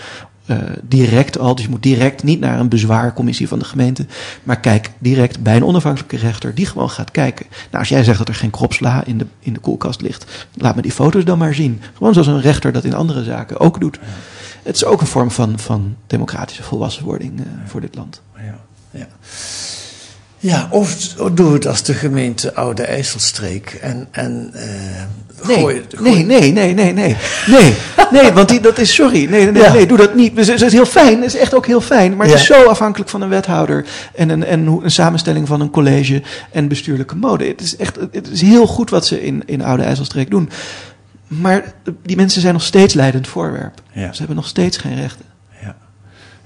eh, 0.46 0.58
direct 0.82 1.38
al, 1.38 1.54
dus 1.54 1.64
je 1.64 1.70
moet 1.70 1.82
direct 1.82 2.22
niet 2.22 2.40
naar 2.40 2.60
een 2.60 2.68
bezwaarcommissie 2.68 3.48
van 3.48 3.58
de 3.58 3.64
gemeente, 3.64 4.06
maar 4.42 4.60
kijk 4.60 4.90
direct 4.98 5.42
bij 5.42 5.56
een 5.56 5.64
onafhankelijke 5.64 6.16
rechter 6.16 6.54
die 6.54 6.66
gewoon 6.66 6.90
gaat 6.90 7.10
kijken. 7.10 7.46
Nou, 7.50 7.78
als 7.78 7.88
jij 7.88 8.04
zegt 8.04 8.18
dat 8.18 8.28
er 8.28 8.34
geen 8.34 8.50
kropsla 8.50 9.04
in 9.04 9.18
de, 9.18 9.26
in 9.38 9.52
de 9.52 9.60
koelkast 9.60 10.00
ligt, 10.00 10.46
laat 10.54 10.76
me 10.76 10.82
die 10.82 10.92
foto's 10.92 11.24
dan 11.24 11.38
maar 11.38 11.54
zien. 11.54 11.80
Gewoon 11.94 12.12
zoals 12.12 12.28
een 12.28 12.40
rechter 12.40 12.72
dat 12.72 12.84
in 12.84 12.94
andere 12.94 13.24
zaken 13.24 13.60
ook 13.60 13.80
doet. 13.80 13.98
Het 14.62 14.74
is 14.74 14.84
ook 14.84 15.00
een 15.00 15.06
vorm 15.06 15.30
van, 15.30 15.58
van 15.58 15.96
democratische 16.06 16.62
volwassenwording 16.62 17.40
eh, 17.40 17.46
voor 17.64 17.80
dit 17.80 17.94
land. 17.94 18.22
Ja, 18.36 18.58
ja. 18.90 19.06
Ja 20.42 20.68
of, 20.70 20.96
of 21.18 21.30
doe 21.30 21.52
het 21.52 21.66
als 21.66 21.82
de 21.82 21.94
gemeente 21.94 22.54
Oude 22.54 22.82
IJsselstreek 22.82 23.78
en, 23.80 24.08
en 24.10 24.50
eh 24.54 24.62
Nee, 25.46 25.56
gooi, 25.58 25.82
gooi- 25.94 26.24
nee, 26.24 26.24
nee, 26.24 26.52
nee, 26.52 26.74
nee, 26.74 26.92
nee. 26.92 27.16
Nee, 27.46 27.74
nee 28.10 28.32
want 28.32 28.48
die, 28.48 28.60
dat 28.60 28.78
is, 28.78 28.94
sorry, 28.94 29.24
nee, 29.30 29.50
nee, 29.50 29.62
Ja. 29.62 29.72
nee, 29.72 29.86
doe 29.86 29.96
dat 29.96 30.14
niet. 30.14 30.36
Dus 30.36 30.46
Het 30.46 30.60
is 30.62 30.72
heel 30.72 30.86
fijn, 30.86 31.16
het 31.22 31.34
is 31.34 31.40
echt 31.40 31.54
ook 31.54 31.66
heel 31.66 31.80
fijn. 31.80 32.16
Maar 32.16 32.26
het 32.26 32.34
is 32.34 32.46
zo 32.46 32.64
afhankelijk 32.64 33.10
van 33.10 33.20
een 33.20 33.28
wethouder 33.28 33.86
en 34.14 34.28
een, 34.28 34.44
en 34.44 34.66
een 34.66 34.90
samenstelling 34.90 35.46
van 35.48 35.60
een 35.60 35.70
college 35.70 36.22
en 36.52 36.68
bestuurlijke 36.68 37.16
mode. 37.16 37.44
Het 37.44 37.60
is 37.60 37.76
echt, 37.76 37.98
het 38.12 38.28
is 38.30 38.40
heel 38.40 38.66
goed 38.66 38.90
wat 38.90 39.06
ze 39.06 39.22
in, 39.22 39.42
in 39.46 39.62
Oude 39.64 39.82
IJsselstreek 39.82 40.30
doen. 40.30 40.50
Maar 41.28 41.72
die 42.02 42.16
mensen 42.16 42.40
zijn 42.40 42.52
nog 42.52 42.62
steeds 42.62 42.94
leidend 42.94 43.28
voorwerp. 43.28 43.80
Ja. 43.92 44.12
Ze 44.12 44.18
hebben 44.18 44.36
nog 44.36 44.46
steeds 44.46 44.76
geen 44.76 44.96
rechten. 44.96 45.24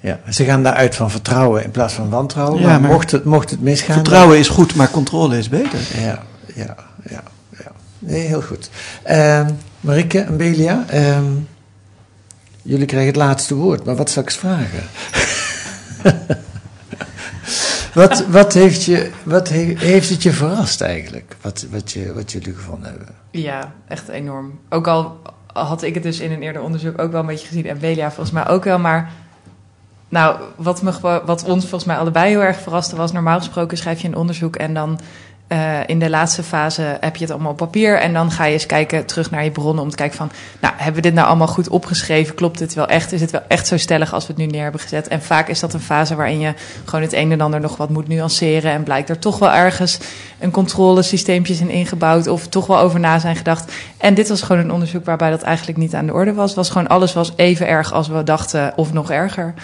Ja. 0.05 0.21
Ze 0.31 0.45
gaan 0.45 0.63
daaruit 0.63 0.95
van 0.95 1.11
vertrouwen 1.11 1.65
in 1.65 1.71
plaats 1.71 1.95
van 1.95 2.09
wantrouwen. 2.11 2.61
Ja, 2.61 2.67
maar, 2.67 2.81
maar- 2.81 2.91
mocht, 2.91 3.11
het, 3.11 3.25
mocht 3.25 3.51
het 3.51 3.61
misgaan... 3.61 3.95
Vertrouwen 3.95 4.39
is 4.39 4.49
goed, 4.49 4.75
maar 4.75 4.91
controle 4.91 5.39
is 5.39 5.49
beter. 5.49 5.79
Ja, 6.01 6.23
ja, 6.55 6.75
ja, 7.11 7.23
ja. 7.51 7.73
Nee, 7.99 8.21
heel 8.27 8.43
goed. 8.43 8.71
Ehm, 9.03 9.51
Marike 9.81 10.21
en 10.21 10.37
Belia, 10.37 10.85
ehm, 10.89 11.25
jullie 12.63 12.87
krijgen 12.87 13.09
het 13.09 13.17
laatste 13.17 13.55
woord, 13.55 13.85
maar 13.85 13.97
wat 13.97 14.11
zal 14.11 14.23
ik 14.23 14.29
eens 14.29 14.39
vragen? 14.39 14.83
wat, 17.95 18.27
wat, 18.27 18.53
heeft, 18.53 18.85
je, 18.85 19.11
wat 19.23 19.49
he- 19.49 19.75
heeft 19.77 20.11
het 20.11 20.23
je 20.23 20.33
verrast 20.33 20.81
eigenlijk, 20.81 21.37
wat, 21.41 21.67
wat, 21.71 21.93
je, 21.93 22.13
wat 22.13 22.33
jullie 22.33 22.55
gevonden 22.55 22.89
hebben? 22.91 23.09
Ja, 23.31 23.73
echt 23.89 24.09
enorm. 24.09 24.59
Ook 24.69 24.89
al 24.89 25.21
had 25.53 25.83
ik 25.83 25.95
het 25.95 26.03
dus 26.03 26.21
in 26.21 26.33
een 26.33 26.43
eerder 26.43 26.63
onderzoek 26.63 26.99
ook 27.01 27.11
wel 27.13 27.21
een 27.21 27.27
beetje 27.27 27.47
gezien. 27.47 27.67
En 27.67 27.79
Belia 27.79 28.07
volgens 28.09 28.31
mij 28.31 28.49
ook 28.49 28.65
wel. 28.65 28.79
Maar 28.79 29.11
nou, 30.15 30.41
wat, 30.57 30.81
wat 31.25 31.45
ons 31.45 31.61
volgens 31.61 31.85
mij 31.85 31.97
allebei 31.97 32.29
heel 32.29 32.43
erg 32.43 32.61
verraste 32.61 32.97
was... 32.97 33.13
normaal 33.13 33.39
gesproken 33.39 33.79
schrijf 33.79 34.01
je 34.01 34.09
een 34.09 34.17
onderzoek 34.17 34.57
en 34.57 34.75
dan... 34.75 35.01
eh, 35.47 35.81
in 35.87 35.99
de 35.99 36.11
laatste 36.11 36.43
fase 36.43 36.97
heb 37.01 37.17
je 37.17 37.23
het 37.23 37.33
allemaal 37.33 37.51
op 37.51 37.57
papier. 37.57 37.99
En 37.99 38.13
dan 38.13 38.31
ga 38.31 38.45
je 38.45 38.53
eens 38.53 38.67
kijken 38.67 39.07
terug 39.07 39.31
naar 39.31 39.45
je 39.45 39.51
bronnen 39.51 39.85
om 39.85 39.91
te 39.91 39.97
kijken 39.97 40.17
van... 40.17 40.31
Nou, 40.61 40.75
hebben 40.77 40.95
we 40.95 41.01
dit 41.01 41.15
nou 41.15 41.27
allemaal 41.27 41.47
goed 41.47 41.69
opgeschreven? 41.69 42.35
Klopt 42.35 42.59
dit 42.59 42.75
wel 42.75 42.87
echt? 42.87 43.13
Is 43.13 43.21
het 43.21 43.31
wel 43.31 43.43
echt 43.49 43.67
zo 43.67 43.77
stellig 43.77 44.13
als 44.13 44.27
we 44.27 44.33
het 44.33 44.43
nu 44.43 44.47
neer 44.47 44.63
hebben 44.63 44.81
gezet? 44.81 45.09
En 45.09 45.23
vaak 45.23 45.49
is 45.49 45.61
dat 45.61 45.75
een 45.75 45.81
fase 45.81 46.15
waarin 46.15 46.41
je 46.41 46.55
gewoon 46.85 47.05
het 47.05 47.13
een 47.13 47.33
en 47.33 47.41
ander 47.41 47.61
nog 47.61 47.77
wat 47.77 47.91
moet 47.91 48.09
nuanceren. 48.09 48.73
En 48.73 48.83
blijkt 48.83 49.09
er 49.09 49.19
toch 49.19 49.39
wel 49.39 49.53
ergens 49.53 49.99
een 50.39 50.51
controlesysteempjes 50.51 51.61
in 51.61 51.71
ingebouwd. 51.71 52.27
Of 52.27 52.47
toch 52.49 52.67
wel 52.67 52.79
over 52.79 53.01
na 53.01 53.19
zijn 53.19 53.37
gedacht. 53.37 53.73
En 53.97 54.15
dit 54.15 54.29
was 54.29 54.43
gewoon 54.43 54.63
een 54.63 54.73
onderzoek 54.73 55.05
waarbij 55.05 55.31
dat 55.31 55.43
eigenlijk 55.43 55.79
niet 55.79 55.95
aan 55.95 56.07
de 56.07 56.13
orde 56.13 56.33
was. 56.33 56.55
was 56.55 56.71
gewoon 56.71 56.89
alles 56.89 57.13
was 57.13 57.33
even 57.37 57.67
erg 57.67 57.93
als 57.93 58.09
we 58.09 58.23
dachten 58.23 58.73
of 58.77 58.93
nog 58.93 59.11
erger. 59.11 59.55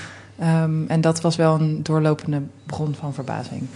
Ehm, 0.40 0.86
en 0.88 1.00
dat 1.00 1.20
was 1.20 1.36
wel 1.36 1.54
een 1.54 1.82
doorlopende 1.82 2.42
bron 2.66 2.94
van 2.98 3.14
verbazing. 3.14 3.66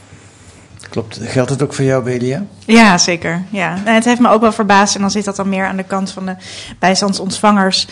Klopt, 0.91 1.19
geldt 1.23 1.51
het 1.51 1.63
ook 1.63 1.75
voor 1.75 1.85
jou, 1.85 2.05
Belia? 2.05 2.45
Ja, 2.67 2.99
zeker. 2.99 3.43
Ja. 3.51 3.79
En 3.85 3.95
het 3.95 4.05
heeft 4.05 4.21
me 4.21 4.29
ook 4.29 4.41
wel 4.41 4.53
verbaasd. 4.53 4.95
En 4.95 5.01
dan 5.01 5.11
zit 5.11 5.25
dat 5.25 5.37
dan 5.37 5.49
meer 5.49 5.67
aan 5.67 5.77
de 5.77 5.83
kant 5.83 6.11
van 6.11 6.27
de 6.27 6.37
bijstandsontvangers. 6.79 7.87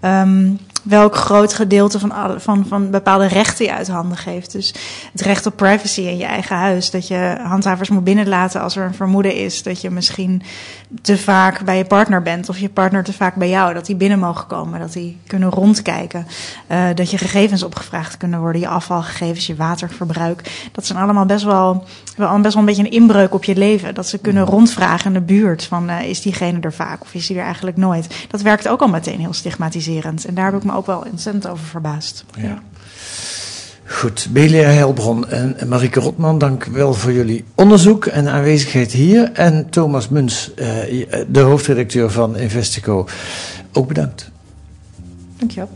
ehm, 0.00 0.50
welk 0.88 1.16
groot 1.16 1.54
gedeelte 1.54 1.98
van, 1.98 2.12
alle, 2.12 2.40
van, 2.40 2.64
van 2.68 2.90
bepaalde 2.90 3.26
rechten 3.26 3.64
je 3.64 3.72
uit 3.72 3.88
handen 3.88 4.16
geeft. 4.16 4.52
Dus 4.52 4.74
het 5.12 5.20
recht 5.20 5.46
op 5.46 5.56
privacy 5.56 6.00
in 6.00 6.16
je 6.16 6.24
eigen 6.24 6.56
huis. 6.56 6.90
Dat 6.90 7.08
je 7.08 7.38
handhavers 7.42 7.88
moet 7.88 8.04
binnenlaten 8.04 8.60
als 8.60 8.76
er 8.76 8.84
een 8.84 8.94
vermoeden 8.94 9.34
is 9.34 9.62
dat 9.62 9.80
je 9.80 9.90
misschien 9.90 10.42
te 11.02 11.18
vaak 11.18 11.64
bij 11.64 11.76
je 11.76 11.84
partner 11.84 12.22
bent. 12.22 12.48
Of 12.48 12.58
je 12.58 12.68
partner 12.68 13.04
te 13.04 13.12
vaak 13.12 13.34
bij 13.34 13.48
jou. 13.48 13.74
Dat 13.74 13.86
die 13.86 13.96
binnen 13.96 14.18
mogen 14.18 14.46
komen. 14.46 14.80
Dat 14.80 14.92
die 14.92 15.18
kunnen 15.26 15.50
rondkijken. 15.50 16.26
Eh, 16.66 16.84
dat 16.94 17.10
je 17.10 17.18
gegevens 17.18 17.62
opgevraagd 17.62 18.16
kunnen 18.16 18.40
worden. 18.40 18.60
Je 18.60 18.68
afvalgegevens, 18.68 19.46
je 19.46 19.56
waterverbruik. 19.56 20.68
Dat 20.72 20.86
zijn 20.86 20.98
allemaal 20.98 21.26
best 21.26 21.44
wel, 21.44 21.84
wel 22.16 22.40
best 22.40 22.54
wel 22.54 22.62
een 22.62 22.68
beetje 22.68 22.84
een 22.84 22.90
inbreuk 22.90 23.34
op 23.34 23.44
je 23.44 23.56
leven. 23.56 23.94
Dat 23.94 24.06
ze 24.06 24.18
kunnen 24.18 24.44
rondvragen 24.44 25.06
in 25.06 25.12
de 25.12 25.20
buurt. 25.20 25.64
Van 25.64 25.88
eh, 25.88 26.08
is 26.08 26.22
diegene 26.22 26.60
er 26.60 26.72
vaak 26.72 27.02
of 27.02 27.14
is 27.14 27.26
die 27.26 27.36
er 27.36 27.44
eigenlijk 27.44 27.76
nooit. 27.76 28.26
Dat 28.28 28.42
werkt 28.42 28.68
ook 28.68 28.80
al 28.80 28.88
meteen 28.88 29.20
heel 29.20 29.32
stigmatiserend. 29.32 30.24
En 30.24 30.34
daar 30.34 30.44
heb 30.44 30.54
ik 30.54 30.64
me 30.64 30.75
ook 30.76 30.86
wel 30.86 31.04
ontzettend 31.10 31.48
over 31.48 31.64
verbaasd. 31.64 32.24
Ja. 32.36 32.62
Goed, 33.88 34.28
Belia 34.30 34.68
Heilbron 34.68 35.28
en 35.28 35.56
Marike 35.68 36.00
Rotman, 36.00 36.38
dank 36.38 36.64
wel 36.64 36.94
voor 36.94 37.12
jullie 37.12 37.44
onderzoek 37.54 38.06
en 38.06 38.28
aanwezigheid 38.28 38.92
hier. 38.92 39.32
En 39.32 39.70
Thomas 39.70 40.08
Muns, 40.08 40.54
eh, 40.54 40.66
de 41.28 41.40
hoofdredacteur 41.40 42.10
van 42.10 42.36
Investico, 42.36 43.06
ook 43.72 43.88
bedankt. 43.88 44.30
Dankjewel. 45.38 45.70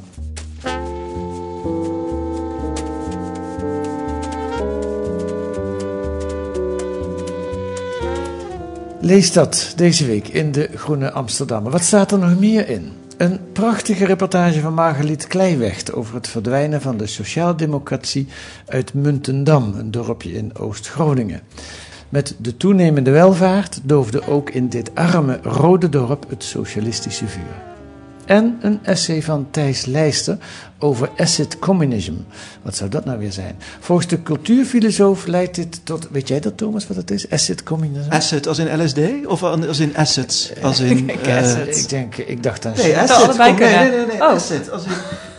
Lees 9.01 9.33
dat 9.33 9.73
deze 9.77 10.07
week 10.07 10.29
in 10.29 10.53
de 10.53 10.69
Groene 10.75 11.11
Amsterdammer. 11.13 11.73
Wat 11.73 11.83
staat 11.83 12.13
er 12.13 12.19
nog 12.19 12.39
meer 12.39 12.69
in? 12.69 13.00
Een 13.21 13.41
prachtige 13.53 14.05
reportage 14.05 14.61
van 14.61 14.75
Margeliet 14.75 15.27
Kleiwecht 15.27 15.93
over 15.93 16.15
het 16.15 16.29
verdwijnen 16.29 16.81
van 16.81 16.97
de 16.97 17.07
sociaaldemocratie 17.07 18.27
uit 18.67 18.95
Muntendam, 18.95 19.75
een 19.75 19.91
dorpje 19.91 20.33
in 20.33 20.57
Oost-Groningen. 20.57 21.41
Met 22.09 22.35
de 22.39 22.57
toenemende 22.57 23.11
welvaart 23.11 23.81
doofde 23.83 24.27
ook 24.27 24.51
in 24.51 24.69
dit 24.69 24.95
arme 24.95 25.39
rode 25.43 25.89
dorp 25.89 26.25
het 26.29 26.45
socialistische 26.45 27.27
vuur. 27.27 27.70
En 28.31 28.59
een 28.61 28.79
essay 28.83 29.23
van 29.23 29.47
Thijs 29.51 29.85
Leijster 29.85 30.39
over 30.79 31.11
acid 31.17 31.59
communism. 31.59 32.15
Wat 32.63 32.77
zou 32.77 32.91
dat 32.91 33.05
nou 33.05 33.19
weer 33.19 33.33
zijn? 33.33 33.57
Volgens 33.81 34.09
de 34.09 34.23
cultuurfilosoof 34.23 35.27
leidt 35.27 35.55
dit 35.55 35.81
tot. 35.85 36.09
Weet 36.11 36.29
jij 36.29 36.41
dat, 36.41 36.57
Thomas, 36.57 36.87
wat 36.87 36.97
het 36.97 37.11
is? 37.11 37.31
Acid 37.31 37.63
communism? 37.63 38.11
Asset 38.11 38.47
als 38.49 38.59
in 38.59 38.83
LSD 38.85 38.99
of 39.27 39.43
als 39.43 39.79
in 39.79 39.97
assets? 39.97 40.53
Als 40.63 40.81
in, 40.81 41.09
Ik 41.11 41.27
eh, 41.27 41.37
asset. 41.37 41.77
Ik 41.79 41.89
denk, 41.89 42.17
ik 42.17 42.43
dacht 42.43 42.67
aan. 42.67 42.73
Nee, 42.77 42.99
asset. 42.99 43.17
allebei 43.17 43.51
Kom, 43.51 43.61
nee, 43.61 43.75
nee, 43.79 43.91
nee, 43.91 44.07
nee, 44.07 44.17
Oh. 44.17 44.29
asset. 44.33 44.71
Als 44.71 44.85
in, 44.85 44.91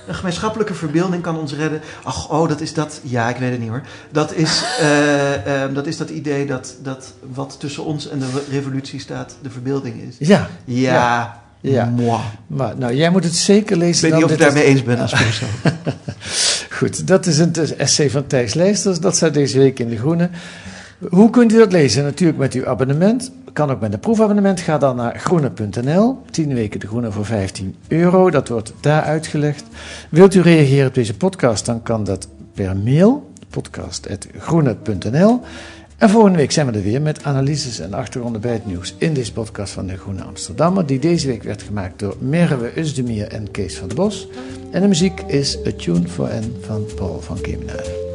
een 0.08 0.16
gemeenschappelijke 0.16 0.74
verbeelding 0.74 1.22
kan 1.24 1.38
ons 1.38 1.54
redden. 1.54 1.82
Ach, 2.04 2.30
oh, 2.30 2.48
dat 2.48 2.62
is 2.62 2.74
dat. 2.74 3.00
Ja, 3.04 3.30
ik 3.30 3.36
weet 3.38 3.52
het 3.52 3.60
niet 3.60 3.70
hoor. 3.70 3.82
Dat 4.12 4.34
is, 4.34 4.64
eh, 4.80 5.64
ehm, 5.64 5.74
dat, 5.74 5.88
is 5.88 5.98
dat 5.98 6.10
idee 6.10 6.46
dat, 6.46 6.76
dat 6.84 7.14
wat 7.34 7.56
tussen 7.60 7.84
ons 7.86 8.10
en 8.10 8.20
de 8.20 8.26
re- 8.34 8.56
revolutie 8.56 9.00
staat, 9.00 9.36
de 9.42 9.50
verbeelding 9.50 10.02
is. 10.02 10.28
Ja, 10.28 10.48
Ja, 10.66 10.94
Ja. 10.94 11.42
Moi. 11.96 12.20
maar 12.48 12.78
nou, 12.78 12.96
jij 12.96 13.10
moet 13.10 13.24
het 13.24 13.36
zeker 13.36 13.76
Ik 13.76 13.82
lezen. 13.82 14.04
weet 14.04 14.14
niet 14.14 14.24
of 14.24 14.32
ik 14.32 14.38
daarmee 14.40 14.64
eens 14.64 14.84
ben 14.84 15.00
als 15.00 15.12
persoon. 15.12 15.50
Goed, 16.78 17.08
dat 17.08 17.26
is 17.26 17.38
een 17.38 17.54
essay 17.78 18.10
van 18.10 18.28
Thijs 18.28 18.54
Leijsters. 18.54 19.00
Dat 19.00 19.16
staat 19.16 19.34
deze 19.34 19.58
week 19.58 19.80
in 19.80 19.90
De 19.90 19.98
Groene. 19.98 20.30
Hoe 21.10 21.30
kunt 21.30 21.54
u 21.54 21.58
dat 21.58 21.72
lezen? 21.72 22.04
Natuurlijk 22.04 22.40
met 22.40 22.54
uw 22.54 22.68
abonnement. 22.68 23.32
Kan 23.54 23.72
ook 23.72 23.82
met 23.82 23.94
een 23.94 24.00
proefabonnement. 24.00 24.60
Ga 24.60 24.78
dan 24.78 24.96
naar 24.96 25.20
groene.nl. 25.20 26.22
10 26.32 26.54
weken 26.54 26.80
De 26.80 26.88
Groene 26.88 27.12
voor 27.12 27.26
15 27.26 27.76
euro. 27.88 28.30
Dat 28.30 28.48
wordt 28.48 28.74
daar 28.80 29.02
uitgelegd. 29.04 29.64
Wilt 30.10 30.36
u 30.36 30.42
reageren 30.42 30.88
op 30.88 30.94
deze 30.94 31.18
podcast? 31.18 31.66
Dan 31.66 31.82
kan 31.84 32.04
dat 32.04 32.28
per 32.54 32.78
mail. 32.78 33.30
podcast.groene.nl 33.50 35.42
En 36.02 36.10
volgende 36.10 36.38
week 36.38 36.52
zijn 36.52 36.68
we 36.68 36.78
er 36.78 36.84
weer 36.84 37.02
met 37.02 37.24
analyses 37.24 37.80
en 37.80 37.94
achtergronden 37.94 38.42
bij 38.42 38.54
het 38.54 38.66
nieuws 38.66 38.96
in 38.98 39.14
deze 39.14 39.34
podcast 39.34 39.74
van 39.74 39.88
de 39.88 39.98
Groene 39.98 40.24
Amsterdammer, 40.24 40.86
die 40.86 41.00
deze 41.00 41.28
week 41.28 41.44
werd 41.44 41.62
gemaakt 41.62 42.00
door 42.00 42.16
Merwe 42.20 42.80
Usdemir 42.80 43.28
en 43.28 43.52
Kees 43.52 43.78
van 43.78 43.88
Bos. 43.96 44.28
En 44.72 44.82
de 44.82 44.88
muziek 44.88 45.22
is 45.22 45.58
A 45.68 45.72
Tune 45.78 46.08
for 46.08 46.28
N 46.28 46.56
van 46.62 46.86
Paul 46.96 47.22
van 47.22 47.42
Kemenade. 47.42 48.11